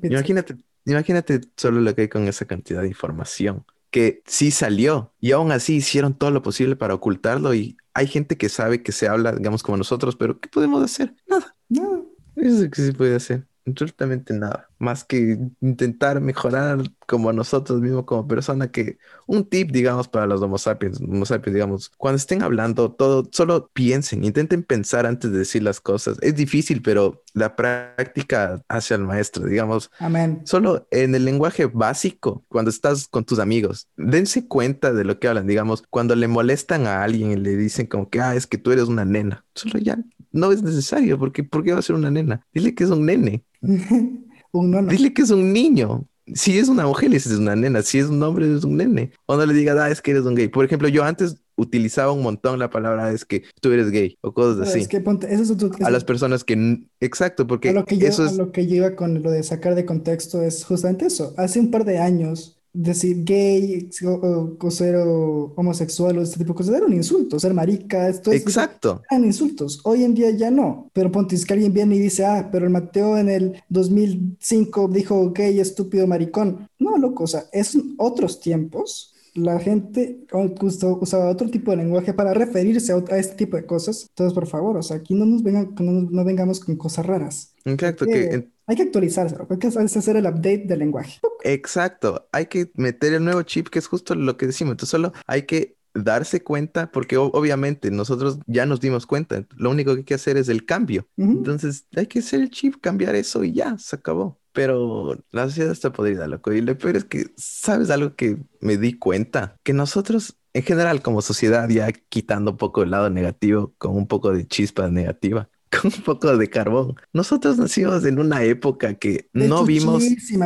Imagínate, 0.07 0.57
imagínate 0.85 1.41
solo 1.57 1.81
lo 1.81 1.95
que 1.95 2.03
hay 2.03 2.09
con 2.09 2.27
esa 2.27 2.45
cantidad 2.45 2.81
de 2.81 2.87
información 2.87 3.65
que 3.91 4.23
sí 4.25 4.51
salió 4.51 5.13
y 5.19 5.31
aún 5.33 5.51
así 5.51 5.75
hicieron 5.75 6.17
todo 6.17 6.31
lo 6.31 6.41
posible 6.41 6.75
para 6.75 6.93
ocultarlo 6.93 7.53
y 7.53 7.77
hay 7.93 8.07
gente 8.07 8.37
que 8.37 8.49
sabe 8.49 8.81
que 8.83 8.93
se 8.93 9.07
habla, 9.07 9.33
digamos, 9.33 9.63
como 9.63 9.77
nosotros, 9.77 10.15
pero 10.15 10.39
¿qué 10.39 10.47
podemos 10.49 10.81
hacer? 10.81 11.13
Nada. 11.27 11.55
No, 11.67 12.05
Eso 12.37 12.69
que 12.69 12.81
sí 12.81 12.91
puede 12.93 13.15
hacer. 13.15 13.45
Absolutamente 13.65 14.33
nada, 14.33 14.69
más 14.79 15.03
que 15.03 15.37
intentar 15.61 16.21
mejorar 16.21 16.79
como 17.07 17.31
nosotros 17.33 17.81
mismos, 17.81 18.05
como 18.05 18.27
persona, 18.27 18.71
que 18.71 18.97
un 19.27 19.47
tip, 19.47 19.71
digamos, 19.71 20.07
para 20.07 20.25
los 20.27 20.41
Homo 20.41 20.57
sapiens, 20.57 20.99
Homo 21.01 21.25
sapiens, 21.25 21.53
digamos, 21.53 21.89
cuando 21.97 22.17
estén 22.17 22.41
hablando 22.41 22.91
todo, 22.91 23.27
solo 23.31 23.69
piensen, 23.73 24.23
intenten 24.23 24.63
pensar 24.63 25.05
antes 25.05 25.31
de 25.31 25.39
decir 25.39 25.63
las 25.63 25.79
cosas. 25.79 26.17
Es 26.21 26.35
difícil, 26.35 26.81
pero 26.81 27.23
la 27.33 27.55
práctica 27.55 28.61
hace 28.67 28.93
al 28.93 29.01
maestro, 29.01 29.45
digamos. 29.45 29.91
Amén. 29.99 30.41
Solo 30.45 30.87
en 30.91 31.15
el 31.15 31.25
lenguaje 31.25 31.65
básico, 31.65 32.43
cuando 32.47 32.69
estás 32.69 33.07
con 33.07 33.25
tus 33.25 33.39
amigos, 33.39 33.87
dense 33.97 34.47
cuenta 34.47 34.93
de 34.93 35.03
lo 35.03 35.19
que 35.19 35.27
hablan, 35.27 35.47
digamos, 35.47 35.83
cuando 35.89 36.15
le 36.15 36.27
molestan 36.27 36.87
a 36.87 37.03
alguien 37.03 37.31
y 37.31 37.35
le 37.35 37.55
dicen 37.55 37.87
como 37.87 38.09
que, 38.09 38.21
ah, 38.21 38.35
es 38.35 38.47
que 38.47 38.57
tú 38.57 38.71
eres 38.71 38.85
una 38.85 39.05
nena, 39.05 39.45
solo 39.53 39.79
ya 39.79 39.97
no 40.31 40.51
es 40.51 40.63
necesario, 40.63 41.19
porque 41.19 41.43
¿por 41.43 41.63
qué 41.63 41.73
va 41.73 41.79
a 41.79 41.83
ser 41.83 41.95
una 41.95 42.11
nena? 42.11 42.45
Dile 42.53 42.73
que 42.73 42.83
es 42.83 42.89
un 42.89 43.05
nene. 43.05 43.43
un 44.51 44.71
nono. 44.71 44.89
Dile 44.89 45.13
que 45.13 45.21
es 45.21 45.29
un 45.29 45.53
niño. 45.53 46.07
Si 46.33 46.57
es 46.57 46.69
una 46.69 46.85
mujer, 46.85 47.09
le 47.09 47.15
dices 47.17 47.33
es 47.33 47.39
una 47.39 47.55
nena. 47.55 47.81
Si 47.81 47.97
es 47.99 48.05
un 48.05 48.21
hombre, 48.23 48.53
es 48.55 48.63
un 48.63 48.77
nene. 48.77 49.11
O 49.25 49.35
no 49.35 49.45
le 49.45 49.53
digas, 49.53 49.77
ah, 49.77 49.89
es 49.89 50.01
que 50.01 50.11
eres 50.11 50.23
un 50.23 50.35
gay. 50.35 50.47
Por 50.47 50.63
ejemplo, 50.63 50.87
yo 50.87 51.03
antes 51.03 51.37
utilizaba 51.55 52.11
un 52.11 52.21
montón 52.23 52.59
la 52.59 52.69
palabra 52.69 53.11
es 53.11 53.25
que 53.25 53.43
tú 53.59 53.71
eres 53.71 53.91
gay 53.91 54.17
o 54.21 54.33
cosas 54.33 54.57
Pero 54.59 54.69
así. 54.69 54.79
Es 54.79 54.87
que 54.87 55.01
ponte, 55.01 55.33
eso 55.33 55.43
es 55.43 55.51
otro- 55.51 55.71
A 55.85 55.91
las 55.91 56.03
personas 56.03 56.43
que... 56.43 56.85
Exacto, 56.99 57.47
porque 57.47 57.69
a 57.69 57.73
lo 57.73 57.85
que 57.85 57.97
yo, 57.97 58.07
eso 58.07 58.23
a 58.23 58.27
es... 58.27 58.37
lo 58.37 58.51
que 58.51 58.61
iba 58.61 58.95
con 58.95 59.21
lo 59.21 59.31
de 59.31 59.43
sacar 59.43 59.75
de 59.75 59.85
contexto 59.85 60.41
es 60.41 60.63
justamente 60.63 61.05
eso. 61.05 61.33
Hace 61.37 61.59
un 61.59 61.69
par 61.71 61.85
de 61.85 61.99
años, 61.99 62.60
decir 62.73 63.23
gay 63.25 63.89
o, 64.05 64.09
o- 64.11 64.57
o 64.59 64.71
ser 64.71 64.95
o- 64.95 65.53
homosexual 65.55 66.17
o 66.17 66.21
este 66.21 66.37
tipo 66.37 66.53
de 66.53 66.57
cosas 66.57 66.75
era 66.75 66.85
un 66.85 66.93
insulto. 66.93 67.39
Ser 67.39 67.53
marica, 67.53 68.07
esto 68.09 68.31
es, 68.31 68.41
Exacto. 68.41 69.01
eran 69.09 69.25
insultos. 69.25 69.79
Hoy 69.83 70.03
en 70.03 70.13
día 70.13 70.31
ya 70.31 70.49
no. 70.51 70.89
Pero 70.93 71.11
ponte, 71.11 71.35
es 71.35 71.45
que 71.45 71.53
alguien 71.53 71.73
viene 71.73 71.95
y 71.95 71.99
dice, 71.99 72.25
ah, 72.25 72.49
pero 72.51 72.65
el 72.65 72.71
Mateo 72.71 73.17
en 73.17 73.29
el 73.29 73.63
2005 73.69 74.87
dijo 74.87 75.31
gay, 75.31 75.59
estúpido, 75.59 76.07
maricón. 76.07 76.67
No, 76.79 76.97
loco, 76.97 77.23
o 77.25 77.27
sea, 77.27 77.45
es 77.51 77.77
otros 77.97 78.39
tiempos. 78.39 79.13
La 79.33 79.59
gente 79.59 80.25
usaba 80.61 81.29
otro 81.29 81.49
tipo 81.49 81.71
de 81.71 81.77
lenguaje 81.77 82.13
para 82.13 82.33
referirse 82.33 82.93
a, 82.93 83.17
este 83.17 83.35
tipo 83.35 83.57
de 83.57 83.65
cosas. 83.65 84.07
Entonces, 84.09 84.33
por 84.33 84.47
favor, 84.47 84.77
o 84.77 84.81
sea, 84.81 84.97
aquí 84.97 85.13
no 85.13 85.25
nos 85.25 85.43
vengan, 85.43 85.73
no, 85.79 86.07
no 86.09 86.25
vengamos 86.25 86.59
con 86.59 86.75
cosas 86.75 87.05
raras. 87.05 87.53
Exacto, 87.65 88.05
Eh, 88.05 88.09
que 88.09 88.51
Hay 88.67 88.75
que 88.75 88.83
actualizarse, 88.83 89.37
loco, 89.37 89.53
hay 89.53 89.59
que 89.59 89.67
hacer 89.67 90.15
el 90.15 90.25
update 90.25 90.65
del 90.65 90.79
lenguaje. 90.79 91.19
Exacto, 91.43 92.27
hay 92.31 92.47
que 92.47 92.71
meter 92.75 93.13
el 93.13 93.23
nuevo 93.23 93.41
chip 93.43 93.69
que 93.69 93.79
es 93.79 93.87
justo 93.87 94.15
lo 94.15 94.37
que 94.37 94.47
decimos, 94.47 94.73
entonces 94.73 94.91
solo 94.91 95.13
hay 95.27 95.43
que 95.43 95.77
darse 95.93 96.41
cuenta 96.41 96.91
porque 96.91 97.17
obviamente 97.17 97.91
nosotros 97.91 98.39
ya 98.47 98.65
nos 98.65 98.79
dimos 98.79 99.05
cuenta, 99.05 99.45
lo 99.55 99.69
único 99.69 99.93
que 99.93 99.99
hay 99.99 100.05
que 100.05 100.13
hacer 100.13 100.37
es 100.37 100.49
el 100.49 100.65
cambio, 100.65 101.07
entonces 101.17 101.85
hay 101.95 102.07
que 102.07 102.19
hacer 102.19 102.41
el 102.41 102.49
chip, 102.49 102.75
cambiar 102.81 103.15
eso 103.15 103.43
y 103.43 103.53
ya, 103.53 103.77
se 103.77 103.95
acabó. 103.95 104.40
Pero 104.53 105.17
la 105.31 105.45
sociedad 105.45 105.71
está 105.71 105.93
podrida, 105.93 106.27
loco, 106.27 106.51
y 106.51 106.61
lo 106.61 106.77
peor 106.77 106.97
es 106.97 107.05
que, 107.05 107.27
¿sabes 107.37 107.89
algo 107.89 108.15
que 108.15 108.37
me 108.59 108.77
di 108.77 108.97
cuenta? 108.97 109.57
Que 109.63 109.73
nosotros 109.73 110.37
en 110.53 110.63
general 110.63 111.01
como 111.01 111.21
sociedad, 111.21 111.69
ya 111.69 111.91
quitando 111.91 112.51
un 112.51 112.57
poco 112.57 112.83
el 112.83 112.91
lado 112.91 113.09
negativo, 113.09 113.73
con 113.77 113.95
un 113.95 114.07
poco 114.07 114.33
de 114.33 114.47
chispa 114.47 114.89
negativa. 114.89 115.49
Con 115.81 115.91
un 115.95 116.03
poco 116.03 116.37
de 116.37 116.49
carbón. 116.49 116.95
Nosotros 117.13 117.57
nacimos 117.57 118.03
en 118.05 118.19
una 118.19 118.43
época 118.43 118.93
que 118.95 119.29
no 119.33 119.63
vimos 119.63 120.03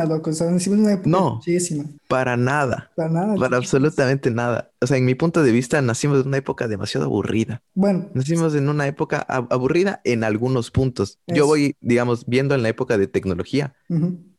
loco, 0.08 0.30
o 0.30 0.32
sea, 0.32 0.48
nacimos 0.50 0.78
en 0.78 0.84
una 0.84 0.92
época 0.94 1.10
No. 1.10 1.40
para 2.08 2.36
nada. 2.36 2.90
Para 2.94 3.10
nada. 3.10 3.34
Para 3.34 3.56
absolutamente 3.56 4.30
nada. 4.30 4.70
O 4.80 4.86
sea, 4.86 4.96
en 4.98 5.04
mi 5.04 5.14
punto 5.16 5.42
de 5.42 5.50
vista, 5.50 5.82
nacimos 5.82 6.20
en 6.22 6.28
una 6.28 6.36
época 6.36 6.68
demasiado 6.68 7.06
aburrida. 7.06 7.62
Bueno, 7.74 8.08
Nacimos 8.14 8.54
en 8.54 8.68
una 8.68 8.86
época 8.86 9.26
ab- 9.28 9.48
aburrida 9.50 10.00
en 10.04 10.22
algunos 10.22 10.70
puntos. 10.70 11.18
Yo 11.26 11.46
voy, 11.46 11.74
digamos, 11.80 12.24
viendo 12.26 12.54
en 12.54 12.62
la 12.62 12.68
época 12.68 12.96
de 12.96 13.08
tecnología. 13.08 13.74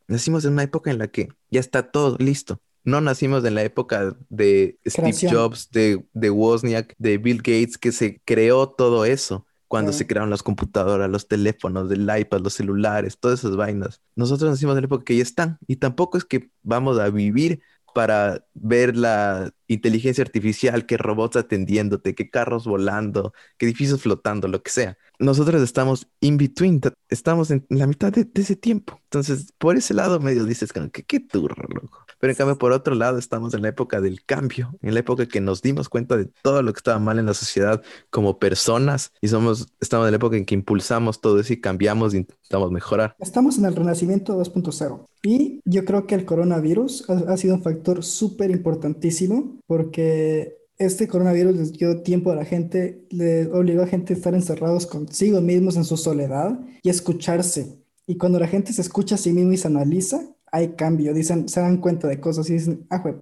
Nacimos 0.07 0.45
en 0.45 0.53
una 0.53 0.63
época 0.63 0.89
en 0.91 0.99
la 0.99 1.07
que 1.09 1.29
ya 1.51 1.59
está 1.59 1.91
todo 1.91 2.15
listo. 2.17 2.61
No 2.85 3.01
nacimos 3.01 3.43
en 3.43 3.55
la 3.55 3.63
época 3.63 4.15
de 4.29 4.77
Steve 4.87 5.09
Creación. 5.09 5.33
Jobs, 5.33 5.69
de, 5.71 6.05
de 6.13 6.29
Wozniak, 6.29 6.95
de 6.97 7.17
Bill 7.17 7.39
Gates, 7.39 7.77
que 7.77 7.91
se 7.91 8.21
creó 8.23 8.69
todo 8.69 9.03
eso 9.03 9.45
cuando 9.67 9.91
se 9.93 10.07
crearon 10.07 10.29
las 10.29 10.43
computadoras, 10.43 11.09
los 11.09 11.27
teléfonos, 11.27 11.91
el 11.91 12.01
iPad, 12.17 12.41
los 12.41 12.53
celulares, 12.53 13.17
todas 13.19 13.39
esas 13.39 13.55
vainas. 13.55 14.01
Nosotros 14.15 14.49
nacimos 14.49 14.75
en 14.75 14.81
la 14.81 14.85
época 14.85 15.05
que 15.05 15.17
ya 15.17 15.23
están 15.23 15.57
y 15.67 15.77
tampoco 15.77 16.17
es 16.17 16.25
que 16.25 16.51
vamos 16.63 16.99
a 16.99 17.09
vivir 17.09 17.61
para 17.93 18.45
ver 18.53 18.95
la 18.95 19.51
inteligencia 19.67 20.23
artificial, 20.23 20.85
que 20.85 20.97
robots 20.97 21.35
atendiéndote, 21.35 22.13
que 22.15 22.29
carros 22.29 22.65
volando, 22.67 23.33
que 23.57 23.65
edificios 23.65 24.01
flotando, 24.03 24.47
lo 24.47 24.61
que 24.61 24.69
sea. 24.71 24.97
Nosotros 25.19 25.61
estamos 25.63 26.07
in 26.19 26.37
between, 26.37 26.79
ta- 26.79 26.93
estamos 27.09 27.49
en 27.51 27.65
la 27.69 27.87
mitad 27.87 28.11
de, 28.13 28.25
de 28.25 28.41
ese 28.41 28.55
tiempo. 28.55 28.99
Entonces, 29.05 29.51
por 29.57 29.77
ese 29.77 29.93
lado 29.95 30.19
medio 30.19 30.45
dices 30.45 30.71
que 30.73 30.91
qué 31.05 31.19
turro, 31.19 31.55
loco. 31.73 32.06
Pero 32.19 32.31
en 32.31 32.37
cambio, 32.37 32.57
por 32.57 32.71
otro 32.71 32.95
lado, 32.95 33.17
estamos 33.17 33.53
en 33.53 33.61
la 33.61 33.69
época 33.69 34.01
del 34.01 34.23
cambio, 34.23 34.77
en 34.81 34.93
la 34.93 34.99
época 35.01 35.27
que 35.27 35.41
nos 35.41 35.61
dimos 35.61 35.89
cuenta 35.89 36.17
de 36.17 36.25
todo 36.41 36.61
lo 36.61 36.73
que 36.73 36.77
estaba 36.77 36.99
mal 36.99 37.19
en 37.19 37.25
la 37.25 37.33
sociedad 37.33 37.81
como 38.09 38.39
personas 38.39 39.11
y 39.21 39.27
somos, 39.27 39.67
estamos 39.79 40.07
en 40.07 40.11
la 40.11 40.17
época 40.17 40.37
en 40.37 40.45
que 40.45 40.55
impulsamos 40.55 41.21
todo 41.21 41.39
eso 41.39 41.53
y 41.53 41.61
cambiamos 41.61 42.13
e 42.13 42.17
intentamos 42.17 42.71
mejorar. 42.71 43.15
Estamos 43.19 43.57
en 43.57 43.65
el 43.65 43.75
renacimiento 43.75 44.39
2.0 44.39 45.05
y 45.23 45.61
yo 45.65 45.85
creo 45.85 46.07
que 46.07 46.15
el 46.15 46.25
coronavirus 46.25 47.09
ha, 47.09 47.33
ha 47.33 47.37
sido 47.37 47.55
un 47.55 47.63
factor 47.63 48.03
súper 48.03 48.51
importantísimo 48.51 49.57
porque 49.67 50.57
este 50.77 51.07
coronavirus 51.07 51.55
les 51.55 51.73
dio 51.73 52.01
tiempo 52.01 52.31
a 52.31 52.35
la 52.35 52.45
gente, 52.45 53.03
le 53.09 53.47
obligó 53.47 53.83
a 53.83 53.87
gente 53.87 54.13
a 54.13 54.17
estar 54.17 54.33
encerrados 54.35 54.85
consigo 54.85 55.41
mismos 55.41 55.75
en 55.75 55.85
su 55.85 55.97
soledad 55.97 56.59
y 56.83 56.89
escucharse. 56.89 57.77
Y 58.05 58.17
cuando 58.17 58.39
la 58.39 58.47
gente 58.47 58.71
se 58.73 58.81
escucha 58.81 59.15
a 59.15 59.17
sí 59.17 59.33
mismo 59.33 59.51
y 59.51 59.57
se 59.57 59.67
analiza, 59.67 60.21
hay 60.57 60.69
cambio, 60.75 61.13
dicen, 61.13 61.47
se 61.49 61.59
dan 61.61 61.77
cuenta 61.77 62.07
de 62.07 62.19
cosas 62.19 62.49
y 62.49 62.53
dicen, 62.53 62.85
ah, 62.89 63.03
jue- 63.03 63.19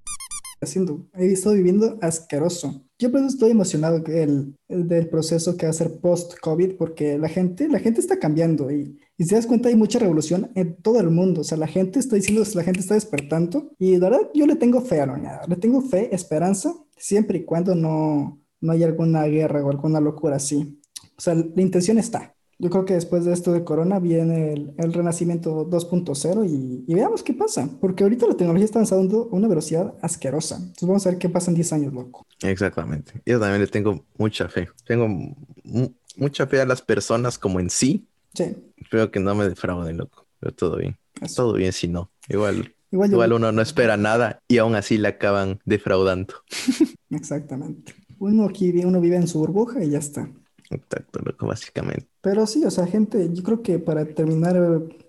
haciendo, 0.61 1.07
he 1.13 1.27
estado 1.31 1.55
viviendo 1.55 1.97
asqueroso. 2.01 2.83
Yo 2.97 3.11
por 3.11 3.19
eso 3.19 3.27
estoy 3.29 3.51
emocionado 3.51 3.99
del 3.99 5.09
proceso 5.09 5.57
que 5.57 5.65
va 5.65 5.69
a 5.71 5.73
ser 5.73 5.99
post-COVID, 5.99 6.75
porque 6.77 7.17
la 7.17 7.27
gente, 7.29 7.67
la 7.67 7.79
gente 7.79 7.99
está 7.99 8.19
cambiando 8.19 8.71
y, 8.71 8.97
y 9.17 9.23
si 9.23 9.29
te 9.29 9.35
das 9.35 9.47
cuenta 9.47 9.69
hay 9.69 9.75
mucha 9.75 9.99
revolución 9.99 10.51
en 10.55 10.75
todo 10.81 10.99
el 11.01 11.09
mundo. 11.09 11.41
O 11.41 11.43
sea, 11.43 11.57
la 11.57 11.67
gente 11.67 11.99
está 11.99 12.15
diciendo, 12.15 12.43
la 12.55 12.63
gente 12.63 12.79
está 12.79 12.93
despertando 12.95 13.71
y 13.77 13.97
la 13.97 14.09
verdad 14.09 14.29
yo 14.33 14.47
le 14.47 14.55
tengo 14.55 14.81
fe 14.81 15.01
a 15.01 15.05
la 15.07 15.13
unidad, 15.13 15.45
le 15.47 15.57
tengo 15.57 15.81
fe, 15.81 16.13
esperanza, 16.15 16.73
siempre 16.97 17.39
y 17.39 17.43
cuando 17.45 17.75
no, 17.75 18.41
no 18.61 18.71
haya 18.71 18.87
alguna 18.87 19.25
guerra 19.25 19.63
o 19.63 19.69
alguna 19.69 19.99
locura 19.99 20.37
así. 20.37 20.79
O 21.17 21.21
sea, 21.21 21.35
la 21.35 21.61
intención 21.61 21.97
está. 21.97 22.34
Yo 22.57 22.69
creo 22.69 22.85
que 22.85 22.93
después 22.93 23.25
de 23.25 23.33
esto 23.33 23.51
de 23.51 23.63
Corona 23.65 23.99
viene 23.99 24.53
el, 24.53 24.73
el 24.77 24.93
renacimiento 24.93 25.69
2.0 25.69 26.45
y, 26.49 26.85
y 26.87 26.95
veamos 26.95 27.21
qué 27.21 27.33
pasa, 27.33 27.69
porque 27.81 28.03
ahorita 28.03 28.27
la 28.27 28.35
tecnología 28.37 28.65
está 28.65 28.79
avanzando 28.79 29.29
a 29.31 29.35
una 29.35 29.47
velocidad 29.49 29.93
asquerosa. 30.01 30.55
Entonces 30.57 30.87
vamos 30.87 31.05
a 31.05 31.09
ver 31.09 31.19
qué 31.19 31.27
pasa 31.29 31.51
en 31.51 31.55
10 31.55 31.73
años, 31.73 31.93
loco. 31.93 32.25
Exactamente. 32.41 33.21
Yo 33.25 33.39
también 33.39 33.61
le 33.61 33.67
tengo 33.67 34.05
mucha 34.17 34.47
fe. 34.47 34.69
Tengo 34.85 35.07
mu- 35.07 35.93
mucha 36.15 36.47
fe 36.47 36.61
a 36.61 36.65
las 36.65 36.81
personas 36.81 37.37
como 37.37 37.59
en 37.59 37.69
sí. 37.69 38.07
Sí, 38.33 38.55
Espero 38.77 39.11
que 39.11 39.19
no 39.19 39.35
me 39.35 39.47
defrauden, 39.49 39.97
loco. 39.97 40.25
Pero 40.39 40.53
todo 40.53 40.77
bien. 40.77 40.97
eso. 41.21 41.35
Todo 41.43 41.53
bien 41.53 41.73
si 41.73 41.87
no. 41.89 42.09
Igual, 42.29 42.73
Igual 42.91 43.11
yo- 43.29 43.35
uno 43.35 43.51
no 43.51 43.61
espera 43.61 43.97
nada 43.97 44.39
y 44.47 44.59
aún 44.59 44.75
así 44.75 44.97
le 44.97 45.09
acaban 45.09 45.59
defraudando. 45.65 46.35
Exactamente. 47.09 47.93
Uno 48.19 48.45
aquí 48.45 48.71
uno 48.85 49.01
vive 49.01 49.17
en 49.17 49.27
su 49.27 49.39
burbuja 49.39 49.83
y 49.83 49.89
ya 49.91 49.99
está. 49.99 50.29
Exacto, 50.69 51.19
loco, 51.23 51.47
básicamente. 51.47 52.07
Pero 52.21 52.47
sí, 52.47 52.65
o 52.65 52.71
sea, 52.71 52.87
gente, 52.87 53.29
yo 53.31 53.43
creo 53.43 53.61
que 53.61 53.77
para 53.77 54.05
terminar, 54.05 54.55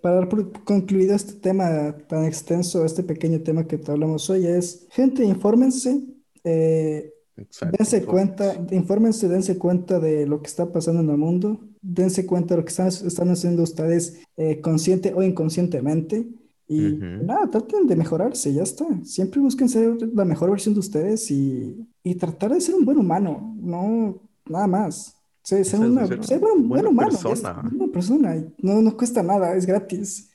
para 0.02 0.16
dar 0.16 0.28
por 0.28 0.52
concluido 0.64 1.14
este 1.14 1.34
tema 1.34 1.96
tan 2.08 2.24
extenso, 2.24 2.84
este 2.84 3.02
pequeño 3.02 3.40
tema 3.40 3.66
que 3.66 3.78
te 3.78 3.90
hablamos 3.90 4.28
hoy, 4.28 4.46
es, 4.46 4.86
gente, 4.90 5.24
infórmense, 5.24 6.02
eh, 6.44 7.12
Exacto. 7.36 7.76
dense 7.78 8.04
cuenta, 8.04 8.54
infórmense, 8.70 9.28
dense 9.28 9.58
cuenta 9.58 9.98
de 9.98 10.26
lo 10.26 10.40
que 10.40 10.46
está 10.46 10.70
pasando 10.72 11.02
en 11.02 11.10
el 11.10 11.16
mundo, 11.16 11.60
dense 11.80 12.26
cuenta 12.26 12.54
de 12.54 12.60
lo 12.60 12.64
que 12.64 12.70
están, 12.70 12.88
están 12.88 13.30
haciendo 13.30 13.62
ustedes 13.62 14.20
eh, 14.36 14.60
consciente 14.60 15.12
o 15.14 15.22
inconscientemente. 15.22 16.26
Y 16.68 16.94
Ujú. 16.94 17.24
nada, 17.24 17.48
traten 17.48 17.86
de 17.86 17.94
mejorarse, 17.94 18.52
ya 18.52 18.64
está. 18.64 18.84
Siempre 19.04 19.40
busquen 19.40 19.68
ser 19.68 19.96
la 20.14 20.24
mejor 20.24 20.50
versión 20.50 20.74
de 20.74 20.80
ustedes 20.80 21.30
y, 21.30 21.86
y 22.02 22.14
tratar 22.16 22.52
de 22.52 22.60
ser 22.60 22.74
un 22.74 22.84
buen 22.84 22.98
humano, 22.98 23.54
no 23.60 24.20
nada 24.48 24.66
más. 24.66 25.15
Ser, 25.46 25.64
ser 25.64 25.78
Ser- 25.78 25.88
una, 25.88 26.06
ser 26.08 26.24
ser 26.24 26.40
buen, 26.40 26.68
buena 26.68 26.82
buen 26.90 26.94
humano, 26.94 27.08
persona. 27.10 27.62
una 27.72 27.92
persona. 27.92 28.34
y 28.36 28.52
No, 28.58 28.82
no 28.82 28.96
cuesta 28.96 29.22
nada, 29.22 29.54
es 29.54 29.64
gratis. 29.64 30.28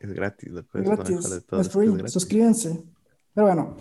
Es 0.00 0.10
gratis, 0.14 0.50
loco. 0.50 0.78
Es 0.78 0.84
Es 0.84 0.88
lo 0.90 0.96
gratis, 0.96 1.30
de 1.30 1.40
todo. 1.42 1.60
es 1.60 1.68
free. 1.68 1.86
es 1.88 1.92
gratis. 1.94 2.12
Suscríbanse. 2.14 2.82
Pero 3.34 3.46
bueno, 3.48 3.76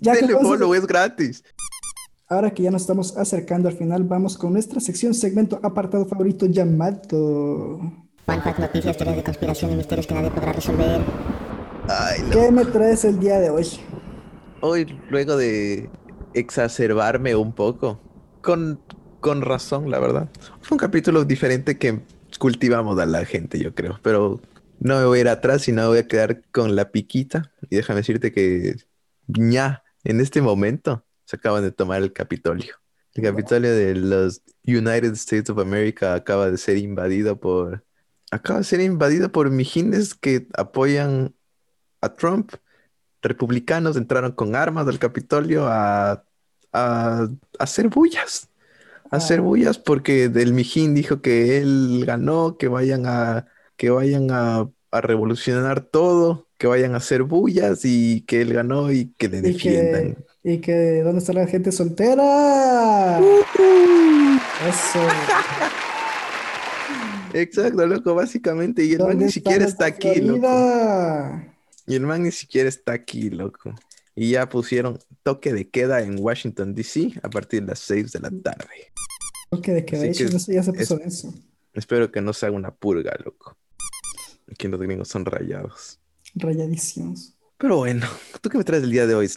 ya 0.00 0.14
que 0.16 0.24
a- 0.24 0.38
follow, 0.38 0.72
es 0.72 0.86
gratis. 0.86 1.44
Ahora 2.30 2.50
que 2.50 2.62
ya 2.62 2.70
nos 2.70 2.80
estamos 2.80 3.14
acercando 3.18 3.68
al 3.68 3.76
final, 3.76 4.04
vamos 4.04 4.38
con 4.38 4.54
nuestra 4.54 4.80
sección, 4.80 5.12
segmento, 5.12 5.60
apartado 5.62 6.06
favorito 6.06 6.46
llamado. 6.46 7.78
Fun 8.24 8.42
fact, 8.42 8.58
noticias, 8.58 8.96
teorías 8.96 9.16
de 9.18 9.22
conspiración 9.24 9.72
y 9.72 9.76
misterios 9.76 10.06
que 10.06 10.14
nadie 10.14 10.30
podrá 10.30 10.52
resolver. 10.54 11.02
Ay, 11.88 12.22
loco. 12.22 12.40
¿Qué 12.40 12.50
me 12.50 12.64
traes 12.64 13.04
el 13.04 13.20
día 13.20 13.38
de 13.38 13.50
hoy? 13.50 13.66
Hoy, 14.62 14.86
luego 15.10 15.36
de 15.36 15.90
exacerbarme 16.32 17.36
un 17.36 17.52
poco, 17.54 18.00
con, 18.40 18.80
con 19.20 19.42
razón, 19.42 19.90
la 19.90 19.98
verdad. 19.98 20.28
Fue 20.60 20.74
un 20.74 20.78
capítulo 20.78 21.24
diferente 21.24 21.78
que 21.78 22.00
cultivamos 22.38 22.98
a 22.98 23.06
la 23.06 23.24
gente, 23.24 23.58
yo 23.58 23.74
creo. 23.74 23.98
Pero 24.02 24.40
no 24.78 24.98
me 24.98 25.04
voy 25.04 25.18
a 25.18 25.20
ir 25.22 25.28
atrás 25.28 25.68
y 25.68 25.72
no 25.72 25.82
me 25.82 25.88
voy 25.88 25.98
a 25.98 26.08
quedar 26.08 26.42
con 26.50 26.76
la 26.76 26.90
piquita. 26.90 27.52
Y 27.70 27.76
déjame 27.76 28.00
decirte 28.00 28.32
que 28.32 28.76
ya, 29.26 29.82
en 30.04 30.20
este 30.20 30.42
momento, 30.42 31.04
se 31.24 31.36
acaban 31.36 31.62
de 31.62 31.72
tomar 31.72 32.02
el 32.02 32.12
Capitolio. 32.12 32.74
El 33.14 33.22
Capitolio 33.22 33.74
de 33.74 33.94
los 33.94 34.42
United 34.66 35.12
States 35.14 35.48
of 35.50 35.58
America 35.58 36.14
acaba 36.14 36.50
de 36.50 36.58
ser 36.58 36.76
invadido 36.76 37.40
por... 37.40 37.84
Acaba 38.30 38.58
de 38.58 38.64
ser 38.64 38.80
invadido 38.80 39.30
por 39.30 39.50
mijines 39.50 40.14
que 40.14 40.48
apoyan 40.54 41.34
a 42.00 42.12
Trump. 42.14 42.52
Republicanos 43.22 43.96
entraron 43.96 44.32
con 44.32 44.54
armas 44.54 44.86
al 44.88 44.98
Capitolio 44.98 45.66
a, 45.66 46.24
a 46.72 47.28
hacer 47.58 47.88
bullas. 47.88 48.50
A 49.10 49.16
hacer 49.18 49.40
bullas 49.40 49.78
porque 49.78 50.28
del 50.28 50.52
mijín 50.52 50.94
dijo 50.94 51.20
que 51.22 51.58
él 51.58 52.04
ganó, 52.06 52.56
que 52.58 52.68
vayan 52.68 53.06
a, 53.06 53.46
que 53.76 53.90
vayan 53.90 54.30
a, 54.32 54.68
a 54.90 55.00
revolucionar 55.00 55.80
todo, 55.82 56.48
que 56.58 56.66
vayan 56.66 56.94
a 56.94 56.98
hacer 56.98 57.22
bullas 57.22 57.80
y 57.84 58.22
que 58.22 58.42
él 58.42 58.52
ganó 58.52 58.90
y 58.92 59.12
que 59.14 59.28
le 59.28 59.38
Y 59.40 59.52
defiendan. 59.52 60.16
que, 60.18 60.26
y 60.42 60.60
que, 60.60 61.02
¿dónde 61.02 61.20
está 61.20 61.32
la 61.32 61.46
gente 61.46 61.72
soltera? 61.72 63.30
Eso. 64.58 65.00
Exacto, 67.32 67.86
loco, 67.86 68.14
básicamente. 68.14 68.84
Y 68.84 68.94
el 68.94 69.02
man 69.04 69.18
¿Dónde 69.18 69.24
ni 69.24 69.28
siquiera 69.28 69.64
está 69.64 69.86
aquí, 69.86 70.20
loco. 70.20 70.46
Florida? 70.48 71.56
Y 71.86 71.94
el 71.96 72.02
man 72.06 72.22
ni 72.22 72.32
siquiera 72.32 72.68
está 72.68 72.92
aquí, 72.92 73.30
loco. 73.30 73.74
Y 74.14 74.32
ya 74.32 74.48
pusieron 74.48 74.98
toque 75.26 75.52
de 75.52 75.68
queda 75.68 76.02
en 76.02 76.16
Washington, 76.20 76.72
D.C. 76.72 77.14
a 77.20 77.28
partir 77.28 77.62
de 77.62 77.66
las 77.66 77.80
6 77.80 78.12
de 78.12 78.20
la 78.20 78.30
tarde. 78.30 78.92
Toque 79.50 79.72
de 79.72 79.84
queda, 79.84 80.02
Así 80.08 80.12
que 80.24 80.36
eso 80.36 80.52
ya 80.52 80.62
se 80.62 80.70
es- 80.70 80.76
puso 80.78 80.98
denso. 80.98 81.34
Espero 81.74 82.12
que 82.12 82.20
no 82.20 82.32
se 82.32 82.46
haga 82.46 82.54
una 82.54 82.72
purga, 82.72 83.12
loco. 83.24 83.56
Aquí 84.48 84.68
los 84.68 84.80
gringos 84.80 85.08
son 85.08 85.24
rayados. 85.24 85.98
Rayadísimos. 86.36 87.34
Pero 87.58 87.78
bueno, 87.78 88.06
¿tú 88.40 88.48
qué 88.48 88.56
me 88.58 88.62
traes 88.62 88.84
el 88.84 88.92
día 88.92 89.08
de 89.08 89.16
hoy? 89.16 89.28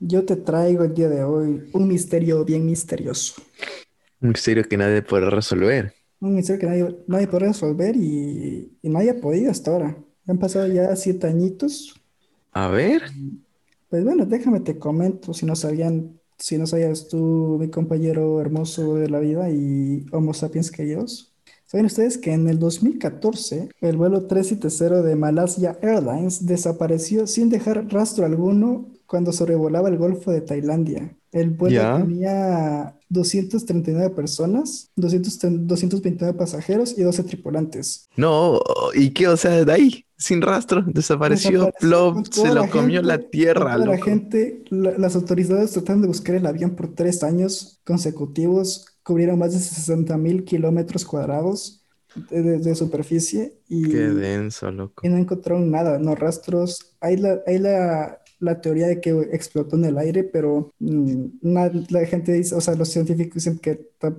Yo 0.00 0.24
te 0.26 0.36
traigo 0.36 0.84
el 0.84 0.92
día 0.94 1.08
de 1.08 1.24
hoy 1.24 1.70
un 1.72 1.88
misterio 1.88 2.44
bien 2.44 2.66
misterioso. 2.66 3.40
Un 4.20 4.28
misterio 4.28 4.64
que 4.68 4.76
nadie 4.76 5.00
puede 5.00 5.30
resolver. 5.30 5.94
Un 6.20 6.34
misterio 6.34 6.60
que 6.60 6.66
nadie, 6.66 6.98
nadie 7.06 7.26
puede 7.26 7.46
resolver 7.46 7.96
y, 7.96 8.76
y 8.82 8.88
nadie 8.90 9.10
ha 9.12 9.20
podido 9.20 9.50
hasta 9.50 9.70
ahora. 9.70 9.96
Han 10.26 10.38
pasado 10.38 10.66
ya 10.68 10.94
siete 10.94 11.26
añitos. 11.26 11.94
A 12.52 12.68
ver, 12.68 13.02
Pues 13.88 14.04
bueno, 14.04 14.26
déjame 14.26 14.60
te 14.60 14.78
comento 14.78 15.32
si 15.32 15.46
no 15.46 15.56
sabían, 15.56 16.20
si 16.38 16.58
no 16.58 16.66
sabías 16.66 17.08
tú, 17.08 17.56
mi 17.58 17.70
compañero 17.70 18.40
hermoso 18.40 18.96
de 18.96 19.08
la 19.08 19.18
vida 19.18 19.50
y 19.50 20.04
Homo 20.12 20.34
sapiens 20.34 20.70
queridos. 20.70 21.34
¿Saben 21.64 21.86
ustedes 21.86 22.18
que 22.18 22.32
en 22.32 22.48
el 22.48 22.58
2014 22.58 23.70
el 23.80 23.96
vuelo 23.96 24.26
370 24.26 25.02
de 25.02 25.16
Malaysia 25.16 25.78
Airlines 25.82 26.44
desapareció 26.46 27.26
sin 27.26 27.48
dejar 27.50 27.88
rastro 27.92 28.26
alguno 28.26 28.88
cuando 29.06 29.32
sobrevolaba 29.32 29.88
el 29.88 29.96
Golfo 29.98 30.30
de 30.32 30.42
Tailandia? 30.42 31.16
El 31.32 31.50
vuelo 31.50 31.86
Ya. 31.86 31.90
tenía 31.90 32.97
239 33.08 34.10
personas, 34.14 34.90
200 34.96 35.38
229 35.66 36.36
pasajeros 36.38 36.94
y 36.98 37.02
12 37.02 37.22
tripulantes. 37.24 38.08
no, 38.16 38.60
¿y 38.94 39.10
qué? 39.10 39.28
O 39.28 39.36
sea, 39.36 39.64
de 39.64 39.72
ahí, 39.72 40.04
sin 40.16 40.42
rastro, 40.42 40.82
desapareció, 40.86 41.70
plop, 41.80 42.14
con 42.14 42.24
se 42.32 42.48
lo 42.48 42.54
la 42.62 42.68
comió 42.70 43.00
la 43.02 43.14
gente- 43.14 43.28
tierra, 43.30 43.74
toda 43.74 43.86
la 43.86 43.98
gente, 43.98 44.62
la- 44.70 44.98
las 44.98 45.14
autoridades 45.16 45.72
tratando 45.72 46.02
de 46.02 46.08
buscar 46.08 46.34
el 46.36 46.46
avión 46.46 46.76
por 46.76 46.94
tres 46.94 47.22
años 47.22 47.80
consecutivos, 47.84 48.86
cubrieron 49.02 49.38
más 49.38 49.52
de 49.52 49.58
60 49.60 50.18
mil 50.18 50.44
kilómetros 50.44 51.04
cuadrados 51.04 51.84
de 52.30 52.74
superficie 52.74 53.58
y, 53.68 53.88
Qué 53.90 54.08
denso, 54.08 54.70
loco. 54.72 55.06
y 55.06 55.08
no 55.08 55.18
encontraron 55.18 55.70
nada, 55.70 55.98
no 55.98 56.14
rastros. 56.14 56.94
Hay 57.00 57.16
la, 57.16 57.38
hay 57.46 57.58
la, 57.58 58.18
la 58.40 58.60
teoría 58.60 58.86
de 58.86 59.00
que 59.00 59.10
explotó 59.32 59.76
en 59.76 59.84
el 59.86 59.98
aire, 59.98 60.24
pero 60.24 60.72
mm, 60.78 61.24
na- 61.42 61.70
la 61.90 62.04
gente 62.06 62.32
dice, 62.32 62.54
o 62.54 62.60
sea, 62.60 62.74
los 62.74 62.88
científicos 62.88 63.34
dicen 63.44 63.58
que 63.58 63.74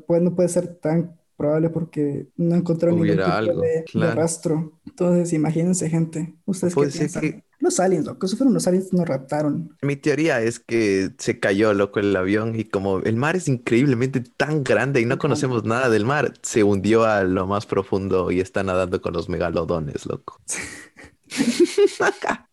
puede- 0.07 0.22
no 0.22 0.36
puede 0.36 0.49
ser 0.49 0.67
tan 0.76 1.17
probable 1.38 1.70
porque 1.70 2.28
no 2.36 2.55
encontraron 2.55 2.99
ningún 2.99 3.15
tipo 3.17 3.32
algo, 3.32 3.61
de, 3.61 3.86
rastro. 4.13 4.74
Entonces, 4.86 5.32
imagínense, 5.32 5.89
gente. 5.89 6.36
¿Ustedes 6.45 6.74
qué 6.74 6.76
Puede 6.76 6.91
ser 6.91 6.99
piensan? 6.99 7.22
que- 7.22 7.43
Los 7.61 7.80
aliens, 7.80 8.05
loco. 8.05 8.28
Si 8.28 8.36
fueron 8.38 8.53
los 8.53 8.67
aliens, 8.67 8.91
nos 8.93 9.07
raptaron. 9.07 9.76
Mi 9.82 9.95
teoría 9.97 10.41
es 10.41 10.59
que 10.59 11.11
se 11.17 11.39
cayó, 11.39 11.74
loco, 11.74 11.99
el 11.99 12.13
avión 12.15 12.57
y 12.57 12.65
como 12.65 12.99
el 12.99 13.15
mar 13.17 13.36
es 13.38 13.47
increíblemente 13.47 14.22
tan 14.22 14.63
grande 14.63 14.99
y 15.01 15.05
no 15.05 15.17
conocemos 15.17 15.63
nada 15.65 15.89
del 15.89 16.05
mar, 16.05 16.34
se 16.41 16.63
hundió 16.63 17.03
a 17.05 17.24
lo 17.24 17.47
más 17.47 17.65
profundo 17.65 18.32
y 18.32 18.39
está 18.41 18.63
nadando 18.63 19.01
con 19.01 19.13
los 19.13 19.30
megalodones, 19.30 20.05
loco. 20.05 20.41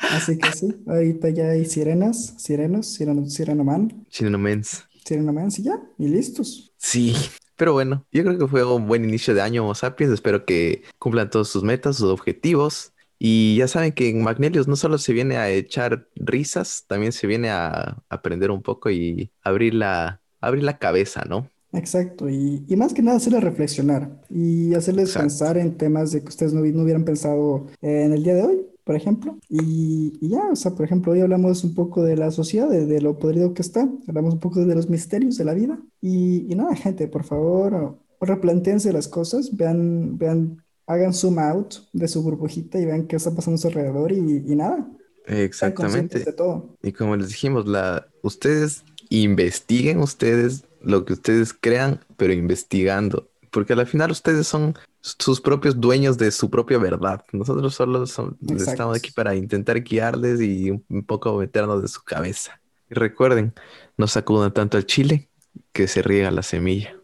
Así 0.00 0.38
que 0.38 0.50
sí, 0.52 0.68
ahorita 0.86 1.28
ya 1.30 1.50
hay 1.50 1.64
sirenas, 1.66 2.34
sirenos, 2.38 2.86
sireno, 2.86 3.26
sirenoman, 3.26 4.06
Chinomens. 4.08 4.84
sirenoman, 5.04 5.50
sí, 5.50 5.62
ya, 5.62 5.80
y 5.98 6.08
listos. 6.08 6.72
Sí, 6.78 7.14
pero 7.56 7.72
bueno, 7.74 8.06
yo 8.10 8.24
creo 8.24 8.38
que 8.38 8.46
fue 8.48 8.64
un 8.64 8.86
buen 8.86 9.04
inicio 9.04 9.34
de 9.34 9.42
año, 9.42 9.62
Homo 9.62 9.74
sapiens. 9.74 10.12
Espero 10.12 10.44
que 10.46 10.82
cumplan 10.98 11.28
todos 11.30 11.48
sus 11.50 11.62
metas, 11.62 11.96
sus 11.96 12.08
objetivos. 12.10 12.92
Y 13.18 13.56
ya 13.56 13.68
saben 13.68 13.92
que 13.92 14.08
en 14.08 14.22
Magnelius 14.22 14.66
no 14.66 14.76
solo 14.76 14.96
se 14.96 15.12
viene 15.12 15.36
a 15.36 15.50
echar 15.50 16.08
risas, 16.16 16.84
también 16.88 17.12
se 17.12 17.26
viene 17.26 17.50
a 17.50 18.02
aprender 18.08 18.50
un 18.50 18.62
poco 18.62 18.90
y 18.90 19.30
abrir 19.42 19.74
la, 19.74 20.22
abrir 20.40 20.62
la 20.64 20.78
cabeza, 20.78 21.24
¿no? 21.28 21.50
Exacto, 21.72 22.28
y, 22.28 22.64
y 22.66 22.76
más 22.76 22.94
que 22.94 23.02
nada 23.02 23.18
hacerles 23.18 23.44
reflexionar 23.44 24.22
y 24.28 24.74
hacerles 24.74 25.10
Exacto. 25.10 25.20
pensar 25.28 25.58
en 25.58 25.76
temas 25.76 26.10
de 26.10 26.22
que 26.22 26.28
ustedes 26.28 26.52
no, 26.52 26.62
no 26.62 26.82
hubieran 26.82 27.04
pensado 27.04 27.66
eh, 27.82 28.02
en 28.06 28.12
el 28.12 28.24
día 28.24 28.34
de 28.34 28.42
hoy, 28.42 28.66
por 28.90 28.96
ejemplo. 28.96 29.38
Y, 29.48 30.18
y 30.20 30.30
ya, 30.30 30.48
o 30.50 30.56
sea, 30.56 30.72
por 30.72 30.84
ejemplo, 30.84 31.12
hoy 31.12 31.20
hablamos 31.20 31.62
un 31.62 31.76
poco 31.76 32.02
de 32.02 32.16
la 32.16 32.32
sociedad, 32.32 32.68
de, 32.68 32.86
de 32.86 33.00
lo 33.00 33.20
podrido 33.20 33.54
que 33.54 33.62
está, 33.62 33.88
hablamos 34.08 34.34
un 34.34 34.40
poco 34.40 34.64
de 34.64 34.74
los 34.74 34.90
misterios 34.90 35.38
de 35.38 35.44
la 35.44 35.54
vida. 35.54 35.78
Y, 36.00 36.52
y 36.52 36.56
nada, 36.56 36.74
gente, 36.74 37.06
por 37.06 37.22
favor, 37.22 37.96
replantéense 38.20 38.92
las 38.92 39.06
cosas, 39.06 39.56
vean, 39.56 40.18
vean, 40.18 40.64
hagan 40.88 41.14
zoom 41.14 41.38
out 41.38 41.74
de 41.92 42.08
su 42.08 42.20
burbujita 42.20 42.80
y 42.80 42.86
vean 42.86 43.06
qué 43.06 43.14
está 43.14 43.32
pasando 43.32 43.54
a 43.54 43.58
su 43.58 43.68
alrededor 43.68 44.10
y, 44.10 44.42
y 44.44 44.56
nada, 44.56 44.90
Exactamente. 45.24 46.18
de 46.18 46.32
todo. 46.32 46.74
Y 46.82 46.90
como 46.90 47.14
les 47.14 47.28
dijimos, 47.28 47.68
la, 47.68 48.08
ustedes 48.24 48.82
investiguen 49.08 50.00
ustedes 50.00 50.64
lo 50.82 51.04
que 51.04 51.12
ustedes 51.12 51.52
crean, 51.54 52.00
pero 52.16 52.32
investigando. 52.32 53.28
Porque 53.52 53.72
al 53.72 53.86
final 53.86 54.10
ustedes 54.10 54.48
son 54.48 54.74
sus 55.00 55.40
propios 55.40 55.80
dueños 55.80 56.18
de 56.18 56.30
su 56.30 56.50
propia 56.50 56.78
verdad. 56.78 57.24
Nosotros 57.32 57.74
solo 57.74 58.06
son- 58.06 58.36
estamos 58.56 58.96
aquí 58.96 59.10
para 59.12 59.34
intentar 59.34 59.82
guiarles 59.82 60.40
y 60.40 60.70
un, 60.70 61.04
poco 61.06 61.36
meternos 61.38 61.82
de 61.82 61.88
su 61.88 62.02
cabeza. 62.02 62.60
Y 62.90 62.94
recuerden, 62.94 63.52
no 63.96 64.06
sacudan 64.06 64.52
tanto 64.52 64.76
al 64.76 64.86
chile 64.86 65.28
que 65.72 65.88
se 65.88 66.02
riega 66.02 66.30
la 66.30 66.42
semilla. 66.42 66.94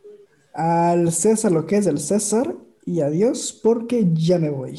Al 0.53 1.13
César 1.13 1.53
lo 1.53 1.67
que 1.67 1.77
es 1.77 1.85
del 1.85 1.99
César 1.99 2.55
y 2.85 3.01
adiós 3.01 3.59
porque 3.63 4.07
ya 4.13 4.39
me 4.39 4.51
voy. 4.51 4.79